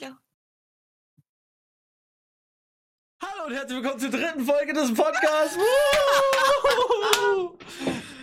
Hallo. 0.00 0.14
Hallo 3.22 3.46
und 3.46 3.52
herzlich 3.52 3.76
willkommen 3.76 4.00
zur 4.00 4.10
dritten 4.10 4.46
Folge 4.46 4.72
des 4.72 4.94
Podcasts. 4.94 5.58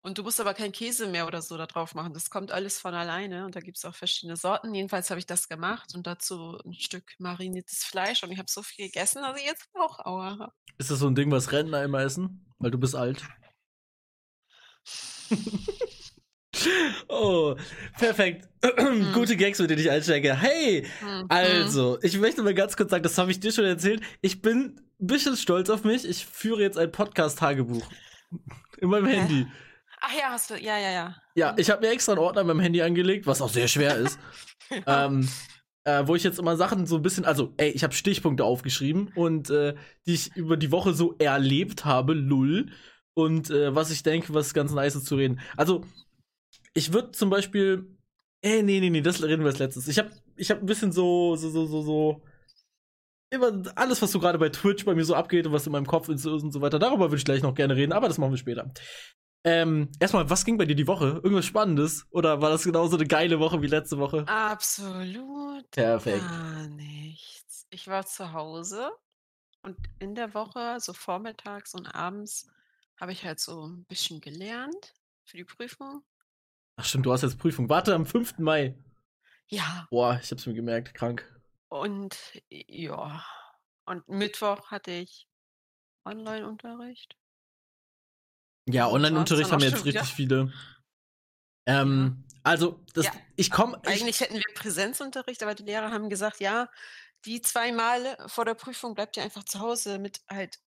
Und 0.00 0.16
du 0.16 0.22
musst 0.22 0.40
aber 0.40 0.54
keinen 0.54 0.72
Käse 0.72 1.08
mehr 1.08 1.26
oder 1.26 1.42
so 1.42 1.56
da 1.56 1.66
drauf 1.66 1.94
machen. 1.94 2.14
Das 2.14 2.30
kommt 2.30 2.52
alles 2.52 2.78
von 2.78 2.94
alleine 2.94 3.44
und 3.44 3.56
da 3.56 3.60
gibt 3.60 3.78
es 3.78 3.84
auch 3.84 3.94
verschiedene 3.94 4.36
Sorten. 4.36 4.72
Jedenfalls 4.72 5.10
habe 5.10 5.18
ich 5.18 5.26
das 5.26 5.48
gemacht 5.48 5.94
und 5.94 6.06
dazu 6.06 6.58
ein 6.64 6.72
Stück 6.74 7.14
mariniertes 7.18 7.84
Fleisch 7.84 8.22
und 8.22 8.30
ich 8.30 8.38
habe 8.38 8.50
so 8.50 8.62
viel 8.62 8.86
gegessen, 8.86 9.22
dass 9.22 9.38
ich 9.38 9.46
jetzt 9.46 9.68
auch 9.74 9.98
Aua 10.06 10.38
habe. 10.38 10.52
Ist 10.78 10.90
das 10.90 11.00
so 11.00 11.08
ein 11.08 11.16
Ding, 11.16 11.30
was 11.32 11.50
Rentner 11.50 11.82
immer 11.82 12.00
essen? 12.00 12.46
Weil 12.58 12.70
du 12.70 12.78
bist 12.78 12.94
alt. 12.94 13.22
oh, 17.08 17.56
perfekt. 17.98 18.48
Hm. 18.78 19.12
Gute 19.12 19.36
Gags, 19.36 19.60
mit 19.60 19.70
denen 19.70 19.80
ich 19.80 19.90
einsteige. 19.90 20.34
Hey, 20.34 20.84
hm. 20.98 21.26
also, 21.28 21.98
ich 22.02 22.18
möchte 22.18 22.42
mal 22.42 22.54
ganz 22.54 22.76
kurz 22.76 22.90
sagen, 22.90 23.04
das 23.04 23.16
habe 23.16 23.30
ich 23.30 23.38
dir 23.38 23.52
schon 23.52 23.64
erzählt. 23.64 24.02
Ich 24.20 24.42
bin 24.42 24.80
ein 25.00 25.06
bisschen 25.06 25.36
stolz 25.36 25.70
auf 25.70 25.84
mich. 25.84 26.04
Ich 26.04 26.26
führe 26.26 26.62
jetzt 26.62 26.76
ein 26.76 26.90
Podcast-Tagebuch. 26.90 27.88
In 28.78 28.88
meinem 28.88 29.06
Hä? 29.06 29.16
Handy. 29.16 29.46
Ach 30.00 30.14
ja, 30.16 30.30
hast 30.30 30.50
du, 30.50 30.54
ja, 30.54 30.78
ja, 30.78 30.90
ja. 30.90 31.16
Ja, 31.34 31.54
ich 31.56 31.70
habe 31.70 31.86
mir 31.86 31.92
extra 31.92 32.12
einen 32.12 32.20
Ordner 32.20 32.44
beim 32.44 32.60
Handy 32.60 32.82
angelegt, 32.82 33.26
was 33.26 33.42
auch 33.42 33.48
sehr 33.48 33.68
schwer 33.68 33.96
ist. 33.96 34.18
ja. 34.86 35.06
ähm, 35.06 35.28
äh, 35.84 36.06
wo 36.06 36.14
ich 36.14 36.22
jetzt 36.22 36.38
immer 36.38 36.56
Sachen 36.56 36.86
so 36.86 36.96
ein 36.96 37.02
bisschen, 37.02 37.24
also, 37.24 37.54
ey, 37.56 37.70
ich 37.70 37.82
habe 37.82 37.94
Stichpunkte 37.94 38.44
aufgeschrieben 38.44 39.10
und 39.14 39.50
äh, 39.50 39.74
die 40.06 40.14
ich 40.14 40.36
über 40.36 40.56
die 40.56 40.70
Woche 40.70 40.92
so 40.92 41.16
erlebt 41.18 41.84
habe, 41.84 42.12
lull. 42.12 42.70
Und 43.14 43.50
äh, 43.50 43.74
was 43.74 43.90
ich 43.90 44.02
denke, 44.02 44.34
was 44.34 44.54
ganz 44.54 44.72
nice 44.72 44.94
ist 44.94 45.06
zu 45.06 45.16
reden. 45.16 45.40
Also, 45.56 45.84
ich 46.74 46.92
würde 46.92 47.12
zum 47.12 47.30
Beispiel. 47.30 47.86
Ey, 48.40 48.62
nee, 48.62 48.78
nee, 48.78 48.90
nee, 48.90 49.00
das 49.00 49.20
reden 49.22 49.42
wir 49.42 49.48
als 49.48 49.58
letztes. 49.58 49.88
Ich 49.88 49.98
habe 49.98 50.10
ich 50.36 50.50
hab 50.50 50.60
ein 50.60 50.66
bisschen 50.66 50.92
so, 50.92 51.34
so, 51.34 51.50
so, 51.50 51.66
so, 51.66 51.82
so. 51.82 52.22
Immer 53.30 53.62
alles, 53.74 54.00
was 54.00 54.12
so 54.12 54.20
gerade 54.20 54.38
bei 54.38 54.48
Twitch 54.48 54.84
bei 54.84 54.94
mir 54.94 55.04
so 55.04 55.14
abgeht 55.14 55.46
und 55.46 55.52
was 55.52 55.66
in 55.66 55.72
meinem 55.72 55.86
Kopf 55.86 56.08
ist 56.08 56.24
und 56.24 56.52
so 56.52 56.60
weiter, 56.60 56.78
darüber 56.78 57.06
würde 57.10 57.16
ich 57.16 57.24
gleich 57.24 57.42
noch 57.42 57.54
gerne 57.54 57.76
reden, 57.76 57.92
aber 57.92 58.08
das 58.08 58.16
machen 58.16 58.30
wir 58.30 58.38
später. 58.38 58.72
Ähm, 59.44 59.90
erstmal, 60.00 60.28
was 60.28 60.44
ging 60.44 60.58
bei 60.58 60.64
dir 60.64 60.74
die 60.74 60.86
Woche? 60.86 61.20
Irgendwas 61.22 61.46
Spannendes? 61.46 62.06
Oder 62.10 62.42
war 62.42 62.50
das 62.50 62.64
genauso 62.64 62.96
eine 62.96 63.06
geile 63.06 63.38
Woche 63.38 63.62
wie 63.62 63.66
letzte 63.66 63.98
Woche? 63.98 64.26
Absolut. 64.26 65.70
Perfekt. 65.70 66.20
Gar 66.20 66.68
nichts. 66.68 67.66
Ich 67.70 67.86
war 67.88 68.04
zu 68.04 68.32
Hause 68.32 68.90
und 69.62 69.76
in 69.98 70.14
der 70.14 70.34
Woche, 70.34 70.78
so 70.80 70.92
vormittags 70.92 71.74
und 71.74 71.86
abends, 71.94 72.50
habe 73.00 73.12
ich 73.12 73.24
halt 73.24 73.40
so 73.40 73.66
ein 73.66 73.84
bisschen 73.84 74.20
gelernt 74.20 74.94
für 75.24 75.36
die 75.36 75.44
Prüfung. 75.44 76.02
Ach 76.76 76.84
stimmt, 76.84 77.06
du 77.06 77.12
hast 77.12 77.22
jetzt 77.22 77.38
Prüfung. 77.38 77.68
Warte, 77.68 77.94
am 77.94 78.06
5. 78.06 78.38
Mai. 78.38 78.76
Ja. 79.48 79.86
Boah, 79.90 80.18
ich 80.22 80.30
hab's 80.30 80.46
mir 80.46 80.54
gemerkt, 80.54 80.94
krank. 80.94 81.24
Und 81.68 82.16
ja. 82.48 83.24
Und 83.84 84.08
Mittwoch 84.08 84.70
hatte 84.70 84.90
ich 84.90 85.26
Online-Unterricht. 86.04 87.17
Ja, 88.68 88.88
Online-Unterricht 88.88 89.50
haben 89.50 89.60
jetzt 89.62 89.84
richtig 89.84 89.94
ja. 89.94 90.04
viele. 90.04 90.52
Ähm, 91.66 92.24
also, 92.42 92.84
das, 92.94 93.06
ja, 93.06 93.12
ich 93.36 93.50
komme. 93.50 93.80
Eigentlich 93.84 94.20
hätten 94.20 94.34
wir 94.34 94.42
Präsenzunterricht, 94.54 95.42
aber 95.42 95.54
die 95.54 95.64
Lehrer 95.64 95.90
haben 95.90 96.08
gesagt, 96.08 96.40
ja, 96.40 96.68
die 97.24 97.42
zwei 97.42 97.72
Male 97.72 98.16
vor 98.26 98.44
der 98.44 98.54
Prüfung 98.54 98.94
bleibt 98.94 99.16
ihr 99.16 99.22
einfach 99.22 99.44
zu 99.44 99.60
Hause, 99.60 99.92
damit 99.92 100.22
halt 100.28 100.58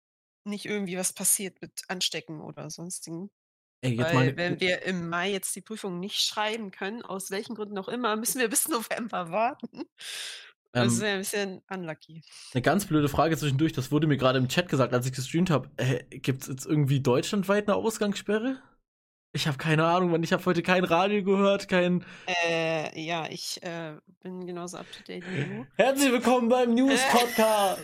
nicht 0.44 0.66
irgendwie 0.66 0.98
was 0.98 1.14
passiert 1.14 1.62
mit 1.62 1.84
Anstecken 1.88 2.42
oder 2.42 2.70
sonstigen. 2.70 3.30
Ey, 3.84 3.98
Weil, 3.98 4.14
meine, 4.14 4.38
wenn 4.38 4.60
wir 4.60 4.84
im 4.84 5.10
Mai 5.10 5.32
jetzt 5.32 5.56
die 5.56 5.62
Prüfung 5.62 6.00
nicht 6.00 6.20
schreiben 6.20 6.70
können, 6.70 7.02
aus 7.02 7.32
welchen 7.32 7.56
Gründen 7.56 7.80
auch 7.80 7.88
immer, 7.88 8.16
müssen 8.16 8.40
wir 8.40 8.50
bis 8.50 8.68
November 8.68 9.32
warten. 9.32 9.86
Das 10.74 10.96
ähm, 10.96 11.02
wäre 11.02 11.14
ein 11.14 11.20
bisschen 11.20 11.62
unlucky. 11.70 12.24
Eine 12.54 12.62
ganz 12.62 12.86
blöde 12.86 13.10
Frage 13.10 13.38
zwischendurch, 13.38 13.74
das 13.74 13.92
wurde 13.92 14.08
mir 14.08 14.18
gerade 14.18 14.40
im 14.40 14.48
Chat 14.48 14.70
gesagt, 14.70 14.94
als 14.94 15.06
ich 15.06 15.14
gestreamt 15.14 15.50
habe. 15.50 15.70
Äh, 15.78 16.04
Gibt 16.20 16.44
es 16.44 16.48
jetzt 16.48 16.66
irgendwie 16.66 17.02
deutschlandweit 17.02 17.68
eine 17.68 17.76
Ausgangssperre? 17.76 18.62
Ich 19.34 19.48
habe 19.48 19.58
keine 19.58 19.86
Ahnung, 19.86 20.12
man. 20.12 20.24
Ich 20.24 20.34
habe 20.34 20.46
heute 20.46 20.62
kein 20.62 20.84
Radio 20.84 21.24
gehört, 21.24 21.68
kein. 21.68 22.06
Äh, 22.46 23.02
ja, 23.02 23.28
ich 23.30 23.62
äh, 23.64 23.96
bin 24.22 24.46
genauso 24.46 24.78
up 24.78 24.86
to 24.92 25.04
date 25.08 25.24
wie 25.30 25.44
du. 25.44 25.68
Herzlich 25.76 26.12
willkommen 26.12 26.50
beim 26.50 26.74
News 26.74 27.00
Podcast. 27.12 27.82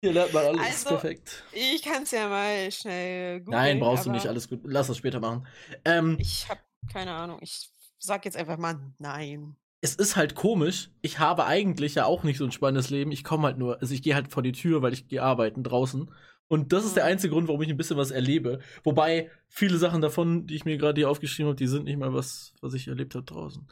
Hier 0.00 0.12
lernt 0.12 0.32
man 0.32 0.46
alles 0.46 0.60
also, 0.60 0.88
perfekt. 0.90 1.44
Ich 1.52 1.82
kann 1.82 2.04
es 2.04 2.12
ja 2.12 2.28
mal 2.28 2.70
schnell 2.70 3.40
googeln. 3.40 3.60
Nein, 3.60 3.80
brauchst 3.80 4.06
du 4.06 4.10
nicht, 4.10 4.26
alles 4.28 4.48
gut. 4.48 4.60
Lass 4.64 4.86
das 4.86 4.96
später 4.96 5.18
machen. 5.18 5.46
Ähm, 5.84 6.16
ich 6.20 6.48
habe 6.48 6.60
keine 6.92 7.12
Ahnung. 7.12 7.38
Ich 7.42 7.70
sag 7.98 8.24
jetzt 8.24 8.36
einfach 8.36 8.56
mal 8.56 8.78
nein 8.98 9.56
es 9.80 9.94
ist 9.94 10.16
halt 10.16 10.34
komisch. 10.34 10.90
Ich 11.02 11.18
habe 11.18 11.46
eigentlich 11.46 11.94
ja 11.94 12.04
auch 12.04 12.24
nicht 12.24 12.38
so 12.38 12.44
ein 12.44 12.52
spannendes 12.52 12.90
Leben. 12.90 13.12
Ich 13.12 13.24
komme 13.24 13.44
halt 13.44 13.58
nur, 13.58 13.80
also 13.80 13.94
ich 13.94 14.02
gehe 14.02 14.14
halt 14.14 14.32
vor 14.32 14.42
die 14.42 14.52
Tür, 14.52 14.82
weil 14.82 14.92
ich 14.92 15.08
gehe 15.08 15.22
arbeiten 15.22 15.62
draußen. 15.62 16.10
Und 16.48 16.72
das 16.72 16.84
ist 16.84 16.96
der 16.96 17.04
mhm. 17.04 17.10
einzige 17.10 17.34
Grund, 17.34 17.48
warum 17.48 17.62
ich 17.62 17.68
ein 17.68 17.76
bisschen 17.76 17.98
was 17.98 18.10
erlebe. 18.10 18.60
Wobei 18.82 19.30
viele 19.48 19.78
Sachen 19.78 20.00
davon, 20.00 20.46
die 20.46 20.56
ich 20.56 20.64
mir 20.64 20.78
gerade 20.78 21.00
hier 21.00 21.10
aufgeschrieben 21.10 21.48
habe, 21.48 21.56
die 21.56 21.66
sind 21.66 21.84
nicht 21.84 21.98
mal 21.98 22.14
was, 22.14 22.54
was 22.60 22.74
ich 22.74 22.88
erlebt 22.88 23.14
habe 23.14 23.24
draußen. 23.24 23.68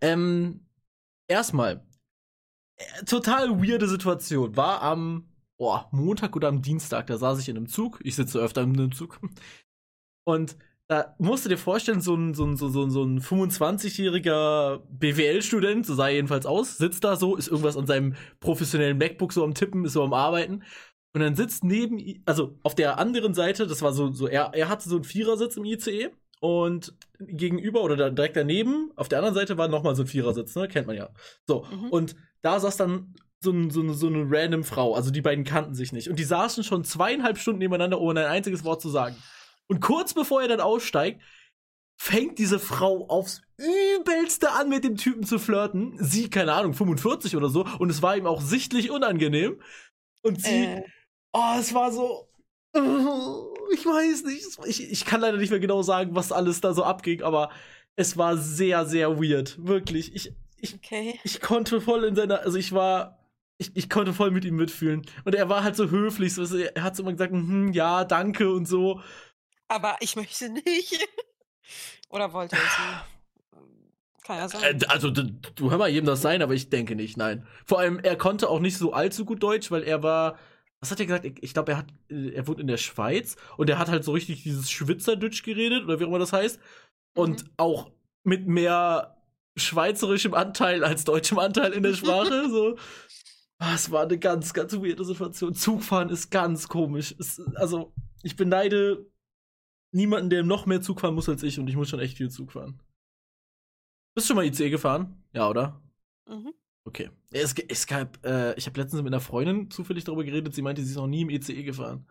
Ähm, 0.00 0.66
erstmal, 1.26 1.86
äh, 2.76 3.04
total 3.04 3.60
weirde 3.62 3.88
Situation. 3.88 4.56
War 4.56 4.82
am 4.82 5.28
oh, 5.56 5.80
Montag 5.90 6.36
oder 6.36 6.48
am 6.48 6.62
Dienstag, 6.62 7.06
da 7.06 7.18
saß 7.18 7.40
ich 7.40 7.48
in 7.48 7.56
einem 7.56 7.68
Zug. 7.68 7.98
Ich 8.04 8.14
sitze 8.14 8.38
öfter 8.38 8.62
in 8.62 8.74
einem 8.78 8.92
Zug. 8.92 9.20
Und 10.24 10.56
da 10.88 11.14
musst 11.18 11.44
du 11.44 11.50
dir 11.50 11.58
vorstellen, 11.58 12.00
so 12.00 12.14
ein, 12.14 12.32
so 12.32 12.46
ein, 12.46 12.56
so 12.56 12.66
ein, 12.66 12.90
so 12.90 13.04
ein 13.04 13.20
25-jähriger 13.20 14.80
BWL-Student, 14.88 15.84
so 15.84 15.94
sah 15.94 16.08
er 16.08 16.14
jedenfalls 16.14 16.46
aus, 16.46 16.78
sitzt 16.78 17.04
da 17.04 17.16
so, 17.16 17.36
ist 17.36 17.48
irgendwas 17.48 17.76
an 17.76 17.86
seinem 17.86 18.16
professionellen 18.40 18.96
MacBook 18.96 19.34
so 19.34 19.44
am 19.44 19.52
Tippen, 19.52 19.84
ist 19.84 19.92
so 19.92 20.02
am 20.02 20.14
Arbeiten. 20.14 20.62
Und 21.12 21.20
dann 21.20 21.36
sitzt 21.36 21.62
neben, 21.62 22.22
also 22.24 22.58
auf 22.62 22.74
der 22.74 22.98
anderen 22.98 23.34
Seite, 23.34 23.66
das 23.66 23.82
war 23.82 23.92
so, 23.92 24.12
so 24.12 24.28
er, 24.28 24.52
er 24.54 24.70
hatte 24.70 24.88
so 24.88 24.96
einen 24.96 25.04
Vierersitz 25.04 25.58
im 25.58 25.66
ICE 25.66 26.08
und 26.40 26.94
gegenüber 27.20 27.82
oder 27.82 27.96
da 27.96 28.08
direkt 28.08 28.36
daneben, 28.36 28.90
auf 28.96 29.08
der 29.08 29.18
anderen 29.18 29.34
Seite 29.34 29.58
war 29.58 29.68
nochmal 29.68 29.94
so 29.94 30.04
ein 30.04 30.08
Vierersitz, 30.08 30.54
ne? 30.56 30.68
Kennt 30.68 30.86
man 30.86 30.96
ja. 30.96 31.10
So. 31.46 31.66
Mhm. 31.70 31.90
Und 31.90 32.16
da 32.40 32.60
saß 32.60 32.78
dann 32.78 33.14
so, 33.40 33.50
ein, 33.50 33.70
so, 33.70 33.80
eine, 33.80 33.92
so 33.92 34.06
eine 34.06 34.24
random 34.26 34.64
Frau, 34.64 34.94
also 34.94 35.10
die 35.10 35.20
beiden 35.20 35.44
kannten 35.44 35.74
sich 35.74 35.92
nicht. 35.92 36.08
Und 36.08 36.18
die 36.18 36.24
saßen 36.24 36.64
schon 36.64 36.84
zweieinhalb 36.84 37.36
Stunden 37.36 37.58
nebeneinander, 37.58 38.00
ohne 38.00 38.20
ein 38.20 38.32
einziges 38.32 38.64
Wort 38.64 38.80
zu 38.80 38.88
sagen. 38.88 39.16
Und 39.68 39.80
kurz 39.80 40.14
bevor 40.14 40.42
er 40.42 40.48
dann 40.48 40.60
aussteigt, 40.60 41.22
fängt 42.00 42.38
diese 42.38 42.58
Frau 42.58 43.06
aufs 43.08 43.42
übelste 43.58 44.52
an, 44.52 44.68
mit 44.68 44.84
dem 44.84 44.96
Typen 44.96 45.24
zu 45.24 45.38
flirten. 45.38 45.96
Sie, 45.98 46.30
keine 46.30 46.52
Ahnung, 46.52 46.74
45 46.74 47.36
oder 47.36 47.48
so. 47.48 47.66
Und 47.78 47.90
es 47.90 48.02
war 48.02 48.16
ihm 48.16 48.26
auch 48.26 48.40
sichtlich 48.40 48.90
unangenehm. 48.90 49.60
Und 50.22 50.40
sie, 50.42 50.64
äh. 50.64 50.82
oh, 51.32 51.56
es 51.58 51.74
war 51.74 51.92
so, 51.92 52.28
ich 52.74 53.84
weiß 53.84 54.24
nicht. 54.24 54.46
Ich, 54.66 54.90
ich 54.90 55.04
kann 55.04 55.20
leider 55.20 55.38
nicht 55.38 55.50
mehr 55.50 55.60
genau 55.60 55.82
sagen, 55.82 56.14
was 56.14 56.32
alles 56.32 56.60
da 56.60 56.72
so 56.72 56.84
abging, 56.84 57.22
aber 57.22 57.50
es 57.96 58.16
war 58.16 58.36
sehr, 58.36 58.86
sehr 58.86 59.20
weird. 59.20 59.56
Wirklich. 59.60 60.14
Ich, 60.14 60.32
ich, 60.56 60.74
okay. 60.74 61.18
ich 61.24 61.40
konnte 61.40 61.80
voll 61.80 62.04
in 62.04 62.14
seiner, 62.14 62.40
also 62.40 62.58
ich 62.58 62.72
war, 62.72 63.18
ich, 63.58 63.72
ich 63.74 63.90
konnte 63.90 64.12
voll 64.12 64.30
mit 64.30 64.44
ihm 64.44 64.54
mitfühlen. 64.54 65.04
Und 65.24 65.34
er 65.34 65.48
war 65.48 65.64
halt 65.64 65.74
so 65.74 65.90
höflich. 65.90 66.32
So, 66.34 66.56
er 66.56 66.82
hat 66.82 66.94
so 66.94 67.02
immer 67.02 67.12
gesagt, 67.12 67.32
hm, 67.32 67.72
ja, 67.72 68.04
danke 68.04 68.52
und 68.52 68.66
so. 68.66 69.00
Aber 69.68 69.96
ich 70.00 70.16
möchte 70.16 70.48
nicht. 70.48 71.06
Oder 72.08 72.32
wollte 72.32 72.56
es 72.56 74.22
Keiner 74.24 74.48
sagen. 74.48 74.80
Also, 74.88 75.10
du, 75.10 75.70
hör 75.70 75.78
mal 75.78 75.88
jedem 75.88 76.06
das 76.06 76.22
sein, 76.22 76.42
aber 76.42 76.54
ich 76.54 76.70
denke 76.70 76.94
nicht, 76.94 77.16
nein. 77.16 77.46
Vor 77.64 77.78
allem, 77.78 77.98
er 77.98 78.16
konnte 78.16 78.48
auch 78.48 78.60
nicht 78.60 78.76
so 78.76 78.92
allzu 78.92 79.24
gut 79.24 79.42
Deutsch, 79.42 79.70
weil 79.70 79.82
er 79.82 80.02
war. 80.02 80.38
Was 80.80 80.92
hat 80.92 81.00
er 81.00 81.06
gesagt? 81.06 81.24
Ich, 81.24 81.42
ich 81.42 81.54
glaube, 81.54 81.72
er 81.72 81.78
hat, 81.78 81.86
äh, 82.08 82.30
er 82.34 82.46
wohnt 82.46 82.60
in 82.60 82.68
der 82.68 82.76
Schweiz 82.76 83.36
und 83.56 83.68
er 83.68 83.78
hat 83.78 83.88
halt 83.88 84.04
so 84.04 84.12
richtig 84.12 84.44
dieses 84.44 84.70
Schwitzerdütsch 84.70 85.42
geredet 85.42 85.84
oder 85.84 85.98
wie 85.98 86.04
auch 86.04 86.08
immer 86.08 86.20
das 86.20 86.32
heißt. 86.32 86.60
Und 87.14 87.44
mhm. 87.44 87.50
auch 87.56 87.90
mit 88.22 88.46
mehr 88.46 89.16
schweizerischem 89.56 90.34
Anteil 90.34 90.84
als 90.84 91.04
deutschem 91.04 91.38
Anteil 91.38 91.72
in 91.72 91.82
der 91.82 91.94
Sprache. 91.94 92.48
So. 92.48 92.76
Ah, 93.58 93.74
es 93.74 93.90
war 93.90 94.04
eine 94.04 94.18
ganz, 94.18 94.54
ganz 94.54 94.72
weirde 94.74 95.04
Situation. 95.04 95.52
Zugfahren 95.52 96.10
ist 96.10 96.30
ganz 96.30 96.68
komisch. 96.68 97.14
Es, 97.18 97.40
also, 97.56 97.92
ich 98.22 98.36
beneide 98.36 99.04
niemanden, 99.92 100.30
der 100.30 100.42
noch 100.42 100.66
mehr 100.66 100.80
Zug 100.80 101.00
fahren 101.00 101.14
muss 101.14 101.28
als 101.28 101.42
ich 101.42 101.58
und 101.58 101.68
ich 101.68 101.76
muss 101.76 101.88
schon 101.88 102.00
echt 102.00 102.16
viel 102.16 102.30
Zug 102.30 102.52
fahren. 102.52 102.80
Bist 104.14 104.26
du 104.26 104.28
schon 104.28 104.36
mal 104.36 104.46
ICE 104.46 104.70
gefahren? 104.70 105.22
Ja, 105.32 105.48
oder? 105.48 105.80
Mhm. 106.28 106.52
Okay. 106.84 107.10
Es, 107.30 107.54
es 107.68 107.86
gab, 107.86 108.24
äh, 108.24 108.54
ich 108.54 108.66
habe 108.66 108.80
letztens 108.80 109.02
mit 109.02 109.12
einer 109.12 109.20
Freundin 109.20 109.70
zufällig 109.70 110.04
darüber 110.04 110.24
geredet, 110.24 110.54
sie 110.54 110.62
meinte, 110.62 110.82
sie 110.82 110.90
ist 110.90 110.96
noch 110.96 111.06
nie 111.06 111.22
im 111.22 111.30
ICE 111.30 111.62
gefahren. 111.62 112.06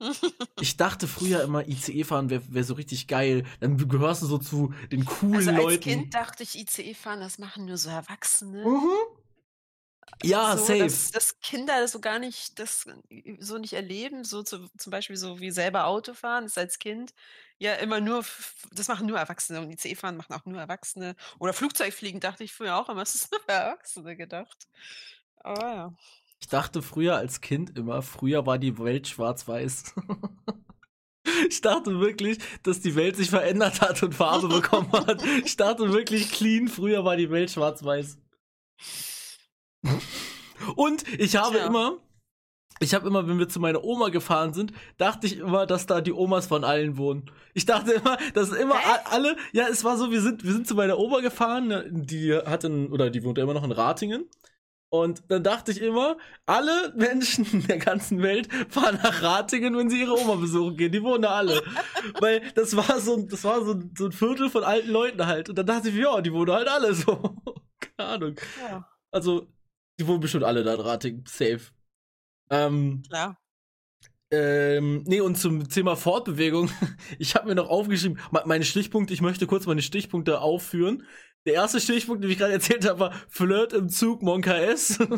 ich 0.60 0.76
dachte 0.76 1.06
früher 1.06 1.42
immer, 1.42 1.66
ICE 1.68 2.04
fahren 2.04 2.30
wäre 2.30 2.42
wär 2.48 2.64
so 2.64 2.74
richtig 2.74 3.06
geil. 3.06 3.44
Dann 3.60 3.76
gehörst 3.76 4.22
du 4.22 4.26
so 4.26 4.38
zu 4.38 4.72
den 4.90 5.04
coolen 5.04 5.34
also 5.34 5.50
als 5.50 5.58
Leuten. 5.58 5.72
Als 5.72 5.80
Kind 5.80 6.14
dachte 6.14 6.42
ich, 6.42 6.58
ICE 6.58 6.94
fahren, 6.94 7.20
das 7.20 7.38
machen 7.38 7.66
nur 7.66 7.76
so 7.76 7.90
Erwachsene. 7.90 8.64
Mhm. 8.64 9.21
Ja, 10.22 10.56
so, 10.56 10.64
safe. 10.64 10.78
Dass, 10.80 11.10
dass, 11.10 11.40
Kinder 11.40 11.80
das 11.80 11.92
so 11.92 12.00
gar 12.00 12.18
nicht, 12.18 12.58
das 12.58 12.86
so 13.38 13.58
nicht 13.58 13.72
erleben, 13.72 14.24
so 14.24 14.42
zu, 14.42 14.68
zum 14.76 14.90
Beispiel 14.90 15.16
so 15.16 15.40
wie 15.40 15.50
selber 15.50 15.86
Auto 15.86 16.14
fahren, 16.14 16.44
ist 16.44 16.58
als 16.58 16.78
Kind 16.78 17.12
ja 17.58 17.74
immer 17.74 18.00
nur, 18.00 18.24
das 18.72 18.88
machen 18.88 19.06
nur 19.06 19.18
Erwachsene 19.18 19.60
und 19.60 19.70
ICE 19.70 19.94
fahren 19.94 20.16
machen 20.16 20.32
auch 20.34 20.44
nur 20.44 20.60
Erwachsene. 20.60 21.16
Oder 21.38 21.52
Flugzeugfliegen 21.52 22.20
dachte 22.20 22.44
ich 22.44 22.52
früher 22.52 22.76
auch 22.76 22.88
immer, 22.88 23.02
es 23.02 23.14
ist 23.14 23.32
nur 23.32 23.40
für 23.40 23.52
Erwachsene 23.52 24.16
gedacht. 24.16 24.68
Aber 25.36 25.74
ja. 25.74 25.94
Ich 26.40 26.48
dachte 26.48 26.82
früher 26.82 27.16
als 27.16 27.40
Kind 27.40 27.78
immer, 27.78 28.02
früher 28.02 28.46
war 28.46 28.58
die 28.58 28.78
Welt 28.78 29.08
schwarz-weiß. 29.08 29.94
Ich 31.48 31.60
dachte 31.60 32.00
wirklich, 32.00 32.38
dass 32.62 32.80
die 32.80 32.96
Welt 32.96 33.16
sich 33.16 33.30
verändert 33.30 33.80
hat 33.80 34.02
und 34.02 34.14
Farbe 34.14 34.48
bekommen 34.60 34.92
hat. 34.92 35.22
Ich 35.44 35.56
dachte 35.56 35.92
wirklich 35.92 36.30
clean, 36.32 36.68
früher 36.68 37.04
war 37.04 37.16
die 37.16 37.30
Welt 37.30 37.50
schwarz-weiß. 37.50 38.18
Und 40.76 41.04
ich 41.18 41.36
habe 41.36 41.58
ja. 41.58 41.66
immer, 41.66 41.98
ich 42.80 42.94
habe 42.94 43.06
immer, 43.08 43.26
wenn 43.28 43.38
wir 43.38 43.48
zu 43.48 43.60
meiner 43.60 43.84
Oma 43.84 44.08
gefahren 44.08 44.52
sind, 44.52 44.72
dachte 44.98 45.26
ich 45.26 45.38
immer, 45.38 45.66
dass 45.66 45.86
da 45.86 46.00
die 46.00 46.12
Omas 46.12 46.46
von 46.46 46.64
allen 46.64 46.96
wohnen. 46.96 47.30
Ich 47.54 47.66
dachte 47.66 47.92
immer, 47.92 48.16
dass 48.34 48.50
immer 48.50 48.76
Hä? 48.76 49.00
alle, 49.10 49.36
ja, 49.52 49.66
es 49.68 49.84
war 49.84 49.96
so, 49.96 50.10
wir 50.10 50.20
sind, 50.20 50.44
wir 50.44 50.52
sind 50.52 50.66
zu 50.66 50.74
meiner 50.74 50.98
Oma 50.98 51.20
gefahren, 51.20 51.68
ne, 51.68 51.86
die 51.90 52.34
hat 52.34 52.64
in, 52.64 52.90
oder 52.92 53.10
die 53.10 53.24
wohnt 53.24 53.38
ja 53.38 53.44
immer 53.44 53.54
noch 53.54 53.64
in 53.64 53.72
Ratingen. 53.72 54.28
Und 54.94 55.22
dann 55.28 55.42
dachte 55.42 55.72
ich 55.72 55.80
immer, 55.80 56.18
alle 56.44 56.92
Menschen 56.94 57.66
der 57.66 57.78
ganzen 57.78 58.22
Welt 58.22 58.48
fahren 58.68 58.98
nach 59.02 59.22
Ratingen, 59.22 59.74
wenn 59.74 59.88
sie 59.88 60.00
ihre 60.00 60.20
Oma 60.20 60.34
besuchen 60.34 60.76
gehen. 60.76 60.92
Die 60.92 61.02
wohnen 61.02 61.22
da 61.22 61.30
alle. 61.30 61.62
Weil 62.20 62.42
das 62.54 62.76
war 62.76 63.00
so, 63.00 63.16
das 63.22 63.42
war 63.42 63.64
so, 63.64 63.80
so 63.96 64.06
ein 64.06 64.12
Viertel 64.12 64.50
von 64.50 64.64
alten 64.64 64.90
Leuten 64.90 65.26
halt. 65.26 65.48
Und 65.48 65.56
dann 65.56 65.64
dachte 65.64 65.88
ich, 65.88 65.94
ja, 65.94 66.20
die 66.20 66.30
wohnen 66.30 66.52
halt 66.52 66.68
alle 66.68 66.94
so. 66.94 67.16
Keine 67.96 68.08
Ahnung. 68.10 68.34
Ja. 68.60 68.86
Also, 69.10 69.46
die 69.98 70.06
wohnen 70.06 70.20
bestimmt 70.20 70.44
alle 70.44 70.62
da 70.62 70.74
in. 70.74 71.24
Safe. 71.26 71.60
Ähm, 72.50 73.02
Klar. 73.08 73.38
Ähm, 74.30 75.02
nee, 75.06 75.20
und 75.20 75.36
zum 75.36 75.68
Thema 75.68 75.94
Fortbewegung. 75.96 76.70
Ich 77.18 77.34
habe 77.34 77.46
mir 77.48 77.54
noch 77.54 77.68
aufgeschrieben, 77.68 78.18
meine 78.46 78.64
Stichpunkte, 78.64 79.12
ich 79.12 79.20
möchte 79.20 79.46
kurz 79.46 79.66
meine 79.66 79.82
Stichpunkte 79.82 80.40
aufführen. 80.40 81.06
Der 81.44 81.54
erste 81.54 81.80
Stichpunkt, 81.80 82.24
den 82.24 82.30
ich 82.30 82.38
gerade 82.38 82.54
erzählt 82.54 82.88
habe, 82.88 83.00
war 83.00 83.12
Flirt 83.28 83.72
im 83.74 83.90
Zug 83.90 84.22
Monka 84.22 84.56
S. 84.56 84.98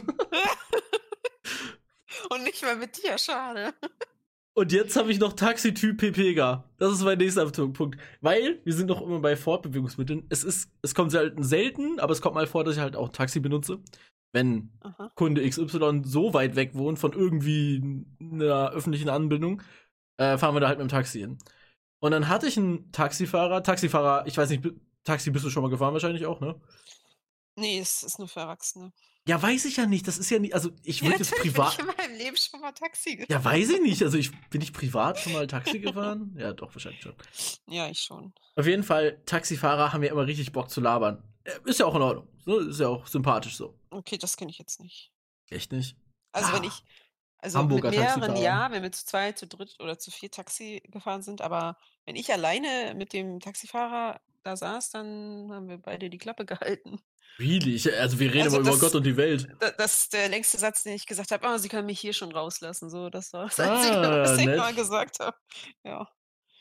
Und 2.31 2.43
nicht 2.43 2.62
mal 2.62 2.77
mit 2.77 3.03
dir, 3.03 3.17
schade. 3.19 3.75
Und 4.55 4.73
jetzt 4.73 4.97
habe 4.97 5.11
ich 5.11 5.19
noch 5.19 5.32
Taxityp 5.35 5.99
Pepega. 5.99 6.65
Das 6.79 6.93
ist 6.93 7.03
mein 7.03 7.19
nächster 7.19 7.44
Punkt. 7.50 8.00
Weil 8.20 8.61
wir 8.65 8.73
sind 8.73 8.87
noch 8.87 9.03
immer 9.03 9.20
bei 9.20 9.37
Fortbewegungsmitteln. 9.37 10.27
Es 10.29 10.44
ist, 10.44 10.70
es 10.82 10.94
kommt 10.94 11.11
selten, 11.11 11.43
selten, 11.43 12.00
aber 12.00 12.12
es 12.12 12.20
kommt 12.20 12.37
mal 12.37 12.47
vor, 12.47 12.65
dass 12.65 12.77
ich 12.77 12.81
halt 12.81 12.97
auch 12.97 13.11
Taxi 13.11 13.41
benutze. 13.41 13.81
Wenn 14.35 14.73
Aha. 14.81 15.13
Kunde 15.15 15.49
XY 15.49 16.03
so 16.05 16.35
weit 16.35 16.57
weg 16.57 16.75
wohnt 16.75 16.99
von 16.99 17.13
irgendwie 17.13 18.05
einer 18.21 18.71
öffentlichen 18.71 19.09
Anbindung, 19.09 19.63
äh, 20.17 20.37
fahren 20.37 20.57
wir 20.57 20.61
da 20.61 20.67
halt 20.67 20.79
mit 20.79 20.89
dem 20.89 20.91
Taxi 20.91 21.21
hin. 21.21 21.39
Und 22.01 22.11
dann 22.11 22.29
hatte 22.29 22.49
ich 22.49 22.59
einen 22.59 22.91
Taxifahrer, 22.91 23.63
Taxifahrer, 23.63 24.27
ich 24.27 24.37
weiß 24.37 24.51
nicht, 24.51 24.69
Taxi 25.05 25.31
bist 25.31 25.45
du 25.45 25.51
schon 25.51 25.63
mal 25.63 25.71
gefahren 25.71 25.93
wahrscheinlich 25.93 26.27
auch, 26.27 26.41
ne? 26.41 26.61
Nee, 27.55 27.79
es 27.79 28.03
ist 28.03 28.19
nur 28.19 28.27
für 28.27 28.41
Erwachsene. 28.41 28.93
Ja, 29.29 29.41
weiß 29.41 29.67
ich 29.67 29.77
ja 29.77 29.87
nicht. 29.87 30.09
Das 30.09 30.19
ist 30.19 30.29
ja 30.31 30.41
nicht, 30.41 30.53
also 30.53 30.71
ich 30.83 31.03
würde 31.03 31.13
ja, 31.13 31.19
jetzt 31.19 31.37
privat. 31.37 31.77
Bin 31.77 31.87
ich 31.87 31.93
in 31.93 31.97
meinem 31.97 32.19
Leben 32.19 32.37
schon 32.37 32.61
mal 32.61 32.73
Taxi 32.73 33.17
gefahren. 33.17 33.27
Ja, 33.31 33.45
weiß 33.45 33.71
ich 33.71 33.81
nicht. 33.81 34.03
Also 34.03 34.19
ich 34.19 34.33
bin 34.51 34.61
ich 34.61 34.73
privat 34.73 35.21
schon 35.21 35.33
mal 35.33 35.47
Taxi 35.47 35.79
gefahren? 35.79 36.35
ja, 36.37 36.53
doch, 36.53 36.75
wahrscheinlich 36.75 37.03
schon. 37.03 37.15
Ja, 37.69 37.89
ich 37.89 38.01
schon. 38.01 38.35
Auf 38.57 38.67
jeden 38.67 38.83
Fall, 38.83 39.23
Taxifahrer 39.27 39.93
haben 39.93 40.03
ja 40.03 40.11
immer 40.11 40.27
richtig 40.27 40.51
Bock 40.51 40.71
zu 40.71 40.81
labern. 40.81 41.23
Ist 41.64 41.81
ja 41.81 41.87
auch 41.87 41.94
in 41.94 42.02
Ordnung. 42.02 42.29
So, 42.44 42.58
ist 42.61 42.81
ja 42.81 42.88
auch 42.88 43.06
sympathisch 43.06 43.56
so. 43.56 43.79
Okay, 43.91 44.19
das 44.19 44.37
kenne 44.37 44.50
ich 44.50 44.58
jetzt 44.58 44.81
nicht. 44.81 45.12
Echt 45.50 45.73
nicht? 45.73 45.96
Also 46.32 46.49
ah, 46.49 46.56
wenn 46.56 46.64
ich, 46.64 46.82
also 47.38 47.58
Hamburger 47.58 47.91
mit 47.91 47.99
mehreren 47.99 48.37
ja, 48.37 48.70
wenn 48.70 48.82
wir 48.82 48.93
zu 48.93 49.05
zweit, 49.05 49.38
zu 49.38 49.46
dritt 49.46 49.76
oder 49.79 49.99
zu 49.99 50.11
vier 50.11 50.31
Taxi 50.31 50.82
gefahren 50.88 51.23
sind, 51.23 51.43
aber 51.43 51.76
wenn 52.06 52.17
ich 52.17 52.32
alleine 52.32 52.94
mit 52.96 53.12
dem 53.12 53.41
Taxifahrer 53.41 54.20
da 54.43 54.56
saß, 54.56 54.91
dann 54.91 55.50
haben 55.52 55.69
wir 55.69 55.79
beide 55.79 56.11
die 56.11 56.19
Klappe 56.19 56.44
gehalten. 56.46 57.00
Really? 57.38 57.81
Also 57.99 58.20
wir 58.20 58.32
reden 58.32 58.44
also 58.44 58.62
das, 58.62 58.69
über 58.69 58.79
Gott 58.79 58.94
und 58.94 59.05
die 59.05 59.17
Welt. 59.17 59.49
Das 59.76 60.00
ist 60.00 60.12
der 60.12 60.29
längste 60.29 60.56
Satz, 60.56 60.85
den 60.85 60.94
ich 60.94 61.06
gesagt 61.06 61.32
habe. 61.32 61.46
Oh, 61.49 61.56
sie 61.58 61.69
können 61.69 61.87
mich 61.87 61.99
hier 61.99 62.12
schon 62.12 62.31
rauslassen. 62.31 62.91
So, 62.91 63.11
das 63.11 63.32
war 63.32 63.46
das 63.46 63.58
ah, 63.58 63.75
Einzige, 63.75 63.96
was 63.96 64.38
ich 64.38 64.46
mal 64.46 64.75
gesagt 64.75 65.19
habe. 65.19 65.37
Ja. 65.82 66.08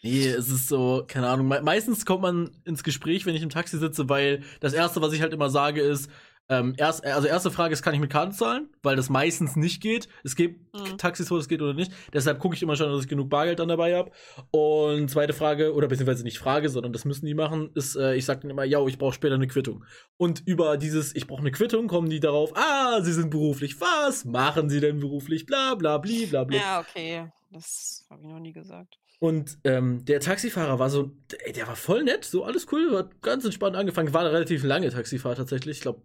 Nee, 0.04 0.28
es 0.28 0.50
ist 0.50 0.68
so, 0.68 1.06
keine 1.08 1.30
Ahnung. 1.30 1.48
meistens 1.48 2.06
kommt 2.06 2.22
man 2.22 2.52
ins 2.66 2.84
Gespräch, 2.84 3.26
wenn 3.26 3.36
ich 3.36 3.42
im 3.42 3.50
Taxi 3.50 3.78
sitze, 3.78 4.10
weil 4.10 4.42
das 4.60 4.74
Erste, 4.74 5.02
was 5.02 5.14
ich 5.14 5.22
halt 5.22 5.34
immer 5.34 5.50
sage, 5.50 5.82
ist, 5.82 6.10
ähm, 6.50 6.74
erst, 6.78 7.06
also 7.06 7.26
erste 7.26 7.52
Frage 7.52 7.72
ist, 7.72 7.84
kann 7.84 7.94
ich 7.94 8.02
mit 8.02 8.12
Karte 8.12 8.36
zahlen? 8.36 8.68
Weil 8.82 8.98
das 8.98 9.10
meistens 9.10 9.56
nicht 9.56 9.82
geht. 9.82 10.10
Es 10.26 10.36
gibt 10.36 10.74
mhm. 10.74 10.98
Taxis, 10.98 11.32
wo 11.32 11.38
das 11.38 11.48
geht 11.48 11.62
oder 11.62 11.74
nicht. 11.74 11.94
Deshalb 12.12 12.40
gucke 12.40 12.54
ich 12.54 12.62
immer 12.62 12.76
schon, 12.76 12.92
dass 12.92 13.04
ich 13.04 13.08
genug 13.08 13.30
Bargeld 13.30 13.60
dann 13.60 13.70
dabei 13.70 13.96
habe. 13.96 14.12
Und 14.52 15.10
zweite 15.10 15.32
Frage, 15.32 15.74
oder 15.74 15.88
beziehungsweise 15.88 16.26
nicht 16.26 16.38
Frage, 16.38 16.68
sondern 16.68 16.92
das 16.92 17.06
müssen 17.06 17.26
die 17.26 17.34
machen, 17.34 17.72
ist, 17.76 17.96
äh, 17.96 18.16
ich 18.16 18.26
sage 18.26 18.42
dann 18.42 18.52
immer, 18.52 18.66
ja, 18.66 18.86
ich 18.86 18.98
brauche 18.98 19.14
später 19.14 19.36
eine 19.36 19.48
Quittung. 19.48 19.86
Und 20.18 20.46
über 20.46 20.76
dieses, 20.76 21.16
ich 21.16 21.28
brauche 21.28 21.42
eine 21.42 21.52
Quittung, 21.52 21.88
kommen 21.88 22.10
die 22.10 22.20
darauf, 22.20 22.52
ah, 22.56 23.02
sie 23.02 23.14
sind 23.14 23.30
beruflich. 23.30 23.80
Was 23.80 24.26
machen 24.26 24.70
sie 24.70 24.82
denn 24.82 25.00
beruflich? 25.00 25.46
Bla, 25.46 25.76
bla, 25.76 25.98
bli, 25.98 26.26
bla, 26.26 26.44
bla. 26.44 26.58
Ja, 26.58 26.80
okay. 26.82 27.32
Das 27.52 28.06
habe 28.10 28.22
ich 28.22 28.28
noch 28.28 28.40
nie 28.40 28.52
gesagt. 28.52 29.00
Und 29.24 29.58
ähm, 29.64 30.04
der 30.04 30.20
Taxifahrer 30.20 30.80
war 30.80 30.90
so, 30.90 31.14
ey, 31.46 31.54
der 31.54 31.66
war 31.66 31.78
voll 31.78 32.04
nett, 32.04 32.26
so 32.26 32.44
alles 32.44 32.68
cool, 32.74 32.94
hat 32.98 33.22
ganz 33.22 33.46
entspannt 33.46 33.78
angefangen. 33.78 34.14
War 34.14 34.20
eine 34.20 34.34
relativ 34.34 34.66
lange 34.66 34.90
Taxifahrt 34.90 35.38
tatsächlich, 35.38 35.78
ich 35.78 35.82
glaube, 35.82 36.02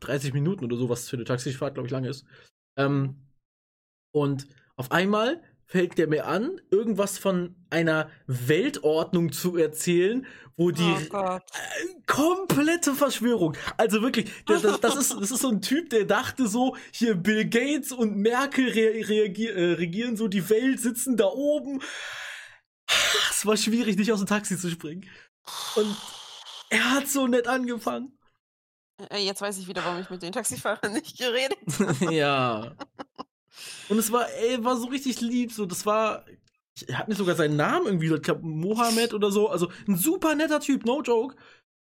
30 0.00 0.32
Minuten 0.32 0.64
oder 0.64 0.78
so, 0.78 0.88
was 0.88 1.10
für 1.10 1.16
eine 1.16 1.26
Taxifahrt, 1.26 1.74
glaube 1.74 1.88
ich, 1.88 1.92
lang 1.92 2.04
ist. 2.04 2.24
Ähm, 2.78 3.16
und 4.12 4.46
auf 4.76 4.92
einmal 4.92 5.42
fällt 5.66 5.98
der 5.98 6.06
mir 6.06 6.26
an, 6.26 6.58
irgendwas 6.70 7.18
von 7.18 7.54
einer 7.68 8.08
Weltordnung 8.26 9.30
zu 9.30 9.58
erzählen, 9.58 10.24
wo 10.56 10.70
die 10.70 10.96
oh 11.12 11.16
äh, 11.16 11.40
komplette 12.06 12.94
Verschwörung. 12.94 13.58
Also 13.76 14.00
wirklich, 14.00 14.30
das, 14.46 14.62
das, 14.62 14.96
ist, 14.96 15.12
das 15.20 15.30
ist 15.30 15.42
so 15.42 15.50
ein 15.50 15.60
Typ, 15.60 15.90
der 15.90 16.06
dachte 16.06 16.48
so, 16.48 16.76
hier 16.92 17.14
Bill 17.14 17.44
Gates 17.44 17.92
und 17.92 18.16
Merkel 18.16 18.70
re 18.70 19.06
reagier, 19.06 19.54
äh, 19.54 19.72
regieren 19.74 20.16
so 20.16 20.28
die 20.28 20.48
Welt, 20.48 20.80
sitzen 20.80 21.18
da 21.18 21.26
oben. 21.26 21.82
Es 23.30 23.46
war 23.46 23.56
schwierig, 23.56 23.96
nicht 23.96 24.12
aus 24.12 24.18
dem 24.18 24.26
Taxi 24.26 24.58
zu 24.58 24.68
springen. 24.68 25.08
Und 25.76 25.96
er 26.70 26.90
hat 26.90 27.08
so 27.08 27.26
nett 27.26 27.46
angefangen. 27.46 28.18
Äh, 29.10 29.24
jetzt 29.24 29.40
weiß 29.40 29.58
ich 29.58 29.68
wieder, 29.68 29.84
warum 29.84 30.00
ich 30.00 30.10
mit 30.10 30.22
den 30.22 30.32
Taxifahrern 30.32 30.92
nicht 30.92 31.18
geredet 31.18 31.58
habe. 31.78 32.14
ja. 32.14 32.74
Und 33.88 33.98
es 33.98 34.12
war, 34.12 34.28
ey, 34.30 34.62
war 34.64 34.76
so 34.76 34.88
richtig 34.88 35.20
lieb. 35.20 35.52
So, 35.52 35.66
das 35.66 35.86
war. 35.86 36.24
Er 36.86 36.98
hat 36.98 37.08
mir 37.08 37.14
sogar 37.14 37.34
seinen 37.34 37.56
Namen 37.56 37.86
irgendwie, 37.86 38.12
ich 38.12 38.22
glaube, 38.22 38.46
Mohammed 38.46 39.12
oder 39.12 39.30
so. 39.30 39.48
Also 39.48 39.70
ein 39.88 39.96
super 39.96 40.34
netter 40.34 40.60
Typ, 40.60 40.84
no 40.84 41.02
joke. 41.02 41.36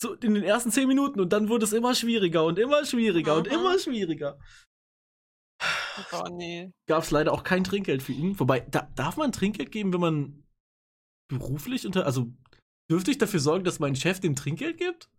So 0.02 0.14
in 0.14 0.34
den 0.34 0.42
ersten 0.42 0.72
zehn 0.72 0.88
Minuten. 0.88 1.20
Und 1.20 1.32
dann 1.32 1.48
wurde 1.48 1.64
es 1.64 1.72
immer 1.72 1.94
schwieriger 1.94 2.44
und 2.44 2.58
immer 2.58 2.84
schwieriger 2.84 3.34
mhm. 3.34 3.38
und 3.38 3.46
immer 3.48 3.78
schwieriger. 3.78 4.38
Oh 6.12 6.28
nee. 6.30 6.72
Gab 6.86 7.02
es 7.02 7.10
leider 7.10 7.32
auch 7.32 7.44
kein 7.44 7.64
Trinkgeld 7.64 8.02
für 8.02 8.12
ihn. 8.12 8.38
Wobei, 8.40 8.60
da, 8.60 8.88
darf 8.94 9.16
man 9.16 9.30
Trinkgeld 9.30 9.70
geben, 9.70 9.92
wenn 9.92 10.00
man 10.00 10.44
beruflich 11.38 11.86
unter. 11.86 12.06
Also 12.06 12.32
dürfte 12.90 13.10
ich 13.10 13.18
dafür 13.18 13.40
sorgen, 13.40 13.64
dass 13.64 13.78
mein 13.78 13.96
Chef 13.96 14.20
dem 14.20 14.36
Trinkgeld 14.36 14.78
gibt? 14.78 15.10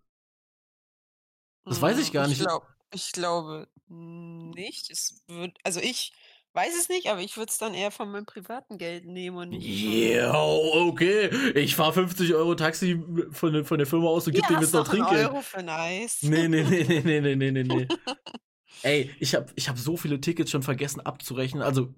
Das 1.65 1.82
weiß 1.82 2.00
ich 2.00 2.08
hm, 2.08 2.13
gar 2.13 2.27
nicht. 2.27 2.39
Ich, 2.39 2.48
glaub, 2.48 2.68
ich 2.94 3.12
glaube 3.12 3.68
nicht. 3.88 4.89
Es 4.89 5.24
wird, 5.27 5.58
also 5.63 5.80
ich 5.80 6.13
weiß 6.53 6.74
es 6.77 6.89
nicht, 6.89 7.08
aber 7.08 7.22
ich 7.22 7.38
würde 7.38 7.50
es 7.50 7.58
dann 7.58 7.74
eher 7.74 7.91
von 7.91 8.12
meinem 8.12 8.25
privaten 8.25 8.77
Geld 8.77 9.06
nehmen 9.06 9.38
und 9.38 9.50
nicht. 9.50 9.65
Ja, 9.65 10.34
okay. 10.34 11.30
Ich 11.56 11.75
fahre 11.75 11.94
50 11.94 12.34
Euro 12.34 12.56
Taxi 12.56 13.01
von, 13.32 13.63
von 13.63 13.77
der 13.77 13.88
Firma 13.88 14.08
aus 14.08 14.27
und 14.27 14.34
gebe 14.34 14.46
ja, 14.50 14.56
dem 14.56 14.62
jetzt 14.62 14.74
noch 14.74 14.88
Trinkgeld. 14.88 15.30
Euro 15.30 15.41
für 15.41 15.63
nice. 15.63 16.24
Nee, 16.24 16.48
nee, 16.48 16.63
nee, 16.63 16.84
nee, 16.84 17.22
nee, 17.22 17.36
nee, 17.36 17.51
nee, 17.51 17.63
nee. 17.63 17.88
Ey, 18.84 19.15
ich 19.20 19.36
habe 19.36 19.51
ich 19.56 19.70
hab 19.70 19.77
so 19.77 19.96
viele 19.96 20.20
Tickets 20.20 20.50
schon 20.50 20.63
vergessen 20.63 21.01
abzurechnen. 21.01 21.62
Also, 21.62 21.94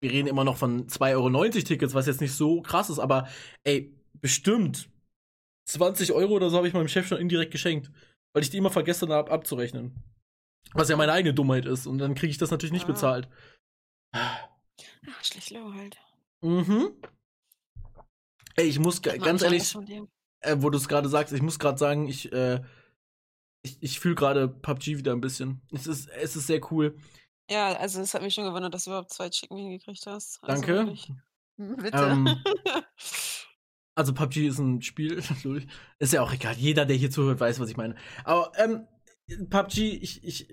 wir 0.00 0.10
reden 0.10 0.28
immer 0.28 0.44
noch 0.44 0.56
von 0.56 0.86
2,90 0.88 1.14
Euro 1.14 1.48
Tickets, 1.64 1.94
was 1.94 2.06
jetzt 2.06 2.20
nicht 2.20 2.34
so 2.34 2.60
krass 2.62 2.90
ist, 2.90 2.98
aber 2.98 3.28
ey, 3.64 3.94
bestimmt 4.20 4.88
20 5.68 6.12
Euro 6.12 6.34
oder 6.34 6.50
so 6.50 6.56
habe 6.58 6.68
ich 6.68 6.74
meinem 6.74 6.88
Chef 6.88 7.06
schon 7.06 7.18
indirekt 7.18 7.52
geschenkt. 7.52 7.90
weil 8.34 8.42
ich 8.42 8.50
die 8.50 8.58
immer 8.58 8.70
vergessen 8.70 9.10
habe 9.10 9.30
abzurechnen. 9.30 10.02
Was 10.74 10.90
ja 10.90 10.96
meine 10.96 11.12
eigene 11.12 11.32
Dummheit 11.32 11.64
ist. 11.64 11.86
Und 11.86 11.96
dann 11.96 12.14
kriege 12.14 12.30
ich 12.30 12.36
das 12.36 12.50
natürlich 12.50 12.72
nicht 12.72 12.84
Ah. 12.84 12.88
bezahlt. 12.88 13.28
Ach, 14.12 14.38
schlecht 15.22 15.50
Low 15.52 15.72
halt. 15.72 15.96
Mhm. 16.42 16.90
Ey, 18.56 18.66
ich 18.66 18.78
muss 18.78 19.02
man 19.02 19.18
ganz 19.20 19.42
ehrlich, 19.42 19.74
äh, 20.40 20.56
wo 20.58 20.68
du 20.70 20.76
es 20.76 20.88
gerade 20.88 21.08
sagst, 21.08 21.32
ich 21.32 21.40
muss 21.40 21.58
gerade 21.58 21.78
sagen, 21.78 22.08
ich, 22.08 22.30
äh, 22.32 22.62
ich, 23.62 23.78
ich 23.82 24.00
fühle 24.00 24.14
gerade 24.14 24.48
PUBG 24.48 24.98
wieder 24.98 25.12
ein 25.12 25.20
bisschen. 25.22 25.62
Es 25.72 25.86
ist, 25.86 26.08
es 26.10 26.36
ist 26.36 26.46
sehr 26.46 26.60
cool. 26.70 26.98
Ja, 27.50 27.76
also 27.76 28.00
es 28.00 28.12
hat 28.14 28.22
mich 28.22 28.34
schon 28.34 28.44
gewundert, 28.44 28.74
dass 28.74 28.84
du 28.84 28.90
überhaupt 28.90 29.12
zwei 29.12 29.30
Chicken 29.30 29.56
hingekriegt 29.56 30.04
hast. 30.06 30.38
Also 30.42 30.62
Danke. 30.62 30.78
wirklich. 30.78 31.12
Hm, 31.58 31.76
Bitte. 31.76 31.98
Ähm, 31.98 32.42
Also 33.98 34.12
PUBG 34.12 34.46
ist 34.48 34.58
ein 34.58 34.82
Spiel, 34.82 35.22
Lul. 35.42 35.66
ist 35.98 36.12
ja 36.12 36.20
auch 36.20 36.30
egal. 36.30 36.54
Jeder, 36.54 36.84
der 36.84 36.96
hier 36.96 37.10
zuhört, 37.10 37.40
weiß, 37.40 37.60
was 37.60 37.70
ich 37.70 37.78
meine. 37.78 37.94
Aber 38.24 38.52
ähm, 38.56 38.86
PUBG, 39.48 39.78
ich, 40.02 40.22
ich, 40.22 40.48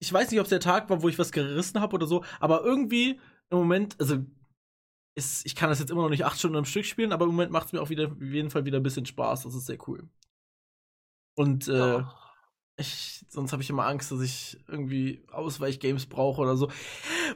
ich 0.00 0.12
weiß 0.12 0.30
nicht, 0.30 0.38
ob 0.38 0.44
es 0.44 0.50
der 0.50 0.60
Tag 0.60 0.90
war, 0.90 1.00
wo 1.02 1.08
ich 1.08 1.18
was 1.18 1.32
gerissen 1.32 1.80
habe 1.80 1.94
oder 1.94 2.06
so, 2.06 2.24
aber 2.40 2.62
irgendwie 2.62 3.18
im 3.48 3.58
Moment, 3.58 3.96
also 3.98 4.18
ist, 5.14 5.46
ich 5.46 5.56
kann 5.56 5.70
das 5.70 5.78
jetzt 5.80 5.90
immer 5.90 6.02
noch 6.02 6.10
nicht 6.10 6.26
acht 6.26 6.38
Stunden 6.38 6.58
am 6.58 6.66
Stück 6.66 6.84
spielen, 6.84 7.12
aber 7.12 7.24
im 7.24 7.30
Moment 7.30 7.52
macht 7.52 7.68
es 7.68 7.72
mir 7.72 7.80
auch 7.80 7.88
wieder 7.88 8.08
auf 8.12 8.20
jeden 8.20 8.50
Fall 8.50 8.66
wieder 8.66 8.76
ein 8.78 8.82
bisschen 8.82 9.06
Spaß. 9.06 9.44
Das 9.44 9.54
ist 9.54 9.64
sehr 9.64 9.78
cool. 9.88 10.06
Und 11.36 11.68
äh, 11.68 11.98
Ja. 11.98 12.27
Ich, 12.78 13.24
sonst 13.28 13.52
habe 13.52 13.62
ich 13.62 13.70
immer 13.70 13.86
Angst, 13.86 14.10
dass 14.12 14.20
ich 14.20 14.58
irgendwie 14.68 15.22
Ausweichgames 15.30 16.06
brauche 16.06 16.40
oder 16.40 16.56
so. 16.56 16.70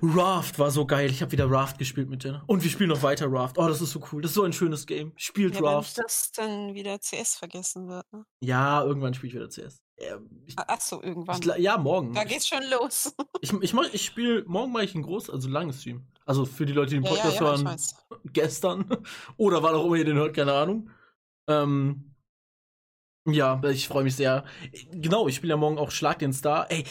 Raft 0.03 0.59
war 0.59 0.71
so 0.71 0.87
geil. 0.87 1.11
Ich 1.11 1.21
habe 1.23 1.33
wieder 1.33 1.51
Raft 1.51 1.79
gespielt 1.79 2.09
mit 2.09 2.25
Jenna. 2.25 2.43
Und 2.47 2.63
wir 2.63 2.71
spielen 2.71 2.89
noch 2.91 3.03
weiter 3.03 3.27
Raft. 3.31 3.59
Oh, 3.59 3.67
das 3.69 3.81
ist 3.81 3.91
so 3.93 4.01
cool. 4.13 4.23
Das 4.23 4.31
ist 4.31 4.37
so 4.37 4.45
ein 4.45 4.53
schönes 4.53 4.87
Game. 4.87 5.13
Spielt 5.17 5.55
Ja, 5.57 5.61
Raft. 5.63 5.97
nicht, 5.97 6.05
dass 6.05 6.33
dann 6.33 6.75
wieder 6.75 6.99
CS 6.99 7.37
vergessen 7.37 7.89
wird. 7.89 8.11
Ne? 8.13 8.25
Ja, 8.41 8.83
irgendwann 8.85 9.15
spiele 9.15 9.29
ich 9.29 9.35
wieder 9.35 9.49
CS. 9.49 9.83
Ähm, 9.99 10.43
ich, 10.47 10.59
Ah, 10.59 10.65
Ach 10.69 10.81
so, 10.81 11.03
irgendwann. 11.03 11.39
ich, 11.41 11.47
ja, 11.63 11.77
morgen. 11.79 12.13
da 12.15 12.25
geht's 12.25 12.49
schon 12.49 12.63
los. 12.71 13.15
Ich, 13.41 13.53
ich, 13.61 13.73
mach- 13.75 13.93
ich 13.93 14.05
spiele, 14.05 14.45
morgen 14.47 14.71
mache 14.73 14.85
ich 14.85 14.95
ein 14.95 15.03
groß, 15.03 15.29
also 15.29 15.49
langes 15.49 15.81
Stream. 15.81 16.07
Also 16.25 16.45
für 16.45 16.65
die 16.65 16.73
Leute, 16.73 16.91
die 16.91 16.97
den 17.01 17.05
ja, 17.05 17.11
ja, 17.11 17.17
Podcast 17.17 17.41
ja, 17.41 17.55
ich 17.55 18.11
hören, 18.11 18.31
gestern. 18.33 18.97
Oder 19.37 19.63
wann 19.65 19.75
auch 19.75 19.85
immer 19.87 19.97
ihr 19.97 20.05
den 20.05 20.17
hört, 20.17 20.35
keine 20.37 20.53
Ahnung. 20.53 20.89
Ähm, 21.49 22.12
ja, 23.27 23.61
ich 23.65 23.89
freue 23.89 24.05
mich 24.05 24.17
sehr. 24.17 24.45
Genau, 24.93 25.29
ich 25.29 25.37
spiele 25.37 25.53
ja 25.53 25.57
morgen 25.57 25.79
auch 25.79 25.91
Schlag 25.91 26.19
den 26.19 26.33
Star. 26.33 26.71
Ey, 26.71 26.85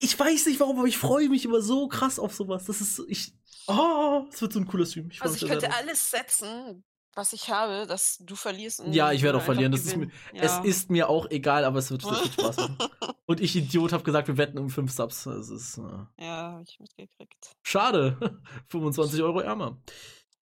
ich 0.00 0.18
weiß 0.18 0.46
nicht 0.46 0.60
warum, 0.60 0.78
aber 0.78 0.88
ich 0.88 0.98
freue 0.98 1.28
mich 1.28 1.44
immer 1.44 1.60
so 1.60 1.88
krass 1.88 2.18
auf 2.18 2.34
sowas. 2.34 2.64
Das 2.64 2.80
ist, 2.80 2.96
so- 2.96 3.06
ich, 3.08 3.32
oh, 3.66 4.24
es 4.32 4.40
wird 4.40 4.52
so 4.52 4.60
ein 4.60 4.66
cooler 4.66 4.86
Stream. 4.86 5.10
Ich 5.10 5.20
Also 5.22 5.34
ich 5.36 5.50
könnte 5.50 5.72
alles 5.74 6.10
setzen, 6.10 6.84
was 7.14 7.32
ich 7.32 7.50
habe, 7.50 7.86
dass 7.86 8.18
du 8.20 8.36
verlierst. 8.36 8.82
Ja, 8.90 9.10
ich 9.12 9.22
werde 9.22 9.38
auch 9.38 9.42
verlieren. 9.42 9.72
ist 9.72 9.86
mir, 9.86 10.06
gewinnen. 10.06 10.12
Es 10.34 10.52
Ja. 10.52 10.62
ist 10.64 10.90
mir 10.90 11.08
auch 11.08 11.28
egal, 11.30 11.64
aber 11.64 11.78
es 11.80 11.90
wird, 11.90 12.04
es 12.04 12.10
wird 12.10 12.32
Spaß 12.32 12.56
machen. 12.58 12.78
Und 13.26 13.40
ich, 13.40 13.54
Idiot, 13.56 13.92
habe 13.92 14.04
gesagt, 14.04 14.28
wir 14.28 14.36
wetten 14.38 14.56
um 14.58 14.70
5 14.70 14.90
Subs. 14.92 15.24
Das 15.24 15.48
ist 15.50 15.78
äh, 15.78 15.82
Ja, 16.24 16.52
habe 16.52 16.64
ich 16.66 16.78
mitgekriegt. 16.80 17.56
schade. 17.62 18.16
25 18.68 19.22
Euro 19.22 19.40
ärmer. 19.40 19.78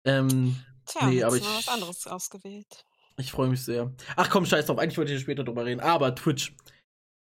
Ähm, 0.04 0.56
Tja, 0.86 1.06
Nee, 1.06 1.22
aber 1.22 1.36
ich- 1.36 1.44
was 1.44 1.68
anderes 1.68 2.06
ausgewählt. 2.06 2.84
Ich 3.16 3.30
freue 3.30 3.48
mich 3.48 3.62
sehr. 3.62 3.92
Ach 4.16 4.28
komm, 4.28 4.44
scheiß 4.46 4.66
drauf. 4.66 4.78
Eigentlich 4.78 4.98
wollte 4.98 5.12
ich 5.12 5.20
später 5.20 5.44
drüber 5.44 5.64
reden. 5.64 5.80
Aber 5.80 6.14
Twitch. 6.14 6.54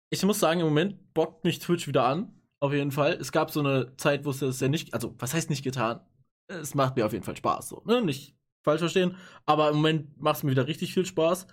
Ich 0.10 0.24
muss 0.24 0.40
sagen, 0.40 0.60
im 0.60 0.68
Moment 0.68 1.14
bockt 1.14 1.44
mich 1.44 1.60
Twitch 1.60 1.88
wieder 1.88 2.06
an. 2.06 2.34
Auf 2.60 2.74
jeden 2.74 2.92
Fall. 2.92 3.14
Es 3.14 3.32
gab 3.32 3.52
so 3.52 3.60
eine 3.60 3.96
Zeit, 3.98 4.26
wo 4.26 4.32
es 4.32 4.40
das 4.40 4.60
ja 4.60 4.68
nicht, 4.68 4.94
also 4.94 5.14
was 5.20 5.34
heißt 5.34 5.50
nicht 5.50 5.64
getan? 5.64 6.00
Es 6.48 6.74
macht 6.74 6.96
mir 6.96 7.06
auf 7.06 7.14
jeden 7.14 7.24
Fall 7.24 7.36
Spaß. 7.36 7.70
So, 7.70 7.84
ne? 7.86 8.02
Nicht 8.02 8.36
falsch 8.64 8.80
verstehen. 8.80 9.18
Aber 9.46 9.70
im 9.70 9.78
Moment 9.78 10.20
macht 10.22 10.38
es 10.38 10.44
mir 10.44 10.52
wieder 10.52 10.68
richtig 10.68 10.94
viel 10.94 11.06
Spaß. 11.06 11.48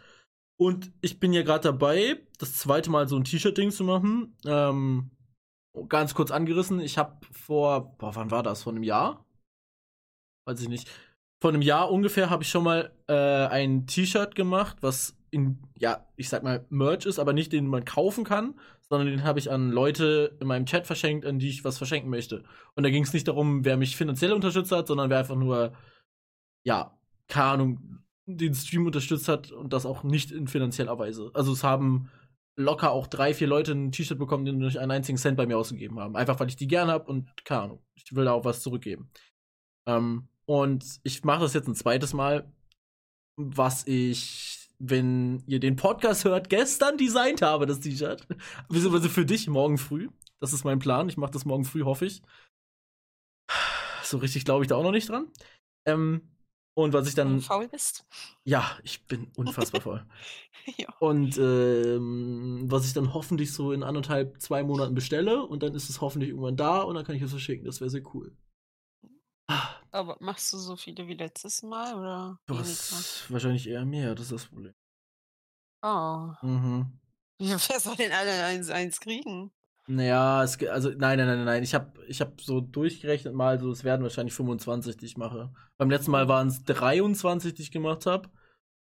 Und 0.59 0.93
ich 1.01 1.19
bin 1.19 1.33
ja 1.33 1.43
gerade 1.43 1.65
dabei, 1.65 2.27
das 2.39 2.57
zweite 2.57 2.91
Mal 2.91 3.09
so 3.09 3.17
ein 3.17 3.25
T-Shirt-Ding 3.25 3.71
zu 3.71 3.85
machen. 3.85 4.37
Ähm, 4.47 5.11
ganz 5.89 6.15
kurz 6.15 6.31
angerissen. 6.31 6.81
Ich 6.81 6.99
habe 6.99 7.19
vor, 7.33 7.97
boah, 7.99 8.15
wann 8.15 8.31
war 8.31 8.43
das? 8.43 8.62
Vor 8.62 8.73
einem 8.73 8.83
Jahr? 8.83 9.27
Weiß 10.47 10.61
ich 10.61 10.69
nicht. 10.69 10.89
Vor 11.42 11.50
einem 11.50 11.62
Jahr 11.62 11.90
ungefähr 11.90 12.30
habe 12.30 12.44
ich 12.44 12.50
schon 12.50 12.62
mal 12.62 12.92
äh, 13.08 13.14
ein 13.14 13.88
T-Shirt 13.88 14.37
gemacht, 14.37 14.76
was 14.80 15.18
in, 15.32 15.58
ja, 15.76 16.06
ich 16.14 16.28
sag 16.28 16.44
mal, 16.44 16.64
Merch 16.68 17.04
ist, 17.04 17.18
aber 17.18 17.32
nicht 17.32 17.52
den 17.52 17.66
man 17.66 17.84
kaufen 17.84 18.22
kann, 18.22 18.54
sondern 18.88 19.08
den 19.08 19.25
habe 19.25 19.40
ich 19.40 19.50
an 19.50 19.72
Leute 19.72 20.37
in 20.40 20.46
meinem 20.46 20.66
Chat 20.66 20.87
verschenkt, 20.87 21.26
an 21.26 21.40
die 21.40 21.49
ich 21.49 21.64
was 21.64 21.78
verschenken 21.78 22.11
möchte. 22.11 22.44
Und 22.76 22.84
da 22.84 22.90
ging 22.90 23.02
es 23.02 23.12
nicht 23.12 23.26
darum, 23.26 23.64
wer 23.64 23.76
mich 23.76 23.96
finanziell 23.96 24.32
unterstützt 24.32 24.70
hat, 24.70 24.87
sondern 24.87 25.11
wer 25.11 25.18
einfach 25.18 25.34
nur, 25.34 25.72
ja, 26.64 26.96
keine 27.26 27.46
Ahnung, 27.46 27.99
den 28.26 28.54
Stream 28.54 28.87
unterstützt 28.87 29.26
hat 29.26 29.50
und 29.50 29.72
das 29.72 29.84
auch 29.84 30.04
nicht 30.04 30.30
in 30.30 30.46
finanzieller 30.46 30.96
Weise. 30.96 31.32
Also 31.34 31.50
es 31.50 31.64
haben 31.64 32.08
locker 32.54 32.92
auch 32.92 33.08
drei, 33.08 33.34
vier 33.34 33.49
Leute 33.49 33.72
ein 33.72 33.90
T-Shirt 33.90 34.20
bekommen, 34.20 34.44
die 34.44 34.52
nicht 34.52 34.78
einen 34.78 34.92
einzigen 34.92 35.18
Cent 35.18 35.37
bei 35.37 35.46
mir 35.46 35.58
ausgegeben 35.58 35.99
haben. 35.99 36.14
Einfach 36.14 36.38
weil 36.38 36.46
ich 36.46 36.56
die 36.56 36.68
gerne 36.68 36.92
habe 36.92 37.11
und 37.11 37.44
keine 37.44 37.62
Ahnung, 37.62 37.82
ich 37.96 38.14
will 38.14 38.26
da 38.26 38.32
auch 38.32 38.44
was 38.44 38.62
zurückgeben. 38.62 39.11
Ähm, 39.88 40.28
und 40.46 41.00
ich 41.02 41.25
mache 41.25 41.40
das 41.40 41.54
jetzt 41.54 41.68
ein 41.68 41.75
zweites 41.75 42.12
Mal, 42.12 42.50
was 43.37 43.87
ich, 43.87 44.68
wenn 44.78 45.42
ihr 45.46 45.61
den 45.61 45.76
Podcast 45.76 46.25
hört, 46.25 46.49
gestern 46.50 46.99
designt 46.99 47.42
habe, 47.42 47.66
das 47.66 47.80
T-Shirt. 47.80 48.26
Beziehungsweise 48.68 49.08
für 49.08 49.25
dich 49.25 49.49
morgen 49.49 49.78
früh. 49.78 50.08
Das 50.40 50.52
ist 50.52 50.64
mein 50.64 50.78
Plan. 50.80 51.08
Ich 51.08 51.16
mache 51.16 51.30
das 51.30 51.44
morgen 51.44 51.64
früh, 51.64 51.82
hoffe 51.84 52.06
ich. 52.06 52.22
So 54.02 54.18
richtig 54.18 54.44
glaube 54.44 54.64
ich 54.64 54.68
da 54.68 54.76
auch 54.76 54.82
noch 54.82 54.90
nicht 54.90 55.08
dran. 55.08 55.30
Ähm, 55.87 56.28
und 56.75 56.92
was 56.92 57.08
ich 57.08 57.16
Wenn 57.16 57.28
du 57.28 57.32
dann. 57.34 57.42
faul 57.42 57.68
bist. 57.68 58.06
Ja, 58.44 58.78
ich 58.82 59.06
bin 59.06 59.30
unfassbar 59.37 59.80
voll. 59.82 60.06
ja. 60.78 60.88
Und 61.00 61.38
ähm, 61.38 62.62
was 62.64 62.87
ich 62.87 62.92
dann 62.92 63.14
hoffentlich 63.14 63.52
so 63.52 63.72
in 63.72 63.82
anderthalb, 63.82 64.40
zwei 64.40 64.62
Monaten 64.62 64.94
bestelle 64.94 65.44
und 65.44 65.62
dann 65.62 65.75
ist 65.75 65.90
es 65.90 66.00
hoffentlich 66.00 66.30
irgendwann 66.30 66.56
da 66.56 66.80
und 66.80 66.94
dann 66.94 67.04
kann 67.04 67.14
ich 67.14 67.22
es 67.22 67.30
verschicken. 67.30 67.64
Das 67.66 67.80
wäre 67.80 67.90
sehr 67.90 68.02
cool. 68.14 68.34
Aber 69.92 70.16
machst 70.20 70.52
du 70.52 70.58
so 70.58 70.75
viele 70.75 71.06
wie 71.06 71.14
letztes 71.14 71.62
Mal 71.62 71.94
oder 71.94 72.40
Du 72.46 72.58
hast 72.58 73.30
wahrscheinlich 73.30 73.68
eher 73.68 73.84
mehr, 73.84 74.14
das 74.14 74.26
ist 74.26 74.32
das 74.32 74.46
Problem. 74.46 74.75
Oh. 75.82 76.32
Mhm. 76.42 76.99
Ja, 77.38 77.56
wer 77.68 77.80
soll 77.80 77.96
denn 77.96 78.12
alle 78.12 78.44
eins, 78.44 78.70
eins 78.70 79.00
kriegen? 79.00 79.52
Naja, 79.88 80.44
es, 80.44 80.62
also 80.64 80.90
nein, 80.90 81.18
nein, 81.18 81.26
nein, 81.26 81.44
nein. 81.44 81.62
Ich 81.62 81.75
habe 81.75 81.92
ich 82.06 82.20
hab 82.20 82.40
so 82.40 82.61
durchgerechnet 82.61 83.34
mal, 83.34 83.58
so 83.58 83.70
es 83.70 83.82
werden 83.82 84.02
wahrscheinlich 84.02 84.34
25, 84.34 84.96
die 84.96 85.06
ich 85.06 85.16
mache. 85.16 85.52
Beim 85.76 85.90
letzten 85.90 86.12
Mal 86.12 86.28
waren 86.28 86.49
es 86.49 86.62
23, 86.64 87.52
die 87.52 87.62
ich 87.62 87.72
gemacht 87.72 88.06
habe. 88.06 88.30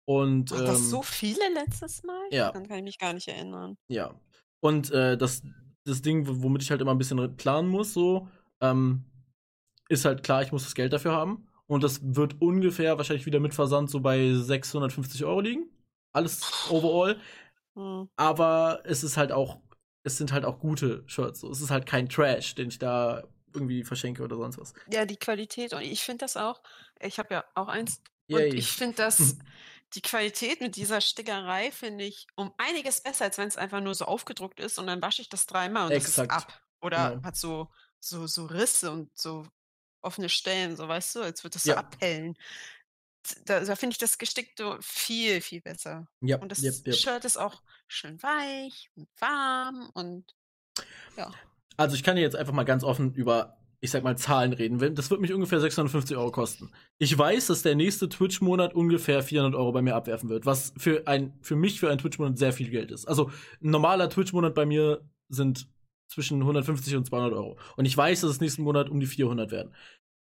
Und 0.06 0.52
Ach, 0.52 0.60
das 0.60 0.80
ähm, 0.80 0.84
so 0.84 1.02
viele 1.02 1.52
letztes 1.54 2.02
Mal? 2.02 2.22
ja. 2.30 2.52
Dann 2.52 2.68
kann 2.68 2.78
ich 2.78 2.84
mich 2.84 2.98
gar 2.98 3.14
nicht 3.14 3.28
erinnern. 3.28 3.78
Ja. 3.88 4.14
Und 4.60 4.90
äh, 4.90 5.16
das, 5.16 5.42
das 5.84 6.02
Ding, 6.02 6.26
womit 6.26 6.62
ich 6.62 6.70
halt 6.70 6.82
immer 6.82 6.92
ein 6.92 6.98
bisschen 6.98 7.36
planen 7.36 7.68
muss, 7.68 7.94
so, 7.94 8.28
ähm, 8.60 9.06
ist 9.88 10.05
halt 10.05 10.23
klar, 10.23 10.43
ich 10.43 10.53
muss 10.53 10.64
das 10.64 10.75
Geld 10.75 10.93
dafür 10.93 11.12
haben. 11.12 11.47
Und 11.67 11.83
das 11.83 12.00
wird 12.03 12.41
ungefähr 12.41 12.99
wahrscheinlich 12.99 13.26
wieder 13.26 13.41
mit 13.41 13.55
Versand 13.55 13.91
so 13.91 14.00
bei 14.00 14.33
650 14.35 15.25
Euro 15.25 15.41
liegen. 15.41 15.71
Alles 16.12 16.43
overall. 16.71 17.19
Hm. 17.75 18.09
Aber 18.17 18.83
es 18.85 19.03
ist 19.03 19.17
halt 19.17 19.33
auch, 19.33 19.61
es 20.05 20.19
sind 20.19 20.33
halt 20.33 20.45
auch 20.45 20.59
gute 20.59 21.03
Shirts. 21.07 21.41
So. 21.41 21.50
Es 21.50 21.61
ist 21.61 21.71
halt 21.71 21.87
kein 21.87 22.09
Trash, 22.09 22.55
den 22.55 22.69
ich 22.69 22.79
da 22.79 23.25
irgendwie 23.55 23.85
verschenke 23.85 24.23
oder 24.23 24.37
sonst 24.37 24.59
was. 24.59 24.75
Ja, 24.91 25.07
die 25.07 25.17
Qualität. 25.17 25.73
Und 25.73 25.83
ich 25.83 26.03
finde 26.03 26.25
das 26.25 26.37
auch. 26.37 26.62
Ich 27.00 27.19
habe 27.19 27.35
ja 27.35 27.45
auch 27.55 27.69
eins. 27.69 28.03
Yay. 28.26 28.50
Und 28.50 28.59
ich 28.59 28.69
finde 28.73 28.97
das, 28.97 29.37
die 29.95 30.03
Qualität 30.03 30.61
mit 30.61 30.76
dieser 30.76 31.00
Stickerei 31.00 31.71
finde 31.71 32.05
ich 32.05 32.26
um 32.35 32.53
einiges 32.59 33.00
besser, 33.00 33.25
als 33.25 33.38
wenn 33.38 33.49
es 33.49 33.57
einfach 33.57 33.81
nur 33.81 33.95
so 33.95 34.05
aufgedruckt 34.07 34.61
ist 34.61 34.79
und 34.79 34.87
dann 34.87 35.00
wasche 35.03 35.23
ich 35.23 35.29
das 35.29 35.47
dreimal 35.47 35.87
und 35.87 35.95
das 35.95 36.09
ist 36.09 36.19
ab. 36.19 36.61
Oder 36.81 37.12
Genau. 37.12 37.23
hat 37.23 37.37
so, 37.37 37.71
so, 38.00 38.26
so 38.26 38.47
Risse 38.47 38.91
und 38.91 39.17
so 39.17 39.47
offene 40.04 40.28
Stellen, 40.28 40.76
so 40.76 40.87
weißt 40.88 41.16
du, 41.16 41.23
als 41.23 41.42
würde 41.44 41.54
das 41.54 41.64
so 41.64 41.70
Ja. 41.70 41.78
abhellen. 41.78 42.37
Da, 43.46 43.61
da 43.61 43.75
finde 43.76 43.94
ich 43.94 43.99
das 43.99 44.18
Gestickte 44.18 44.76
viel, 44.82 45.40
viel 45.40 45.62
besser. 45.62 46.06
Ja, 46.20 46.37
Und 46.38 46.52
das 46.52 46.62
yep, 46.62 46.75
yep. 46.87 46.94
Shirt 46.94 47.25
ist 47.25 47.38
auch 47.38 47.62
schön 47.88 48.23
weich 48.23 48.90
und 48.96 49.08
warm 49.18 49.90
und 49.94 50.34
ja. 51.16 51.32
Also 51.76 51.96
ich 51.96 52.02
kann 52.02 52.16
dir 52.16 52.23
jetzt 52.23 52.37
einfach 52.37 52.52
mal 52.52 52.64
ganz 52.64 52.84
offen 52.84 53.14
über, 53.14 53.56
ich 53.80 53.90
sag 53.90 54.04
mal, 54.04 54.16
Zahlen 54.18 54.52
reden. 54.52 54.94
Das 54.94 55.11
wird 55.11 55.20
mich 55.23 55.32
ungefähr 55.32 55.58
650 55.61 56.16
Euro 56.16 56.30
kosten. 56.32 56.70
Ich 56.99 57.16
weiß, 57.16 57.46
dass 57.46 57.62
der 57.62 57.75
nächste 57.76 58.08
Twitch-Monat 58.11 58.75
ungefähr 58.75 59.23
400 59.23 59.54
Euro 59.58 59.73
bei 59.73 59.80
mir 59.82 59.94
abwerfen 59.96 60.28
wird, 60.28 60.44
was 60.44 60.75
für 60.76 61.06
ein, 61.06 61.38
für 61.40 61.56
mich 61.56 61.80
für 61.80 61.88
einen 61.88 61.99
Twitch-Monat 61.99 62.37
sehr 62.38 62.52
viel 62.52 62.68
Geld 62.68 62.90
ist. 62.90 63.06
Also 63.06 63.30
ein 63.62 63.70
normaler 63.70 64.11
Twitch-Monat 64.11 64.54
bei 64.54 64.66
mir 64.66 65.00
sind 65.30 65.66
zwischen 66.08 66.40
150 66.40 66.96
und 66.96 67.06
200 67.06 67.32
Euro. 67.32 67.58
Und 67.76 67.84
ich 67.87 67.96
weiß, 67.96 68.20
dass 68.23 68.30
es 68.30 68.40
nächsten 68.40 68.62
Monat 68.62 68.88
um 68.88 69.00
die 69.00 69.06
400 69.06 69.50
werden. 69.50 69.75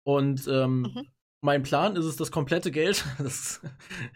Und 0.03 0.47
ähm, 0.47 0.81
Mhm. 0.81 1.07
mein 1.41 1.63
Plan 1.63 1.95
ist 1.95 2.05
es, 2.05 2.15
das 2.15 2.31
komplette 2.31 2.71
Geld, 2.71 3.03
das, 3.19 3.61